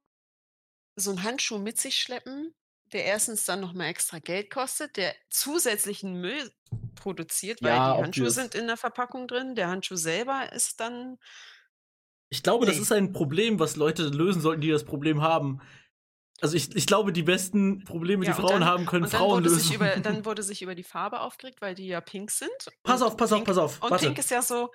so 0.98 1.10
'n 1.10 1.22
Handschuh 1.22 1.58
mit 1.58 1.78
sich 1.78 1.98
schleppen, 1.98 2.54
der 2.92 3.04
erstens 3.04 3.44
dann 3.44 3.60
noch 3.60 3.72
mal 3.72 3.86
extra 3.86 4.18
Geld 4.18 4.50
kostet, 4.50 4.96
der 4.96 5.14
zusätzlichen 5.30 6.20
Müll 6.20 6.52
produziert, 6.94 7.62
weil 7.62 7.70
Ja, 7.70 7.96
die 7.96 8.02
Handschuhe 8.04 8.30
sind 8.30 8.54
in 8.54 8.66
der 8.66 8.76
Verpackung 8.76 9.26
drin. 9.28 9.54
Der 9.54 9.68
Handschuh 9.68 9.96
selber 9.96 10.52
ist 10.52 10.80
dann 10.80 11.18
Ich 12.30 12.42
glaube, 12.42 12.64
das 12.66 12.76
Nee. 12.76 12.82
ist 12.82 12.92
ein 12.92 13.12
Problem, 13.12 13.58
was 13.58 13.76
Leute 13.76 14.04
lösen 14.04 14.40
sollten, 14.40 14.60
die 14.62 14.70
das 14.70 14.84
Problem 14.84 15.20
haben. 15.20 15.60
Also 16.40 16.56
ich, 16.56 16.74
ich 16.74 16.86
glaube, 16.86 17.12
die 17.12 17.22
besten 17.22 17.84
Probleme, 17.84 18.24
Ja, 18.24 18.32
die 18.32 18.40
Frauen 18.40 18.60
dann- 18.60 18.64
haben, 18.64 18.86
können 18.86 19.06
Frauen 19.06 19.44
lösen. 19.44 19.74
über 19.74 19.88
dann 19.96 20.24
wurde 20.24 20.42
sich 20.42 20.62
über 20.62 20.74
die 20.74 20.82
Farbe 20.82 21.20
aufgeregt, 21.20 21.60
weil 21.60 21.74
die 21.74 21.86
ja 21.86 22.00
pink 22.00 22.30
sind. 22.30 22.50
pass 22.82 23.02
auf, 23.02 23.16
pass 23.16 23.32
auf, 23.32 23.38
pink 23.38 23.46
pass 23.48 23.58
auf. 23.58 23.82
und 23.82 23.90
Warte. 23.90 24.06
pink 24.06 24.18
ist 24.18 24.30
ja 24.30 24.40
so 24.42 24.70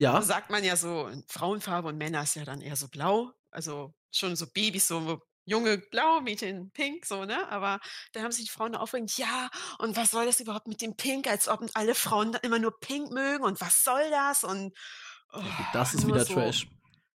ja, 0.00 0.22
sagt 0.22 0.50
man 0.50 0.62
ja 0.62 0.76
so, 0.76 1.10
Frauenfarbe 1.26 1.88
und 1.88 1.98
Männer 1.98 2.22
ist 2.22 2.36
ja 2.36 2.44
dann 2.44 2.60
eher 2.60 2.76
so 2.76 2.86
blau. 2.88 3.32
Also 3.50 3.92
schon 4.12 4.36
so 4.36 4.46
Babys, 4.46 4.86
so 4.86 5.20
junge 5.48 5.78
blau, 5.78 6.20
Mädchen 6.20 6.70
pink, 6.72 7.06
so, 7.06 7.24
ne? 7.24 7.48
Aber 7.50 7.80
da 8.12 8.22
haben 8.22 8.32
sich 8.32 8.44
die 8.44 8.50
Frauen 8.50 8.74
aufgeregt, 8.74 9.16
ja, 9.16 9.50
und 9.78 9.96
was 9.96 10.10
soll 10.10 10.26
das 10.26 10.40
überhaupt 10.40 10.68
mit 10.68 10.82
dem 10.82 10.96
Pink, 10.96 11.26
als 11.26 11.48
ob 11.48 11.64
alle 11.74 11.94
Frauen 11.94 12.32
dann 12.32 12.42
immer 12.42 12.58
nur 12.58 12.78
pink 12.78 13.10
mögen 13.10 13.44
und 13.44 13.60
was 13.60 13.82
soll 13.82 14.10
das? 14.10 14.44
Und 14.44 14.76
oh, 15.32 15.42
das 15.72 15.94
ist 15.94 16.06
wieder 16.06 16.24
so, 16.24 16.34
Trash. 16.34 16.68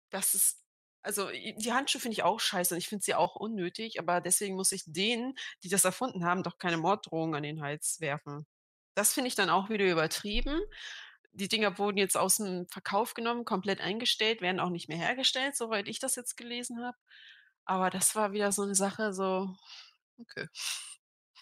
Das 0.09 0.33
ist, 0.33 0.59
also 1.01 1.29
die 1.29 1.73
Handschuhe 1.73 2.01
finde 2.01 2.13
ich 2.13 2.23
auch 2.23 2.39
scheiße 2.39 2.73
und 2.73 2.79
ich 2.79 2.87
finde 2.87 3.03
sie 3.03 3.15
auch 3.15 3.35
unnötig, 3.35 3.99
aber 3.99 4.19
deswegen 4.19 4.55
muss 4.55 4.71
ich 4.71 4.83
denen, 4.85 5.35
die 5.63 5.69
das 5.69 5.85
erfunden 5.85 6.25
haben, 6.25 6.43
doch 6.43 6.57
keine 6.57 6.77
Morddrohungen 6.77 7.35
an 7.35 7.43
den 7.43 7.61
Hals 7.61 7.99
werfen. 7.99 8.45
Das 8.95 9.13
finde 9.13 9.27
ich 9.27 9.35
dann 9.35 9.49
auch 9.49 9.69
wieder 9.69 9.85
übertrieben. 9.85 10.59
Die 11.35 11.47
Dinger 11.47 11.79
wurden 11.79 11.97
jetzt 11.97 12.15
aus 12.15 12.37
dem 12.37 12.67
Verkauf 12.67 13.15
genommen, 13.15 13.43
komplett 13.43 13.81
eingestellt, 13.81 14.41
werden 14.41 14.59
auch 14.59 14.69
nicht 14.69 14.87
mehr 14.87 14.99
hergestellt, 14.99 15.55
soweit 15.55 15.87
ich 15.87 15.99
das 15.99 16.15
jetzt 16.15 16.37
gelesen 16.37 16.83
habe. 16.83 16.97
Aber 17.65 17.89
das 17.89 18.15
war 18.15 18.33
wieder 18.33 18.51
so 18.51 18.63
eine 18.63 18.75
Sache, 18.75 19.13
so, 19.13 19.55
okay, 20.19 20.47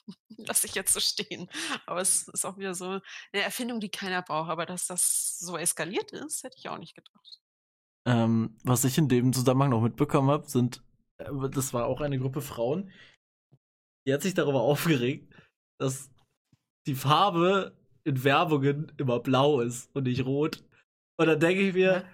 lasse 0.38 0.68
ich 0.68 0.76
jetzt 0.76 0.94
so 0.94 1.00
stehen. 1.00 1.50
Aber 1.86 2.02
es 2.02 2.28
ist 2.28 2.46
auch 2.46 2.58
wieder 2.58 2.74
so 2.74 3.00
eine 3.34 3.44
Erfindung, 3.44 3.80
die 3.80 3.90
keiner 3.90 4.22
braucht. 4.22 4.50
Aber 4.50 4.66
dass 4.66 4.88
das 4.88 5.40
so 5.40 5.58
eskaliert 5.58 6.12
ist, 6.12 6.44
hätte 6.44 6.58
ich 6.58 6.70
auch 6.70 6.78
nicht 6.78 6.96
gedacht. 6.96 7.42
Ähm, 8.08 8.58
was 8.64 8.84
ich 8.84 8.98
in 8.98 9.10
dem 9.10 9.32
Zusammenhang 9.34 9.70
noch 9.70 9.82
mitbekommen 9.82 10.32
habe, 10.32 10.50
sind, 10.50 10.84
äh, 11.20 11.50
das 11.50 11.74
war 11.74 11.86
auch 11.86 12.02
eine 12.02 12.20
Gruppe 12.20 12.42
Frauen, 12.42 12.92
die 14.08 14.14
hat 14.14 14.24
sich 14.24 14.34
darüber 14.34 14.62
aufgeregt, 14.62 15.34
dass 15.80 16.10
die 16.88 16.96
Farbe 16.96 17.78
in 18.04 18.24
Werbungen 18.24 18.92
immer 18.98 19.20
blau 19.20 19.62
ist 19.62 19.96
und 19.96 20.04
nicht 20.04 20.26
rot. 20.26 20.64
Und 21.20 21.28
dann 21.28 21.40
denke 21.40 21.68
ich 21.68 21.74
mir, 21.76 22.08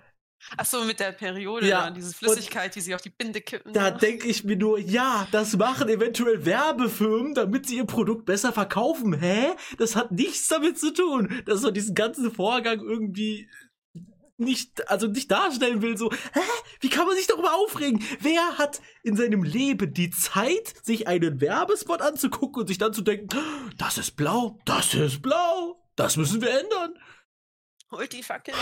Ach 0.55 0.65
so, 0.65 0.83
mit 0.83 0.99
der 0.99 1.11
Periode, 1.11 1.67
Ja, 1.67 1.85
da, 1.85 1.91
diese 1.91 2.13
Flüssigkeit, 2.13 2.73
die 2.75 2.81
sie 2.81 2.95
auf 2.95 3.01
die 3.01 3.09
Binde 3.09 3.41
kippen. 3.41 3.73
Da 3.73 3.91
da. 3.91 3.97
denke 3.97 4.27
ich 4.27 4.43
mir 4.43 4.55
nur, 4.55 4.79
ja, 4.79 5.27
das 5.31 5.57
machen 5.57 5.89
eventuell 5.89 6.45
Werbefirmen, 6.45 7.33
damit 7.33 7.67
sie 7.67 7.77
ihr 7.77 7.85
Produkt 7.85 8.25
besser 8.25 8.53
verkaufen. 8.53 9.19
Hä? 9.19 9.55
Das 9.77 9.95
hat 9.95 10.11
nichts 10.11 10.47
damit 10.47 10.79
zu 10.79 10.93
tun, 10.93 11.41
dass 11.45 11.61
man 11.61 11.73
diesen 11.73 11.95
ganzen 11.95 12.31
Vorgang 12.31 12.79
irgendwie 12.79 13.49
nicht, 14.38 14.89
also 14.89 15.07
nicht 15.07 15.31
darstellen 15.31 15.81
will. 15.81 15.97
So, 15.97 16.11
hä? 16.11 16.39
Wie 16.79 16.89
kann 16.89 17.07
man 17.07 17.15
sich 17.15 17.27
darüber 17.27 17.55
aufregen? 17.55 18.03
Wer 18.19 18.57
hat 18.57 18.81
in 19.03 19.15
seinem 19.15 19.43
Leben 19.43 19.93
die 19.93 20.11
Zeit, 20.11 20.73
sich 20.83 21.07
einen 21.07 21.41
Werbespot 21.41 22.01
anzugucken 22.01 22.61
und 22.61 22.67
sich 22.67 22.77
dann 22.77 22.93
zu 22.93 23.01
denken, 23.01 23.27
das 23.77 23.97
ist 23.97 24.15
blau, 24.15 24.59
das 24.65 24.93
ist 24.93 25.21
blau, 25.21 25.83
das 25.95 26.17
müssen 26.17 26.41
wir 26.41 26.51
ändern? 26.51 26.93
Holt 27.91 28.13
die 28.13 28.23
Fackel. 28.23 28.53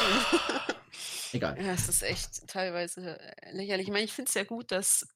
Egal. 1.34 1.58
ja, 1.62 1.74
es 1.74 1.90
ist 1.90 2.04
echt 2.04 2.48
teilweise 2.48 3.20
äh, 3.20 3.52
lächerlich. 3.52 3.88
Ich 3.88 3.92
meine, 3.94 4.06
ich 4.06 4.14
finde 4.14 4.30
es 4.30 4.36
ja 4.36 4.44
gut, 4.44 4.72
dass 4.72 5.08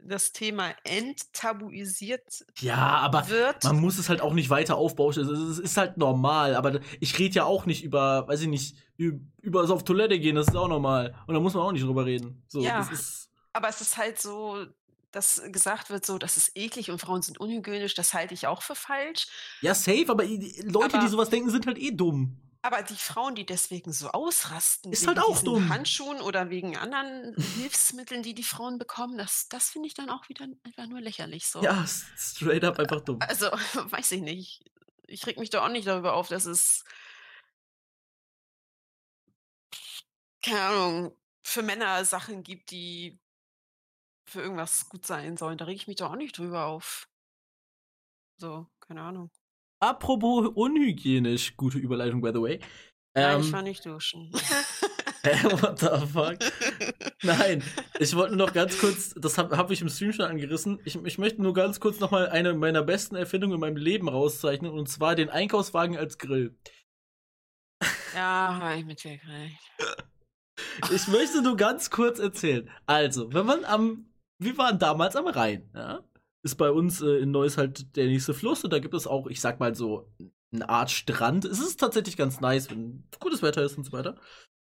das 0.00 0.32
Thema 0.32 0.74
enttabuisiert 0.84 2.44
Ja, 2.60 2.76
aber 2.98 3.28
wird. 3.28 3.64
Man 3.64 3.80
muss 3.80 3.98
es 3.98 4.08
halt 4.08 4.20
auch 4.20 4.32
nicht 4.34 4.50
weiter 4.50 4.76
aufbauschen. 4.76 5.28
Es 5.28 5.58
ist- 5.58 5.76
halt 5.76 5.96
normal. 5.96 6.54
Aber 6.54 6.80
ich 7.00 7.18
rede 7.18 7.36
ja 7.36 7.44
auch 7.44 7.66
nicht 7.66 7.82
über, 7.82 8.26
weiß 8.28 8.42
ich 8.42 8.48
nicht, 8.48 8.76
über 8.96 9.66
so 9.66 9.74
auf 9.74 9.84
Toilette 9.84 10.18
gehen. 10.18 10.36
Das 10.36 10.48
ist 10.48 10.56
auch 10.56 10.68
normal. 10.68 11.16
Und 11.26 11.34
da 11.34 11.40
muss 11.40 11.54
man 11.54 11.62
auch 11.64 11.72
nicht 11.72 11.84
drüber 11.84 12.04
reden. 12.06 12.44
So, 12.48 12.60
Ja. 12.60 12.86
das. 12.88 13.28
Aber 13.52 13.68
es 13.68 13.80
ist 13.80 13.96
halt 13.96 14.20
so, 14.20 14.66
dass 15.10 15.42
gesagt 15.46 15.90
wird, 15.90 16.04
so, 16.06 16.18
das 16.18 16.36
ist 16.36 16.52
eklig 16.56 16.90
und 16.90 17.00
Frauen 17.00 17.22
sind 17.22 17.40
unhygienisch. 17.40 17.94
Das 17.94 18.14
halte 18.14 18.34
ich 18.34 18.46
auch 18.46 18.62
für 18.62 18.74
falsch. 18.76 19.26
Ja, 19.62 19.74
safe, 19.74 20.06
aber 20.08 20.24
Leute, 20.24 20.94
Aber- 20.96 20.98
die 21.04 21.08
sowas 21.08 21.30
denken, 21.30 21.50
sind 21.50 21.66
halt 21.66 21.78
eh 21.78 21.90
dumm. 21.90 22.36
Aber 22.62 22.82
die 22.82 22.96
Frauen, 22.96 23.34
die 23.34 23.46
deswegen 23.46 23.92
so 23.92 24.10
ausrasten, 24.10 24.92
Ist 24.92 25.02
wegen 25.02 25.16
halt 25.16 25.20
auch 25.20 25.42
dumm. 25.42 25.68
Handschuhen 25.68 26.20
oder 26.20 26.50
wegen 26.50 26.76
anderen 26.76 27.34
Hilfsmitteln, 27.56 28.22
die 28.22 28.34
die 28.34 28.42
Frauen 28.42 28.78
bekommen, 28.78 29.16
das, 29.16 29.48
das 29.48 29.70
finde 29.70 29.86
ich 29.86 29.94
dann 29.94 30.10
auch 30.10 30.28
wieder 30.28 30.46
einfach 30.64 30.86
nur 30.86 31.00
lächerlich. 31.00 31.46
So. 31.46 31.62
Ja, 31.62 31.86
straight 32.16 32.64
up 32.64 32.78
einfach 32.78 33.00
dumm. 33.00 33.18
Also, 33.20 33.46
weiß 33.74 34.12
ich 34.12 34.22
nicht. 34.22 34.64
Ich 35.06 35.26
reg 35.26 35.38
mich 35.38 35.50
doch 35.50 35.62
auch 35.62 35.68
nicht 35.70 35.86
darüber 35.86 36.14
auf, 36.14 36.28
dass 36.28 36.44
es 36.46 36.84
keine 40.42 40.62
Ahnung, 40.62 41.16
für 41.42 41.62
Männer 41.62 42.04
Sachen 42.04 42.42
gibt, 42.42 42.70
die 42.70 43.18
für 44.24 44.42
irgendwas 44.42 44.88
gut 44.88 45.06
sein 45.06 45.36
sollen. 45.36 45.58
Da 45.58 45.64
reg 45.64 45.76
ich 45.76 45.86
mich 45.86 45.96
doch 45.96 46.10
auch 46.10 46.16
nicht 46.16 46.36
drüber 46.36 46.66
auf. 46.66 47.08
So, 48.38 48.66
keine 48.80 49.02
Ahnung. 49.02 49.30
Apropos 49.80 50.48
unhygienisch, 50.54 51.56
gute 51.56 51.78
Überleitung, 51.78 52.20
by 52.20 52.30
the 52.32 52.40
way. 52.40 52.60
Nein, 53.14 53.40
ich 53.40 53.46
Ähm, 53.46 53.52
war 53.52 53.62
nicht 53.62 53.84
duschen. 53.86 54.32
hä, 55.22 55.44
what 55.60 55.78
the 55.78 56.06
fuck? 56.06 56.38
Nein, 57.22 57.62
ich 57.98 58.14
wollte 58.14 58.36
nur 58.36 58.46
noch 58.46 58.54
ganz 58.54 58.78
kurz, 58.78 59.14
das 59.16 59.38
habe 59.38 59.56
hab 59.56 59.70
ich 59.70 59.80
im 59.80 59.88
Stream 59.88 60.12
schon 60.12 60.26
angerissen. 60.26 60.80
Ich, 60.84 60.96
ich 60.96 61.18
möchte 61.18 61.42
nur 61.42 61.54
ganz 61.54 61.80
kurz 61.80 62.00
noch 62.00 62.10
mal 62.10 62.28
eine 62.28 62.54
meiner 62.54 62.82
besten 62.82 63.16
Erfindungen 63.16 63.54
in 63.54 63.60
meinem 63.60 63.76
Leben 63.76 64.08
rauszeichnen 64.08 64.70
und 64.70 64.88
zwar 64.88 65.14
den 65.14 65.30
Einkaufswagen 65.30 65.96
als 65.96 66.18
Grill. 66.18 66.56
Ja, 68.14 68.58
habe 68.60 68.78
ich 68.78 68.84
mitgekriegt. 68.84 69.58
Ich 70.92 71.06
möchte 71.06 71.40
nur 71.40 71.56
ganz 71.56 71.88
kurz 71.88 72.18
erzählen. 72.18 72.68
Also, 72.84 73.32
wenn 73.32 73.46
man 73.46 73.64
am, 73.64 74.12
wir 74.38 74.58
waren 74.58 74.78
damals 74.78 75.14
am 75.14 75.28
Rhein, 75.28 75.70
ja, 75.72 76.00
ist 76.48 76.56
bei 76.56 76.70
uns 76.70 77.00
äh, 77.00 77.18
in 77.18 77.30
Neuss 77.30 77.58
halt 77.58 77.96
der 77.96 78.06
nächste 78.06 78.34
Fluss 78.34 78.64
und 78.64 78.72
da 78.72 78.78
gibt 78.78 78.94
es 78.94 79.06
auch, 79.06 79.26
ich 79.26 79.40
sag 79.40 79.60
mal 79.60 79.74
so, 79.74 80.10
eine 80.52 80.68
Art 80.68 80.90
Strand. 80.90 81.44
Es 81.44 81.60
ist 81.60 81.78
tatsächlich 81.78 82.16
ganz 82.16 82.40
nice, 82.40 82.70
wenn 82.70 83.04
gutes 83.20 83.42
Wetter 83.42 83.62
ist 83.62 83.76
und 83.76 83.84
so 83.84 83.92
weiter. 83.92 84.16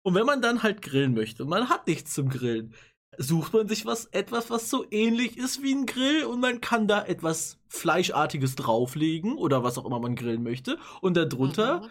Und 0.03 0.15
wenn 0.15 0.27
man 0.27 0.43
dann 0.43 0.63
halt 0.63 0.83
grillen 0.83 1.15
möchte 1.15 1.43
und 1.43 1.49
man 1.49 1.69
hat 1.69 1.87
nichts 1.87 2.15
zum 2.15 2.29
Grillen, 2.29 2.75
sucht 3.19 3.53
man 3.53 3.69
sich 3.69 3.87
was, 3.87 4.07
etwas, 4.07 4.51
was 4.51 4.71
so 4.71 4.87
ähnlich 4.91 5.37
ist 5.37 5.63
wie 5.63 5.75
ein 5.75 5.87
Grill 5.87 6.25
und 6.25 6.41
man 6.41 6.61
kann 6.61 6.87
da 6.87 7.05
etwas 7.05 7.59
Fleischartiges 7.69 8.57
drauflegen 8.57 9.37
oder 9.37 9.63
was 9.63 9.79
auch 9.79 9.87
immer 9.87 10.01
man 10.01 10.15
grillen 10.15 10.43
möchte. 10.43 10.79
Und 11.01 11.17
darunter 11.17 11.81
mhm. 11.81 11.89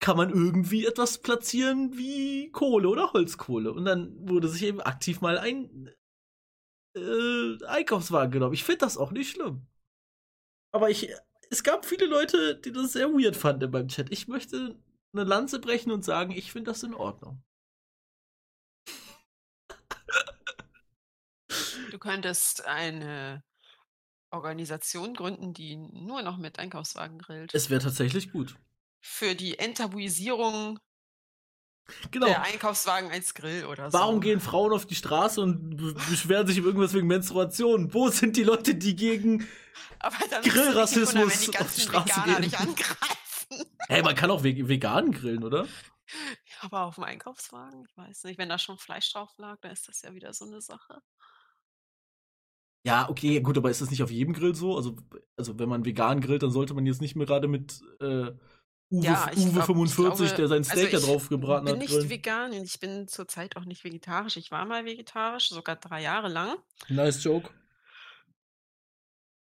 kann 0.00 0.16
man 0.16 0.30
irgendwie 0.30 0.86
etwas 0.86 1.18
platzieren 1.18 1.96
wie 1.96 2.50
Kohle 2.52 2.88
oder 2.88 3.12
Holzkohle. 3.12 3.72
Und 3.72 3.84
dann 3.84 4.14
wurde 4.28 4.48
sich 4.48 4.62
eben 4.62 4.80
aktiv 4.80 5.20
mal 5.20 5.38
ein 5.38 5.90
äh, 6.94 7.64
Einkaufswagen 7.66 8.32
genommen. 8.32 8.54
Ich 8.54 8.64
finde 8.64 8.78
das 8.78 8.96
auch 8.96 9.10
nicht 9.10 9.30
schlimm. 9.30 9.66
Aber 10.72 10.90
ich, 10.90 11.12
es 11.50 11.62
gab 11.62 11.84
viele 11.84 12.06
Leute, 12.06 12.56
die 12.56 12.72
das 12.72 12.92
sehr 12.92 13.08
weird 13.10 13.36
fanden 13.36 13.70
beim 13.70 13.88
Chat. 13.88 14.10
Ich 14.10 14.28
möchte 14.28 14.76
eine 15.12 15.24
Lanze 15.24 15.58
brechen 15.58 15.92
und 15.92 16.04
sagen, 16.04 16.32
ich 16.32 16.52
finde 16.52 16.70
das 16.70 16.82
in 16.82 16.94
Ordnung. 16.94 17.42
Du 21.90 21.98
könntest 21.98 22.64
eine 22.64 23.44
Organisation 24.30 25.12
gründen, 25.12 25.52
die 25.52 25.76
nur 25.76 26.22
noch 26.22 26.38
mit 26.38 26.58
Einkaufswagen 26.58 27.18
grillt. 27.18 27.54
Es 27.54 27.68
wäre 27.68 27.82
tatsächlich 27.82 28.32
gut. 28.32 28.56
Für 29.02 29.34
die 29.34 29.58
Enttabuisierung 29.58 30.78
genau. 32.10 32.26
der 32.26 32.42
Einkaufswagen 32.42 33.10
als 33.10 33.34
Grill 33.34 33.66
oder 33.66 33.90
so. 33.90 33.98
Warum 33.98 34.20
gehen 34.20 34.40
Frauen 34.40 34.72
auf 34.72 34.86
die 34.86 34.94
Straße 34.94 35.40
und 35.40 35.76
beschweren 36.08 36.46
sich 36.46 36.58
über 36.58 36.68
irgendwas 36.68 36.94
wegen 36.94 37.06
Menstruation? 37.06 37.92
Wo 37.92 38.08
sind 38.08 38.36
die 38.36 38.44
Leute, 38.44 38.74
die 38.74 38.96
gegen 38.96 39.46
Grillrassismus 40.44 41.48
auf 41.58 41.74
die 41.74 41.80
Straße 41.80 42.08
Veganer 42.08 42.34
gehen? 42.34 42.40
Nicht 42.42 42.60
angreifen. 42.60 43.06
Hey, 43.88 44.00
man 44.00 44.14
kann 44.14 44.30
auch 44.30 44.42
vegan 44.42 45.12
grillen, 45.12 45.44
oder? 45.44 45.64
Ja, 45.64 46.56
aber 46.60 46.84
auf 46.84 46.94
dem 46.94 47.04
Einkaufswagen, 47.04 47.84
ich 47.86 47.96
weiß 47.96 48.24
nicht, 48.24 48.38
wenn 48.38 48.48
da 48.48 48.58
schon 48.58 48.78
Fleisch 48.78 49.12
drauf 49.12 49.30
lag, 49.36 49.58
dann 49.60 49.72
ist 49.72 49.88
das 49.88 50.00
ja 50.00 50.14
wieder 50.14 50.32
so 50.32 50.46
eine 50.46 50.62
Sache. 50.62 51.02
Ja, 52.84 53.08
okay, 53.08 53.40
gut, 53.40 53.56
aber 53.56 53.70
ist 53.70 53.80
das 53.80 53.90
nicht 53.90 54.02
auf 54.02 54.10
jedem 54.10 54.34
Grill 54.34 54.54
so? 54.54 54.76
Also, 54.76 54.96
also 55.36 55.58
wenn 55.58 55.68
man 55.68 55.84
vegan 55.84 56.20
grillt, 56.20 56.42
dann 56.42 56.50
sollte 56.50 56.74
man 56.74 56.84
jetzt 56.84 57.00
nicht 57.00 57.14
mehr 57.14 57.26
gerade 57.26 57.46
mit 57.46 57.80
äh, 58.00 58.32
Uwe, 58.92 59.06
ja, 59.06 59.30
Uwe 59.34 59.52
glaub, 59.52 59.64
45, 59.64 59.96
glaube, 59.96 60.36
der 60.36 60.48
sein 60.48 60.64
Steak 60.64 60.92
also 60.92 61.06
da 61.06 61.12
drauf 61.12 61.28
gebraten 61.30 61.66
hat. 61.66 61.82
Ich 61.82 61.88
bin 61.88 61.98
nicht 61.98 62.10
vegan 62.10 62.52
und 62.52 62.64
ich 62.64 62.78
bin 62.78 63.08
zurzeit 63.08 63.56
auch 63.56 63.64
nicht 63.64 63.84
vegetarisch. 63.84 64.36
Ich 64.36 64.50
war 64.50 64.66
mal 64.66 64.84
vegetarisch, 64.84 65.48
sogar 65.48 65.76
drei 65.76 66.02
Jahre 66.02 66.28
lang. 66.28 66.58
Nice 66.88 67.24
Joke. 67.24 67.48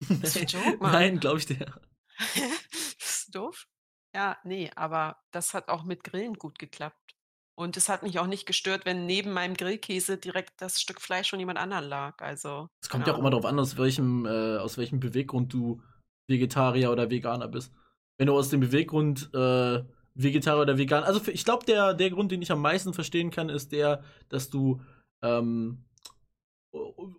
Ist 0.01 0.36
ein 0.36 0.47
Joke, 0.47 0.78
Mann? 0.80 0.93
Nein, 0.93 1.20
glaube 1.20 1.39
ich 1.39 1.47
dir. 1.47 1.72
ist 2.99 3.32
doof? 3.32 3.68
Ja, 4.12 4.39
nee, 4.43 4.72
aber 4.74 5.18
das 5.30 5.55
hat 5.55 5.68
auch 5.68 5.84
mit 5.84 6.03
Grillen 6.03 6.34
gut 6.34 6.59
geklappt. 6.59 7.14
Und 7.55 7.76
es 7.76 7.89
hat 7.89 8.03
mich 8.03 8.18
auch 8.18 8.26
nicht 8.26 8.47
gestört, 8.47 8.86
wenn 8.86 9.07
neben 9.07 9.32
meinem 9.32 9.55
Grillkäse 9.55 10.18
direkt 10.18 10.61
das 10.61 10.80
Stück 10.80 11.01
Fleisch 11.01 11.30
von 11.30 11.39
jemand 11.39 11.59
anderem 11.61 11.89
lag. 11.89 12.20
Also. 12.20 12.68
Es 12.82 12.89
kommt 12.89 13.07
ja 13.07 13.14
auch 13.14 13.18
immer 13.18 13.30
darauf 13.30 13.47
an, 13.47 13.59
aus 13.61 13.76
welchem, 13.76 14.26
äh, 14.26 14.59
aus 14.59 14.78
welchem 14.78 14.99
Beweggrund 14.99 15.53
du 15.53 15.80
Vegetarier 16.26 16.91
oder 16.91 17.11
Veganer 17.11 17.49
bist. 17.49 17.72
Wenn 18.18 18.26
du 18.26 18.36
aus 18.36 18.50
dem 18.50 18.60
Beweggrund 18.60 19.30
äh, 19.32 19.82
Vegetarier 20.18 20.62
oder 20.62 20.78
Veganer. 20.78 21.06
Also 21.06 21.20
ich 21.30 21.44
glaube, 21.44 21.64
der, 21.64 21.94
der 21.94 22.10
Grund, 22.10 22.32
den 22.32 22.42
ich 22.42 22.50
am 22.50 22.60
meisten 22.60 22.92
verstehen 22.92 23.30
kann, 23.30 23.48
ist 23.48 23.70
der, 23.70 24.02
dass 24.28 24.50
du 24.50 24.80
ähm, 25.22 25.84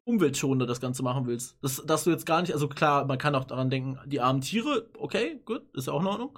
umweltschonender 0.03 0.65
das 0.65 0.81
Ganze 0.81 1.01
machen 1.01 1.25
willst. 1.25 1.57
Das, 1.61 1.77
dass 1.85 2.03
du 2.03 2.11
jetzt 2.11 2.25
gar 2.25 2.41
nicht, 2.41 2.53
also 2.53 2.67
klar, 2.67 3.05
man 3.05 3.17
kann 3.17 3.35
auch 3.35 3.45
daran 3.45 3.69
denken, 3.69 3.97
die 4.05 4.19
armen 4.19 4.41
Tiere, 4.41 4.89
okay, 4.97 5.39
gut, 5.45 5.63
ist 5.73 5.87
ja 5.87 5.93
auch 5.93 6.01
in 6.01 6.07
Ordnung. 6.07 6.37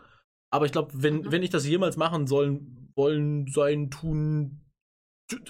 Aber 0.52 0.66
ich 0.66 0.72
glaube, 0.72 0.92
wenn, 0.94 1.22
mhm. 1.22 1.32
wenn 1.32 1.44
ich 1.44 1.50
das 1.50 1.66
jemals 1.66 1.98
machen 1.98 2.28
sollen 2.28 2.92
wollen, 2.96 3.48
sein, 3.48 3.90
tun, 3.90 4.62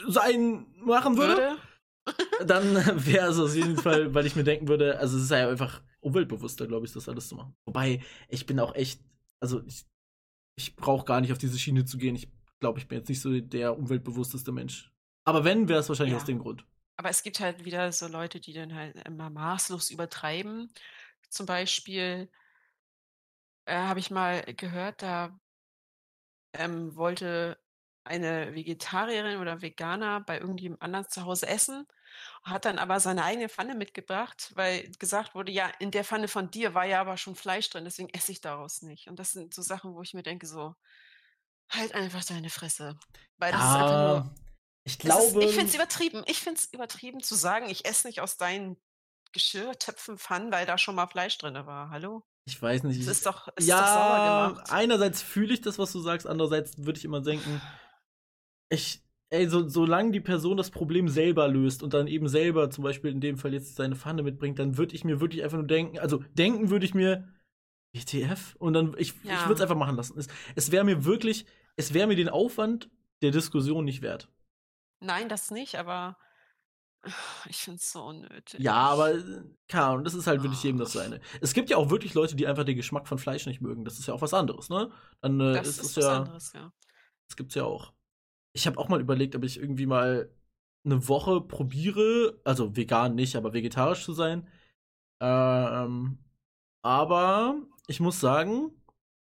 sein, 0.07 0.65
machen 0.77 1.17
würde, 1.17 1.35
würde? 1.35 2.45
dann 2.45 2.75
wäre 3.05 3.29
es 3.29 3.39
auf 3.39 3.53
jeden 3.53 3.77
Fall, 3.77 4.13
weil 4.13 4.25
ich 4.25 4.35
mir 4.35 4.43
denken 4.43 4.67
würde, 4.67 4.97
also 4.97 5.17
es 5.17 5.23
ist 5.23 5.31
ja 5.31 5.49
einfach 5.49 5.81
umweltbewusster, 6.01 6.67
glaube 6.67 6.85
ich, 6.85 6.93
das 6.93 7.07
alles 7.07 7.29
zu 7.29 7.35
machen. 7.35 7.55
Wobei, 7.65 8.01
ich 8.27 8.45
bin 8.45 8.59
auch 8.59 8.75
echt, 8.75 9.01
also 9.39 9.63
ich, 9.65 9.85
ich 10.55 10.75
brauche 10.75 11.05
gar 11.05 11.21
nicht 11.21 11.31
auf 11.31 11.37
diese 11.37 11.57
Schiene 11.57 11.85
zu 11.85 11.97
gehen. 11.97 12.15
Ich 12.15 12.29
glaube, 12.59 12.79
ich 12.79 12.87
bin 12.87 12.97
jetzt 12.99 13.09
nicht 13.09 13.21
so 13.21 13.39
der 13.39 13.77
umweltbewussteste 13.77 14.51
Mensch. 14.51 14.91
Aber 15.23 15.43
wenn, 15.43 15.69
wäre 15.69 15.79
es 15.79 15.89
wahrscheinlich 15.89 16.13
ja. 16.13 16.17
aus 16.17 16.25
dem 16.25 16.39
Grund. 16.39 16.65
Aber 16.97 17.09
es 17.09 17.23
gibt 17.23 17.39
halt 17.39 17.65
wieder 17.65 17.91
so 17.91 18.07
Leute, 18.07 18.39
die 18.39 18.53
dann 18.53 18.75
halt 18.75 18.95
immer 19.07 19.29
maßlos 19.29 19.89
übertreiben. 19.89 20.71
Zum 21.29 21.45
Beispiel 21.45 22.29
äh, 23.65 23.75
habe 23.75 23.99
ich 23.99 24.11
mal 24.11 24.41
gehört, 24.55 25.01
da 25.01 25.39
ähm, 26.53 26.95
wollte 26.95 27.57
eine 28.03 28.53
Vegetarierin 28.55 29.39
oder 29.39 29.61
Veganer 29.61 30.21
bei 30.21 30.39
irgendjemand 30.39 30.81
anders 30.81 31.09
zu 31.09 31.25
Hause 31.25 31.47
essen, 31.47 31.87
hat 32.43 32.65
dann 32.65 32.79
aber 32.79 32.99
seine 32.99 33.23
eigene 33.23 33.49
Pfanne 33.49 33.75
mitgebracht, 33.75 34.51
weil 34.55 34.89
gesagt 34.99 35.35
wurde, 35.35 35.51
ja, 35.51 35.71
in 35.79 35.91
der 35.91 36.03
Pfanne 36.03 36.27
von 36.27 36.49
dir 36.51 36.73
war 36.73 36.85
ja 36.85 37.01
aber 37.01 37.17
schon 37.17 37.35
Fleisch 37.35 37.69
drin, 37.69 37.85
deswegen 37.85 38.09
esse 38.09 38.31
ich 38.31 38.41
daraus 38.41 38.81
nicht. 38.81 39.07
Und 39.07 39.17
das 39.17 39.31
sind 39.31 39.53
so 39.53 39.61
Sachen, 39.61 39.93
wo 39.93 40.01
ich 40.01 40.13
mir 40.13 40.23
denke, 40.23 40.47
so, 40.47 40.75
halt 41.69 41.93
einfach 41.93 42.23
deine 42.23 42.49
Fresse. 42.49 42.97
Weil 43.37 43.51
das 43.51 43.61
ja, 43.61 43.67
ist 43.67 43.81
einfach 43.81 44.23
nur. 44.23 44.35
Ich 44.83 44.99
glaube. 44.99 45.43
Ist, 45.43 45.49
ich 45.49 45.55
finde 45.55 45.69
es 45.69 45.75
übertrieben. 45.75 46.23
Ich 46.27 46.39
finde 46.39 46.59
es 46.59 46.73
übertrieben 46.73 47.21
zu 47.21 47.35
sagen, 47.35 47.69
ich 47.69 47.85
esse 47.85 48.07
nicht 48.07 48.21
aus 48.21 48.37
deinen 48.37 48.77
Geschirrtöpfen, 49.31 50.17
Pfannen, 50.17 50.51
weil 50.51 50.65
da 50.65 50.77
schon 50.77 50.95
mal 50.95 51.07
Fleisch 51.07 51.37
drin 51.37 51.53
war. 51.65 51.89
Hallo? 51.89 52.23
Ich 52.45 52.61
weiß 52.61 52.83
nicht. 52.83 52.99
Es 52.99 53.07
ist 53.07 53.25
doch, 53.25 53.47
es 53.55 53.67
ja, 53.67 53.79
ist 53.79 53.85
doch 53.85 53.93
sauer 53.93 54.49
gemacht. 54.49 54.71
einerseits 54.71 55.21
fühle 55.21 55.53
ich 55.53 55.61
das, 55.61 55.77
was 55.77 55.91
du 55.91 55.99
sagst, 56.01 56.25
andererseits 56.25 56.77
würde 56.77 56.97
ich 56.97 57.05
immer 57.05 57.21
denken, 57.21 57.61
ich, 58.69 59.03
ey, 59.31 59.47
so, 59.47 59.67
solange 59.67 60.11
die 60.11 60.19
Person 60.19 60.57
das 60.57 60.69
Problem 60.69 61.07
selber 61.07 61.47
löst 61.47 61.81
und 61.83 61.93
dann 61.93 62.07
eben 62.07 62.27
selber 62.27 62.69
zum 62.69 62.83
Beispiel 62.83 63.11
in 63.11 63.21
dem 63.21 63.37
Fall 63.37 63.53
jetzt 63.53 63.75
seine 63.75 63.95
Pfanne 63.95 64.23
mitbringt, 64.23 64.59
dann 64.59 64.77
würde 64.77 64.93
ich 64.93 65.03
mir 65.03 65.19
wirklich 65.19 65.43
einfach 65.43 65.57
nur 65.57 65.67
denken, 65.67 65.99
also 65.99 66.23
denken 66.33 66.69
würde 66.69 66.85
ich 66.85 66.93
mir, 66.93 67.27
WTF? 67.93 68.55
Und 68.59 68.73
dann, 68.73 68.95
ich, 68.97 69.13
ja. 69.23 69.33
ich 69.33 69.41
würde 69.41 69.55
es 69.55 69.61
einfach 69.61 69.75
machen 69.75 69.95
lassen. 69.95 70.17
Es, 70.17 70.27
es 70.55 70.71
wäre 70.71 70.83
mir 70.83 71.05
wirklich, 71.05 71.45
es 71.75 71.93
wäre 71.93 72.07
mir 72.07 72.15
den 72.15 72.29
Aufwand 72.29 72.89
der 73.21 73.31
Diskussion 73.31 73.85
nicht 73.85 74.01
wert. 74.01 74.29
Nein, 74.99 75.29
das 75.29 75.49
nicht, 75.49 75.75
aber 75.75 76.17
ich 77.49 77.57
finde 77.57 77.77
es 77.77 77.91
so 77.91 78.03
unnötig. 78.03 78.59
Ja, 78.59 78.75
aber 78.75 79.13
keine 79.67 79.85
Ahnung, 79.85 80.03
das 80.03 80.13
ist 80.13 80.27
halt 80.27 80.43
wirklich 80.43 80.61
jedem 80.63 80.77
das 80.77 80.93
seine. 80.93 81.19
Es 81.39 81.53
gibt 81.53 81.69
ja 81.69 81.77
auch 81.77 81.89
wirklich 81.89 82.13
Leute, 82.13 82.35
die 82.35 82.47
einfach 82.47 82.63
den 82.63 82.75
Geschmack 82.75 83.07
von 83.07 83.17
Fleisch 83.17 83.45
nicht 83.45 83.61
mögen. 83.61 83.85
Das 83.85 83.97
ist 83.97 84.07
ja 84.07 84.13
auch 84.13 84.21
was 84.21 84.33
anderes, 84.33 84.69
ne? 84.69 84.91
Dann 85.21 85.39
äh, 85.39 85.53
das 85.53 85.67
ist, 85.67 85.79
ist 85.79 85.97
was 85.97 86.03
ja, 86.03 86.17
anderes, 86.17 86.53
ja. 86.53 86.71
Das 87.27 87.37
gibt's 87.37 87.55
ja 87.55 87.63
auch. 87.63 87.93
Ich 88.53 88.67
habe 88.67 88.77
auch 88.77 88.89
mal 88.89 89.01
überlegt, 89.01 89.35
ob 89.35 89.43
ich 89.43 89.59
irgendwie 89.59 89.85
mal 89.85 90.29
eine 90.85 91.07
Woche 91.07 91.41
probiere, 91.41 92.39
also 92.43 92.75
vegan 92.75 93.15
nicht, 93.15 93.35
aber 93.35 93.53
vegetarisch 93.53 94.03
zu 94.03 94.13
sein. 94.13 94.47
Ähm, 95.21 96.17
aber 96.83 97.61
ich 97.87 97.99
muss 97.99 98.19
sagen, 98.19 98.71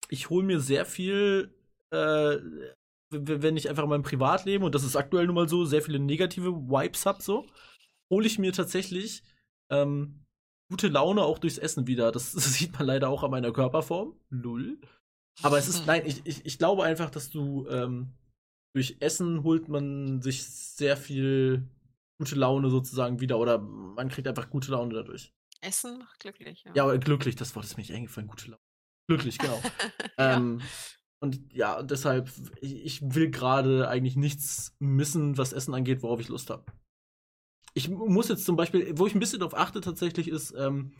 ich 0.09 0.29
hole 0.29 0.45
mir 0.45 0.59
sehr 0.59 0.85
viel 0.85 1.55
äh, 1.91 2.37
wenn 3.11 3.57
ich 3.57 3.69
einfach 3.69 3.83
in 3.83 3.89
meinem 3.89 4.03
Privatleben, 4.03 4.63
und 4.63 4.75
das 4.75 4.83
ist 4.83 4.95
aktuell 4.95 5.25
nun 5.25 5.35
mal 5.35 5.49
so, 5.49 5.65
sehr 5.65 5.81
viele 5.81 5.99
negative 5.99 6.53
Vibes 6.53 7.05
habe, 7.05 7.21
so, 7.21 7.45
hole 8.11 8.27
ich 8.27 8.39
mir 8.39 8.53
tatsächlich 8.53 9.23
ähm, 9.71 10.25
gute 10.69 10.87
Laune 10.87 11.23
auch 11.23 11.39
durchs 11.39 11.57
Essen 11.57 11.87
wieder. 11.87 12.11
Das, 12.11 12.33
das, 12.33 12.45
sieht 12.53 12.73
man 12.73 12.85
leider 12.85 13.09
auch 13.09 13.23
an 13.23 13.31
meiner 13.31 13.51
Körperform. 13.51 14.15
Null. 14.29 14.79
Aber 15.41 15.57
es 15.57 15.67
ist, 15.67 15.85
nein, 15.87 16.03
ich, 16.05 16.21
ich, 16.25 16.45
ich 16.45 16.57
glaube 16.57 16.83
einfach, 16.83 17.09
dass 17.09 17.29
du 17.29 17.67
ähm, 17.69 18.13
durch 18.73 18.97
Essen 18.99 19.43
holt 19.43 19.67
man 19.67 20.21
sich 20.21 20.43
sehr 20.43 20.97
viel 20.97 21.67
gute 22.19 22.35
Laune 22.35 22.69
sozusagen 22.69 23.19
wieder 23.19 23.39
oder 23.39 23.59
man 23.59 24.09
kriegt 24.09 24.27
einfach 24.27 24.49
gute 24.49 24.71
Laune 24.71 24.93
dadurch. 24.93 25.33
Essen 25.61 25.99
macht 25.99 26.19
glücklich, 26.19 26.63
ja. 26.63 26.73
Ja, 26.75 26.83
aber 26.83 26.97
glücklich, 26.97 27.35
das 27.35 27.55
Wort 27.55 27.65
ist 27.65 27.77
mir 27.77 27.81
nicht 27.81 27.93
eingefallen, 27.93 28.27
gute 28.27 28.51
Laune. 28.51 28.63
Glücklich, 29.07 29.37
genau. 29.37 29.61
ja. 30.17 30.35
ähm, 30.35 30.61
und 31.21 31.53
ja, 31.53 31.83
deshalb, 31.83 32.31
ich 32.61 33.01
will 33.01 33.29
gerade 33.29 33.89
eigentlich 33.89 34.15
nichts 34.15 34.75
missen, 34.79 35.37
was 35.37 35.51
Essen 35.51 35.73
angeht, 35.73 36.01
worauf 36.01 36.21
ich 36.21 36.29
Lust 36.29 36.49
habe. 36.49 36.65
Ich 37.73 37.89
muss 37.89 38.29
jetzt 38.29 38.45
zum 38.45 38.55
Beispiel, 38.55 38.97
wo 38.97 39.05
ich 39.05 39.15
ein 39.15 39.19
bisschen 39.19 39.39
darauf 39.39 39.57
achte 39.57 39.81
tatsächlich, 39.81 40.27
ist, 40.27 40.53
ähm, 40.57 40.93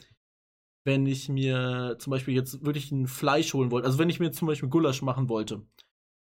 wenn 0.85 1.05
ich 1.05 1.29
mir 1.29 1.95
zum 1.99 2.11
Beispiel 2.11 2.33
jetzt 2.33 2.63
wirklich 2.65 2.91
ein 2.91 3.07
Fleisch 3.07 3.53
holen 3.53 3.71
wollte, 3.71 3.87
also 3.87 3.99
wenn 3.99 4.09
ich 4.09 4.19
mir 4.19 4.31
zum 4.31 4.47
Beispiel 4.47 4.69
Gulasch 4.69 5.01
machen 5.01 5.29
wollte, 5.29 5.65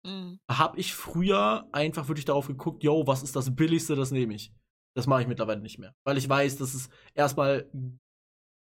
mhm. 0.06 0.38
habe 0.50 0.78
ich 0.78 0.94
früher 0.94 1.68
einfach 1.72 2.08
wirklich 2.08 2.24
darauf 2.24 2.46
geguckt, 2.46 2.82
yo, 2.82 3.06
was 3.06 3.22
ist 3.22 3.36
das 3.36 3.54
Billigste, 3.54 3.94
das 3.94 4.10
nehme 4.10 4.34
ich. 4.34 4.52
Das 4.94 5.06
mache 5.06 5.22
ich 5.22 5.28
mittlerweile 5.28 5.60
nicht 5.60 5.78
mehr. 5.78 5.94
Weil 6.04 6.16
ich 6.16 6.28
weiß, 6.28 6.56
dass 6.56 6.74
es 6.74 6.88
erstmal 7.14 7.70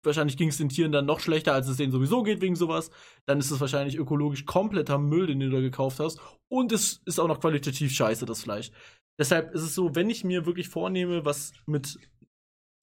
wahrscheinlich 0.06 0.36
ging 0.36 0.48
es 0.48 0.56
den 0.56 0.68
Tieren 0.68 0.92
dann 0.92 1.04
noch 1.04 1.20
schlechter, 1.20 1.52
als 1.52 1.68
es 1.68 1.76
denen 1.76 1.92
sowieso 1.92 2.22
geht 2.22 2.40
wegen 2.40 2.56
sowas. 2.56 2.90
Dann 3.26 3.38
ist 3.38 3.50
es 3.50 3.60
wahrscheinlich 3.60 3.96
ökologisch 3.96 4.46
kompletter 4.46 4.98
Müll, 4.98 5.26
den 5.26 5.40
du 5.40 5.50
da 5.50 5.60
gekauft 5.60 6.00
hast. 6.00 6.20
Und 6.48 6.72
es 6.72 7.02
ist 7.04 7.18
auch 7.18 7.28
noch 7.28 7.40
qualitativ 7.40 7.92
scheiße, 7.92 8.24
das 8.24 8.42
Fleisch. 8.42 8.70
Deshalb 9.18 9.52
ist 9.54 9.62
es 9.62 9.74
so, 9.74 9.94
wenn 9.94 10.08
ich 10.08 10.24
mir 10.24 10.46
wirklich 10.46 10.68
vornehme, 10.68 11.24
was 11.24 11.52
mit 11.66 11.98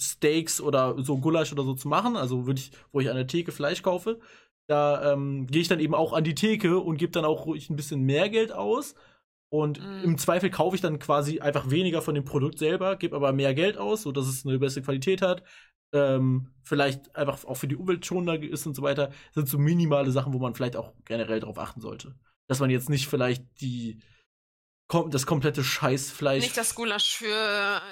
Steaks 0.01 0.59
oder 0.59 1.01
so 1.01 1.17
Gulasch 1.17 1.53
oder 1.53 1.63
so 1.63 1.73
zu 1.73 1.87
machen, 1.87 2.17
also 2.17 2.45
würde 2.45 2.59
ich, 2.59 2.71
wo 2.91 2.99
ich 2.99 3.09
an 3.09 3.15
der 3.15 3.27
Theke 3.27 3.51
Fleisch 3.51 3.81
kaufe, 3.81 4.19
da 4.67 5.13
ähm, 5.13 5.47
gehe 5.47 5.61
ich 5.61 5.67
dann 5.67 5.79
eben 5.79 5.95
auch 5.95 6.13
an 6.13 6.23
die 6.23 6.35
Theke 6.35 6.79
und 6.79 6.97
gebe 6.97 7.11
dann 7.11 7.25
auch 7.25 7.45
ruhig 7.45 7.69
ein 7.69 7.75
bisschen 7.75 8.01
mehr 8.01 8.29
Geld 8.29 8.51
aus. 8.51 8.95
Und 9.49 9.79
mm. 9.79 10.03
im 10.03 10.17
Zweifel 10.17 10.49
kaufe 10.49 10.75
ich 10.75 10.81
dann 10.81 10.99
quasi 10.99 11.39
einfach 11.39 11.69
weniger 11.69 12.01
von 12.01 12.15
dem 12.15 12.25
Produkt 12.25 12.57
selber, 12.57 12.95
gebe 12.95 13.15
aber 13.15 13.33
mehr 13.33 13.53
Geld 13.53 13.77
aus, 13.77 14.03
sodass 14.03 14.27
es 14.27 14.45
eine 14.45 14.57
bessere 14.59 14.83
Qualität 14.83 15.21
hat. 15.21 15.43
Ähm, 15.91 16.47
vielleicht 16.63 17.15
einfach 17.15 17.45
auch 17.45 17.55
für 17.55 17.67
die 17.67 17.75
Umwelt 17.75 18.05
schonender 18.05 18.41
ist 18.41 18.65
und 18.65 18.75
so 18.75 18.81
weiter. 18.81 19.07
Das 19.07 19.35
sind 19.35 19.49
so 19.49 19.59
minimale 19.59 20.11
Sachen, 20.11 20.33
wo 20.33 20.39
man 20.39 20.55
vielleicht 20.55 20.75
auch 20.75 20.93
generell 21.05 21.39
darauf 21.39 21.59
achten 21.59 21.81
sollte. 21.81 22.15
Dass 22.47 22.59
man 22.59 22.69
jetzt 22.69 22.89
nicht 22.89 23.07
vielleicht 23.07 23.43
die 23.61 23.99
das 25.09 25.25
komplette 25.25 25.63
Scheißfleisch. 25.63 26.43
Nicht 26.43 26.57
das 26.57 26.75
Gulasch 26.75 27.15
für 27.15 27.35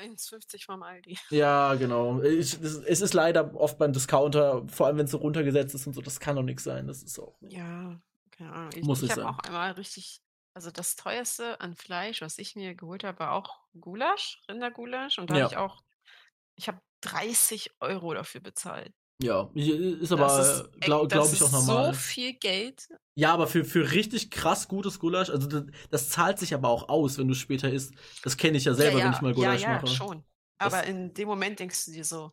1,50 0.04 0.66
vom 0.66 0.84
Aldi. 0.84 1.18
Ja, 1.30 1.76
genau. 1.76 2.22
Ich, 2.22 2.60
es, 2.62 2.76
es, 2.76 3.02
ist 3.02 3.14
leider 3.14 3.56
oft 3.56 3.78
beim 3.78 3.94
Discounter, 3.94 4.68
vor 4.68 4.88
allem 4.88 4.98
wenn 4.98 5.06
es 5.06 5.12
so 5.12 5.18
runtergesetzt 5.18 5.76
ist 5.76 5.88
und 5.88 5.94
so, 5.94 6.02
das 6.02 6.20
kann 6.20 6.36
doch 6.36 6.44
nichts 6.44 6.64
sein. 6.64 6.88
Das 6.88 7.04
ist 7.04 7.20
auch. 7.20 7.38
Ja, 7.42 8.00
keine 8.32 8.54
Ahnung. 8.54 8.72
Ich, 8.76 8.84
Muss 8.84 9.04
ich 9.04 9.12
habe 9.12 9.28
auch 9.28 9.40
einmal 9.40 9.72
richtig, 9.72 10.22
also 10.54 10.72
das 10.72 10.96
teuerste 10.96 11.60
an 11.62 11.76
Fleisch, 11.76 12.22
was 12.22 12.38
ich 12.38 12.56
mir 12.56 12.76
geholt 12.76 13.04
habe, 13.04 13.20
war 13.20 13.32
auch 13.34 13.60
Gulasch, 13.80 14.42
Rindergulasch. 14.50 15.20
Und 15.20 15.30
da 15.30 15.36
ja. 15.36 15.44
habe 15.44 15.54
ich 15.54 15.58
auch, 15.58 15.84
ich 16.56 16.68
habe 16.68 16.80
30 17.02 17.72
Euro 17.80 18.14
dafür 18.14 18.42
bezahlt. 18.42 18.94
Ja, 19.22 19.50
ist 19.54 20.12
aber, 20.12 20.70
glaube 20.80 21.08
glaub 21.08 21.32
ich, 21.32 21.42
auch 21.44 21.52
normal. 21.52 21.94
so 21.94 22.00
viel 22.00 22.34
Geld. 22.34 22.90
Ja, 23.16 23.34
aber 23.34 23.46
für, 23.48 23.64
für 23.66 23.92
richtig 23.92 24.32
krass 24.32 24.68
gutes 24.68 25.00
Gulasch, 25.00 25.30
also 25.30 25.48
das, 25.48 25.64
das 25.90 26.10
zahlt 26.10 26.40
sich 26.40 26.54
aber 26.54 26.70
auch 26.70 26.90
aus, 26.90 27.18
wenn 27.18 27.28
du 27.28 27.36
später 27.36 27.72
isst. 27.72 27.94
Das 28.24 28.38
kenne 28.38 28.58
ich 28.58 28.66
ja 28.66 28.74
selber, 28.74 28.94
ja, 28.94 29.00
ja, 29.00 29.06
wenn 29.06 29.14
ich 29.14 29.22
mal 29.22 29.34
Gulasch 29.34 29.62
ja, 29.62 29.74
ja, 29.74 29.82
mache. 29.82 29.88
schon. 29.88 30.24
Aber 30.58 30.78
das, 30.78 30.90
in 30.90 31.14
dem 31.14 31.28
Moment 31.28 31.60
denkst 31.60 31.86
du 31.86 31.92
dir 31.92 32.06
so, 32.06 32.32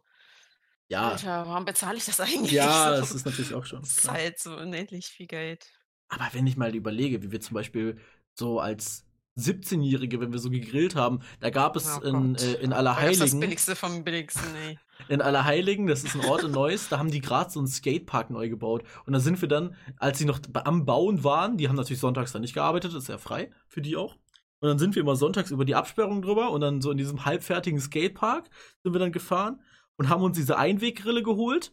ja. 0.89 1.11
Alter, 1.11 1.47
warum 1.47 1.65
bezahle 1.65 1.99
ich 1.99 2.07
das 2.07 2.21
eigentlich? 2.21 2.53
Ja, 2.53 2.95
so? 2.95 3.01
das 3.01 3.13
ist 3.13 3.27
natürlich 3.27 3.55
auch 3.55 3.65
schon. 3.65 3.81
Das 3.81 3.99
ist 3.99 4.11
halt 4.11 4.39
so 4.39 4.57
unendlich 4.57 5.07
viel 5.07 5.27
Geld. 5.27 5.67
Aber 6.09 6.29
wenn 6.33 6.47
ich 6.47 6.57
mal 6.57 6.75
überlege, 6.75 7.23
wie 7.23 7.31
wir 7.31 7.41
zum 7.41 7.55
Beispiel 7.55 7.99
so 8.35 8.61
als 8.61 9.05
17-Jährige, 9.39 10.21
wenn 10.21 10.33
wir 10.33 10.39
so 10.39 10.51
gegrillt 10.51 10.95
haben, 10.95 11.21
da 11.41 11.51
gab 11.51 11.77
es 11.77 11.99
oh 12.03 12.07
in, 12.07 12.35
äh, 12.35 12.55
in 12.55 12.73
Allerheiligen. 12.73 13.21
Das 13.21 13.29
ist 13.29 13.35
das 13.35 13.41
Billigste 13.41 13.77
vom 13.77 14.05
Billigsten, 14.05 14.55
ey. 14.67 14.79
In 15.09 15.23
Allerheiligen, 15.23 15.87
das 15.87 16.03
ist 16.03 16.15
ein 16.17 16.25
Ort 16.25 16.43
in 16.43 16.51
Neuss, 16.51 16.89
da 16.89 16.99
haben 16.99 17.11
die 17.11 17.21
gerade 17.21 17.51
so 17.51 17.61
einen 17.61 17.69
Skatepark 17.69 18.31
neu 18.31 18.49
gebaut. 18.49 18.83
Und 19.07 19.13
da 19.13 19.21
sind 19.21 19.41
wir 19.41 19.49
dann, 19.49 19.77
als 19.97 20.19
sie 20.19 20.25
noch 20.25 20.41
am 20.65 20.85
Bauen 20.85 21.23
waren, 21.23 21.57
die 21.57 21.69
haben 21.69 21.77
natürlich 21.77 22.01
sonntags 22.01 22.33
dann 22.33 22.43
nicht 22.43 22.55
gearbeitet, 22.55 22.95
ist 22.95 23.09
ja 23.09 23.19
frei 23.19 23.51
für 23.69 23.81
die 23.81 23.97
auch. 23.97 24.17
Und 24.61 24.69
dann 24.69 24.79
sind 24.79 24.97
wir 24.97 25.03
immer 25.03 25.15
sonntags 25.15 25.53
über 25.53 25.65
die 25.65 25.77
Absperrung 25.77 26.21
drüber 26.21 26.51
und 26.51 26.61
dann 26.61 26.81
so 26.81 26.91
in 26.91 26.99
diesem 26.99 27.25
halbfertigen 27.25 27.81
Skatepark 27.81 28.51
sind 28.83 28.93
wir 28.93 28.99
dann 28.99 29.13
gefahren 29.13 29.61
und 29.97 30.09
haben 30.09 30.23
uns 30.23 30.37
diese 30.37 30.59
Einweggrille 30.59 31.23
geholt. 31.23 31.73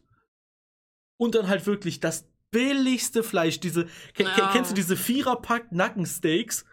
Und 1.17 1.33
dann 1.33 1.47
halt 1.47 1.65
wirklich 1.65 2.01
das 2.01 2.27
billigste 2.51 3.23
Fleisch, 3.23 3.59
diese, 3.59 3.87
ja. 4.17 4.49
kennst 4.51 4.71
du 4.71 4.75
diese 4.75 4.97
Viererpack 4.97 5.71
Nackensteaks? 5.71 6.65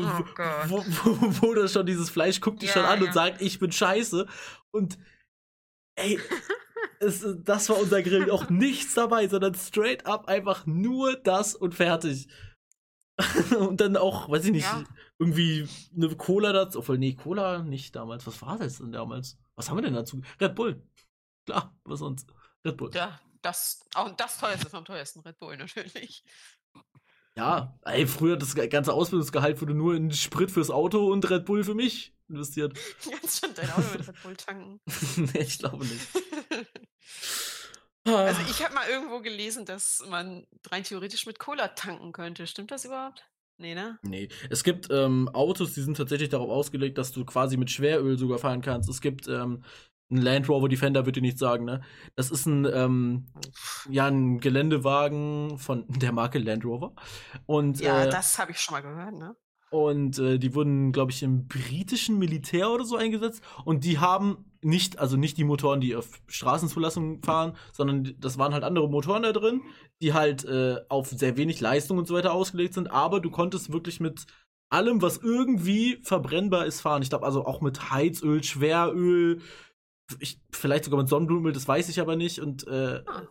Oh 0.00 0.22
wo, 0.68 0.84
wo, 0.86 1.42
wo, 1.42 1.54
das 1.54 1.72
schon 1.72 1.86
dieses 1.86 2.10
Fleisch 2.10 2.40
guckt 2.40 2.62
dich 2.62 2.68
ja, 2.70 2.74
schon 2.74 2.84
an 2.84 3.00
ja. 3.00 3.06
und 3.06 3.12
sagt, 3.12 3.40
ich 3.40 3.58
bin 3.58 3.72
scheiße. 3.72 4.26
Und 4.70 4.98
ey, 5.96 6.18
es, 7.00 7.26
das 7.38 7.68
war 7.68 7.78
unser 7.78 8.02
Grill. 8.02 8.30
Auch 8.30 8.50
nichts 8.50 8.94
dabei, 8.94 9.28
sondern 9.28 9.54
straight 9.54 10.06
up 10.06 10.28
einfach 10.28 10.66
nur 10.66 11.16
das 11.16 11.54
und 11.54 11.74
fertig. 11.74 12.28
und 13.58 13.80
dann 13.80 13.96
auch, 13.96 14.28
weiß 14.28 14.44
ich 14.44 14.52
nicht, 14.52 14.64
ja. 14.64 14.84
irgendwie 15.18 15.68
eine 15.96 16.14
Cola 16.16 16.52
dazu. 16.52 16.78
Obwohl, 16.78 16.98
nee, 16.98 17.14
Cola 17.14 17.62
nicht 17.62 17.96
damals. 17.96 18.26
Was 18.26 18.40
war 18.42 18.58
das 18.58 18.78
denn 18.78 18.92
damals? 18.92 19.38
Was 19.56 19.68
haben 19.68 19.78
wir 19.78 19.82
denn 19.82 19.94
dazu? 19.94 20.22
Red 20.40 20.54
Bull. 20.54 20.82
Klar, 21.46 21.76
was 21.84 21.98
sonst? 21.98 22.32
Red 22.64 22.76
Bull. 22.76 22.90
Ja, 22.94 23.20
das, 23.42 23.84
auch 23.94 24.14
das 24.16 24.38
teuerste 24.38 24.70
vom 24.70 24.84
teuersten 24.84 25.20
Red 25.20 25.38
Bull 25.38 25.56
natürlich. 25.56 26.24
Ja, 27.38 27.78
ey, 27.84 28.04
früher 28.08 28.36
das 28.36 28.56
ganze 28.56 28.92
Ausbildungsgehalt 28.92 29.60
wurde 29.60 29.72
nur 29.72 29.94
in 29.94 30.10
Sprit 30.10 30.50
fürs 30.50 30.72
Auto 30.72 31.12
und 31.12 31.30
Red 31.30 31.44
Bull 31.44 31.62
für 31.62 31.74
mich 31.76 32.12
investiert. 32.28 32.76
Jetzt 33.08 33.38
schon 33.38 33.54
dein 33.54 33.70
Auto 33.70 33.86
mit 33.96 34.08
Red 34.08 34.22
Bull 34.24 34.36
tanken. 34.36 34.80
nee, 35.16 35.42
ich 35.42 35.60
glaube 35.60 35.86
nicht. 35.86 36.04
also 38.04 38.40
ich 38.50 38.64
habe 38.64 38.74
mal 38.74 38.88
irgendwo 38.88 39.20
gelesen, 39.20 39.64
dass 39.64 40.04
man 40.08 40.48
rein 40.68 40.82
theoretisch 40.82 41.26
mit 41.26 41.38
Cola 41.38 41.68
tanken 41.68 42.10
könnte. 42.10 42.44
Stimmt 42.48 42.72
das 42.72 42.84
überhaupt? 42.84 43.24
Nee, 43.56 43.76
ne? 43.76 44.00
Nee. 44.02 44.28
Es 44.50 44.64
gibt 44.64 44.88
ähm, 44.90 45.28
Autos, 45.32 45.74
die 45.74 45.82
sind 45.82 45.96
tatsächlich 45.96 46.30
darauf 46.30 46.50
ausgelegt, 46.50 46.98
dass 46.98 47.12
du 47.12 47.24
quasi 47.24 47.56
mit 47.56 47.70
Schweröl 47.70 48.18
sogar 48.18 48.40
fahren 48.40 48.62
kannst. 48.62 48.88
Es 48.88 49.00
gibt 49.00 49.28
ähm, 49.28 49.62
ein 50.10 50.16
Land 50.18 50.48
Rover 50.48 50.68
Defender 50.68 51.06
würde 51.06 51.20
ich 51.20 51.22
nicht 51.22 51.38
sagen, 51.38 51.64
ne? 51.64 51.82
Das 52.16 52.30
ist 52.30 52.46
ein, 52.46 52.64
ähm, 52.64 53.26
ja, 53.90 54.06
ein 54.06 54.40
Geländewagen 54.40 55.58
von 55.58 55.84
der 55.88 56.12
Marke 56.12 56.38
Land 56.38 56.64
Rover. 56.64 56.92
Und, 57.46 57.80
ja, 57.80 58.04
äh, 58.04 58.10
das 58.10 58.38
habe 58.38 58.52
ich 58.52 58.60
schon 58.60 58.74
mal 58.74 58.80
gehört, 58.80 59.14
ne? 59.14 59.36
Und 59.70 60.18
äh, 60.18 60.38
die 60.38 60.54
wurden, 60.54 60.92
glaube 60.92 61.12
ich, 61.12 61.22
im 61.22 61.46
britischen 61.46 62.18
Militär 62.18 62.70
oder 62.70 62.84
so 62.84 62.96
eingesetzt. 62.96 63.42
Und 63.66 63.84
die 63.84 63.98
haben 63.98 64.46
nicht, 64.62 64.98
also 64.98 65.16
nicht 65.16 65.36
die 65.36 65.44
Motoren, 65.44 65.80
die 65.80 65.94
auf 65.94 66.20
Straßenzulassung 66.26 67.22
fahren, 67.22 67.54
sondern 67.72 68.14
das 68.18 68.38
waren 68.38 68.54
halt 68.54 68.64
andere 68.64 68.88
Motoren 68.88 69.24
da 69.24 69.32
drin, 69.32 69.60
die 70.00 70.14
halt 70.14 70.44
äh, 70.46 70.76
auf 70.88 71.08
sehr 71.08 71.36
wenig 71.36 71.60
Leistung 71.60 71.98
und 71.98 72.08
so 72.08 72.14
weiter 72.14 72.32
ausgelegt 72.32 72.74
sind. 72.74 72.90
Aber 72.90 73.20
du 73.20 73.30
konntest 73.30 73.70
wirklich 73.70 74.00
mit 74.00 74.26
allem, 74.70 75.02
was 75.02 75.18
irgendwie 75.18 76.00
verbrennbar 76.02 76.66
ist, 76.66 76.80
fahren. 76.80 77.02
Ich 77.02 77.10
glaube 77.10 77.26
also 77.26 77.44
auch 77.44 77.60
mit 77.60 77.90
Heizöl, 77.90 78.42
Schweröl, 78.42 79.40
ich, 80.20 80.40
vielleicht 80.50 80.84
sogar 80.84 81.00
mit 81.00 81.08
Sonnenblumenöl, 81.08 81.52
das 81.52 81.68
weiß 81.68 81.88
ich 81.88 82.00
aber 82.00 82.16
nicht. 82.16 82.40
Und 82.40 82.66
äh, 82.66 83.02
ah. 83.06 83.22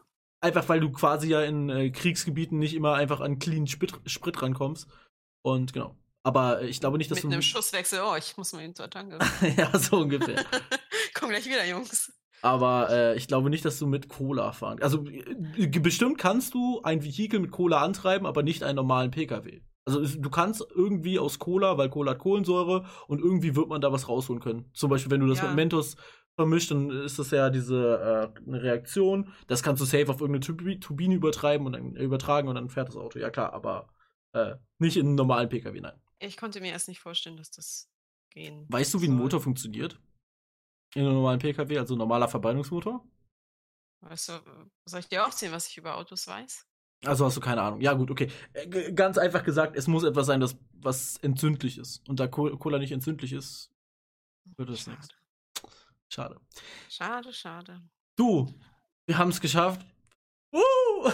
einfach 0.41 0.67
weil 0.69 0.79
du 0.79 0.91
quasi 0.91 1.29
ja 1.29 1.41
in 1.41 1.69
äh, 1.69 1.89
Kriegsgebieten 1.89 2.59
nicht 2.59 2.73
immer 2.73 2.93
einfach 2.95 3.19
an 3.19 3.39
clean 3.39 3.67
Sprit, 3.67 3.93
Sprit 4.05 4.41
rankommst. 4.41 4.87
Und 5.41 5.73
genau. 5.73 5.95
Aber 6.23 6.61
ich 6.63 6.79
glaube 6.79 6.97
nicht, 6.97 7.09
dass 7.09 7.17
Mit 7.17 7.23
du. 7.23 7.27
Mit 7.27 7.35
einem 7.35 7.41
Schusswechsel, 7.41 8.01
oh, 8.03 8.15
ich 8.17 8.35
muss 8.35 8.51
mal 8.51 8.61
hin 8.61 8.75
zur 8.75 8.89
Tanke. 8.89 9.17
ja, 9.57 9.77
so 9.79 9.97
ungefähr. 9.97 10.43
Komm 11.13 11.29
gleich 11.29 11.45
wieder, 11.45 11.65
Jungs. 11.65 12.11
Aber 12.41 12.89
äh, 12.91 13.15
ich 13.15 13.27
glaube 13.27 13.49
nicht, 13.49 13.65
dass 13.65 13.79
du 13.79 13.87
mit 13.87 14.09
Cola 14.09 14.51
fahren. 14.51 14.81
Also 14.81 15.05
äh, 15.07 15.67
bestimmt 15.79 16.17
kannst 16.17 16.53
du 16.53 16.81
ein 16.83 17.03
Vehikel 17.03 17.39
mit 17.39 17.51
Cola 17.51 17.81
antreiben, 17.81 18.27
aber 18.27 18.43
nicht 18.43 18.63
einen 18.63 18.75
normalen 18.75 19.11
PKW. 19.11 19.61
Also 19.85 20.05
du 20.05 20.29
kannst 20.29 20.65
irgendwie 20.75 21.17
aus 21.17 21.39
Cola, 21.39 21.77
weil 21.77 21.89
Cola 21.89 22.11
hat 22.11 22.19
Kohlensäure 22.19 22.85
und 23.07 23.19
irgendwie 23.19 23.55
wird 23.55 23.69
man 23.69 23.79
da 23.79 23.91
was 23.91 24.09
rausholen 24.09 24.41
können. 24.41 24.69
Zum 24.73 24.89
Beispiel, 24.89 25.11
wenn 25.11 25.21
du 25.21 25.27
das 25.27 25.37
ja. 25.37 25.45
mit 25.45 25.55
Mentos 25.55 25.95
vermischt, 26.37 26.71
dann 26.71 26.89
ist 26.89 27.19
das 27.19 27.31
ja 27.31 27.49
diese 27.49 28.31
äh, 28.35 28.47
eine 28.47 28.61
Reaktion. 28.61 29.33
Das 29.47 29.63
kannst 29.63 29.81
du 29.81 29.85
safe 29.85 30.09
auf 30.09 30.21
irgendeine 30.21 30.79
Turbine 30.79 31.15
übertreiben 31.15 31.65
und 31.65 31.73
dann 31.73 31.95
übertragen 31.95 32.47
und 32.47 32.55
dann 32.55 32.69
fährt 32.69 32.87
das 32.87 32.95
Auto. 32.95 33.19
Ja 33.19 33.29
klar, 33.29 33.53
aber 33.53 33.89
äh, 34.33 34.55
nicht 34.77 34.97
in 34.97 35.07
einem 35.07 35.15
normalen 35.15 35.49
PKW, 35.49 35.81
nein. 35.81 35.99
Ich 36.19 36.37
konnte 36.37 36.61
mir 36.61 36.71
erst 36.71 36.87
nicht 36.87 36.99
vorstellen, 36.99 37.37
dass 37.37 37.51
das 37.51 37.89
gehen. 38.29 38.65
Weißt 38.69 38.93
du, 38.93 39.01
wie 39.01 39.07
ein 39.07 39.15
Motor 39.15 39.41
funktioniert? 39.41 39.99
In 40.95 41.03
einem 41.03 41.15
normalen 41.15 41.39
PKW, 41.39 41.79
also 41.79 41.95
normaler 41.95 42.27
Verbrennungsmotor? 42.27 43.05
Weißt 44.01 44.29
du, 44.29 44.33
soll 44.85 44.99
ich 44.99 45.09
dir 45.09 45.25
aufzählen, 45.25 45.53
was 45.53 45.67
ich 45.67 45.77
über 45.77 45.97
Autos 45.97 46.27
weiß? 46.27 46.65
Also 47.05 47.25
hast 47.25 47.37
du 47.37 47.41
keine 47.41 47.61
Ahnung. 47.61 47.81
Ja, 47.81 47.93
gut, 47.93 48.11
okay. 48.11 48.31
Äh, 48.53 48.93
ganz 48.93 49.17
einfach 49.17 49.43
gesagt, 49.43 49.75
es 49.75 49.87
muss 49.87 50.03
etwas 50.03 50.27
sein, 50.27 50.39
das, 50.39 50.57
was 50.73 51.17
entzündlich 51.17 51.77
ist. 51.77 52.07
Und 52.07 52.19
da 52.19 52.27
Cola 52.27 52.79
nicht 52.79 52.91
entzündlich 52.91 53.33
ist, 53.33 53.71
wird 54.55 54.69
es 54.69 54.87
nichts. 54.87 55.09
Schade. 56.09 56.39
Schade, 56.89 57.33
schade. 57.33 57.81
Du, 58.15 58.53
wir 59.05 59.17
haben 59.17 59.29
es 59.29 59.41
geschafft. 59.41 59.85
Uh! 60.53 61.09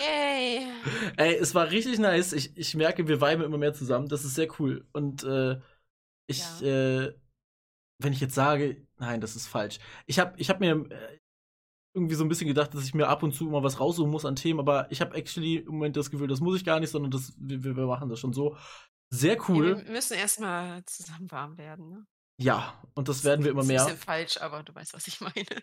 Yay! 0.00 0.66
Ey, 1.16 1.34
es 1.36 1.54
war 1.54 1.70
richtig 1.70 1.98
nice. 1.98 2.32
Ich, 2.32 2.56
ich 2.56 2.74
merke, 2.74 3.06
wir 3.08 3.20
weiben 3.20 3.42
immer 3.42 3.58
mehr 3.58 3.72
zusammen. 3.72 4.08
Das 4.08 4.24
ist 4.24 4.34
sehr 4.34 4.48
cool. 4.58 4.86
Und 4.92 5.24
äh, 5.24 5.60
ich, 6.26 6.42
ja. 6.60 7.02
äh, 7.02 7.14
wenn 7.98 8.12
ich 8.12 8.20
jetzt 8.20 8.34
sage, 8.34 8.86
nein, 8.98 9.20
das 9.20 9.36
ist 9.36 9.46
falsch. 9.46 9.78
Ich 10.06 10.18
habe 10.18 10.34
ich 10.38 10.50
hab 10.50 10.60
mir 10.60 10.72
äh, 10.90 11.18
irgendwie 11.94 12.16
so 12.16 12.24
ein 12.24 12.28
bisschen 12.28 12.48
gedacht, 12.48 12.74
dass 12.74 12.84
ich 12.84 12.94
mir 12.94 13.08
ab 13.08 13.22
und 13.22 13.32
zu 13.32 13.44
mal 13.44 13.62
was 13.62 13.78
raussuchen 13.78 14.10
muss 14.10 14.24
an 14.24 14.36
Themen, 14.36 14.58
aber 14.58 14.90
ich 14.90 15.00
habe 15.00 15.14
actually 15.14 15.58
im 15.58 15.72
Moment 15.72 15.96
das 15.96 16.10
Gefühl, 16.10 16.26
das 16.26 16.40
muss 16.40 16.56
ich 16.56 16.64
gar 16.64 16.80
nicht, 16.80 16.90
sondern 16.90 17.12
das, 17.12 17.32
wir, 17.38 17.76
wir 17.76 17.86
machen 17.86 18.08
das 18.08 18.18
schon 18.18 18.32
so. 18.32 18.56
Sehr 19.10 19.38
cool. 19.48 19.78
Ja, 19.78 19.84
wir 19.86 19.92
müssen 19.92 20.14
erstmal 20.14 20.84
zusammen 20.86 21.30
warm 21.30 21.56
werden, 21.56 21.88
ne? 21.88 22.06
Ja, 22.40 22.80
und 22.94 23.08
das 23.08 23.24
werden 23.24 23.44
wir 23.44 23.50
immer 23.52 23.64
mehr. 23.64 23.78
Das 23.78 23.86
ist 23.86 23.92
ein 23.92 23.96
bisschen 23.96 24.06
falsch, 24.06 24.36
aber 24.38 24.62
du 24.62 24.74
weißt, 24.74 24.94
was 24.94 25.06
ich 25.06 25.20
meine. 25.20 25.62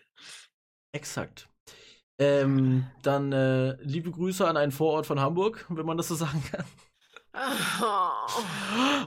Exakt. 0.92 1.48
Ähm, 2.18 2.86
dann 3.02 3.32
äh, 3.32 3.72
liebe 3.82 4.10
Grüße 4.10 4.46
an 4.46 4.56
einen 4.56 4.72
Vorort 4.72 5.06
von 5.06 5.20
Hamburg, 5.20 5.66
wenn 5.68 5.86
man 5.86 5.96
das 5.96 6.08
so 6.08 6.14
sagen 6.16 6.42
kann. 6.50 6.64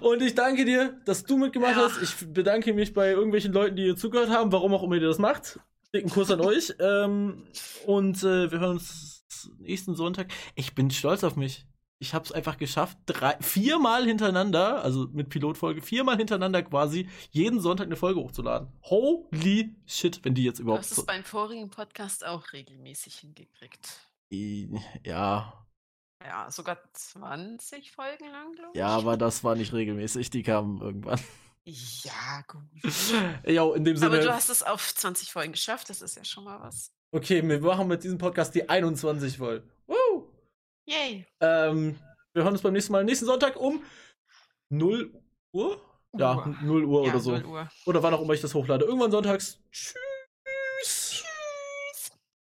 Und 0.02 0.22
ich 0.22 0.34
danke 0.34 0.66
dir, 0.66 1.00
dass 1.06 1.24
du 1.24 1.38
mitgemacht 1.38 1.78
ja. 1.78 1.84
hast. 1.84 2.02
Ich 2.02 2.34
bedanke 2.34 2.74
mich 2.74 2.94
bei 2.94 3.12
irgendwelchen 3.12 3.54
Leuten, 3.54 3.76
die 3.76 3.84
hier 3.84 3.96
zugehört 3.96 4.30
haben, 4.30 4.52
warum 4.52 4.74
auch 4.74 4.84
immer 4.84 4.96
ihr 4.96 5.08
das 5.08 5.20
macht. 5.20 5.60
Dicken 5.94 6.10
Kuss 6.10 6.32
an 6.32 6.42
euch. 6.42 6.74
Ähm, 6.80 7.48
und 7.86 8.18
äh, 8.24 8.52
wir 8.52 8.60
hören 8.60 8.78
uns 8.78 9.26
nächsten 9.60 9.96
Sonntag. 9.96 10.32
Ich 10.56 10.74
bin 10.74 10.90
stolz 10.90 11.24
auf 11.24 11.36
mich. 11.36 11.68
Ich 12.00 12.14
habe 12.14 12.26
es 12.26 12.32
einfach 12.34 12.58
geschafft, 12.58 12.98
drei, 13.06 13.38
viermal 13.40 14.06
hintereinander, 14.06 14.84
also 14.84 15.08
mit 15.14 15.30
Pilotfolge, 15.30 15.82
viermal 15.82 16.18
hintereinander 16.18 16.62
quasi 16.64 17.08
jeden 17.32 17.62
Sonntag 17.62 17.86
eine 17.86 17.96
Folge 17.96 18.20
hochzuladen. 18.20 18.68
Holy 18.84 19.74
shit, 19.86 20.20
wenn 20.26 20.34
die 20.34 20.44
jetzt 20.44 20.60
Du 20.60 20.64
überhaupt. 20.64 20.82
hast 20.84 20.98
es 20.98 21.06
beim 21.06 21.24
vorigen 21.24 21.70
Podcast 21.70 22.26
auch 22.26 22.52
regelmäßig 22.52 23.16
hingekriegt. 23.20 24.02
ja, 24.30 25.66
Ja, 26.24 26.52
sogar 26.52 26.80
20 26.92 27.92
Folgen 27.92 28.26
lang, 28.30 28.52
glaube 28.54 28.72
ich. 28.74 28.78
ja, 28.80 28.88
aber 28.88 29.16
das 29.16 29.44
war 29.46 29.56
nicht 29.56 29.72
regelmäßig. 29.74 30.30
Die 30.32 30.44
kamen 30.44 30.82
irgendwann. 30.82 31.20
Ja, 31.64 32.44
gut. 32.48 32.62
ja, 33.46 33.74
in 33.74 33.86
dem 33.86 33.98
Aber 34.04 34.18
du 34.18 34.22
Sinne. 34.24 34.34
hast 34.36 34.50
es 34.50 34.64
auf 34.64 34.94
20 34.96 35.32
Folgen 35.32 35.54
geschafft, 35.54 35.90
das 35.90 36.02
ist 36.02 36.16
ja 36.18 36.26
schon 36.26 36.44
mal 36.44 36.60
was. 36.62 36.92
Okay, 37.12 37.42
wir 37.48 37.62
machen 37.62 37.88
mit 37.88 38.04
diesem 38.04 38.18
Podcast 38.18 38.54
die 38.54 38.68
21 38.68 39.38
voll. 39.38 39.64
Woo! 39.88 40.25
Yay. 40.86 41.26
Ähm, 41.40 41.98
wir 42.34 42.44
hören 42.44 42.54
uns 42.54 42.62
beim 42.62 42.74
nächsten 42.74 42.92
Mal 42.92 43.04
nächsten 43.04 43.26
Sonntag 43.26 43.56
um 43.56 43.84
0 44.70 45.12
Uhr? 45.52 45.82
Ja, 46.18 46.36
Uhr. 46.36 46.56
0 46.62 46.86
Uhr 46.86 47.06
ja, 47.06 47.12
oder 47.12 47.20
so. 47.20 47.32
0 47.32 47.46
Uhr. 47.46 47.70
Oder 47.86 48.04
wann 48.04 48.14
auch 48.14 48.22
immer 48.22 48.34
ich 48.34 48.42
das 48.42 48.54
hochlade. 48.54 48.86
Irgendwann 48.86 49.12
sonntags. 49.12 49.60
Tschüss. 49.72 51.15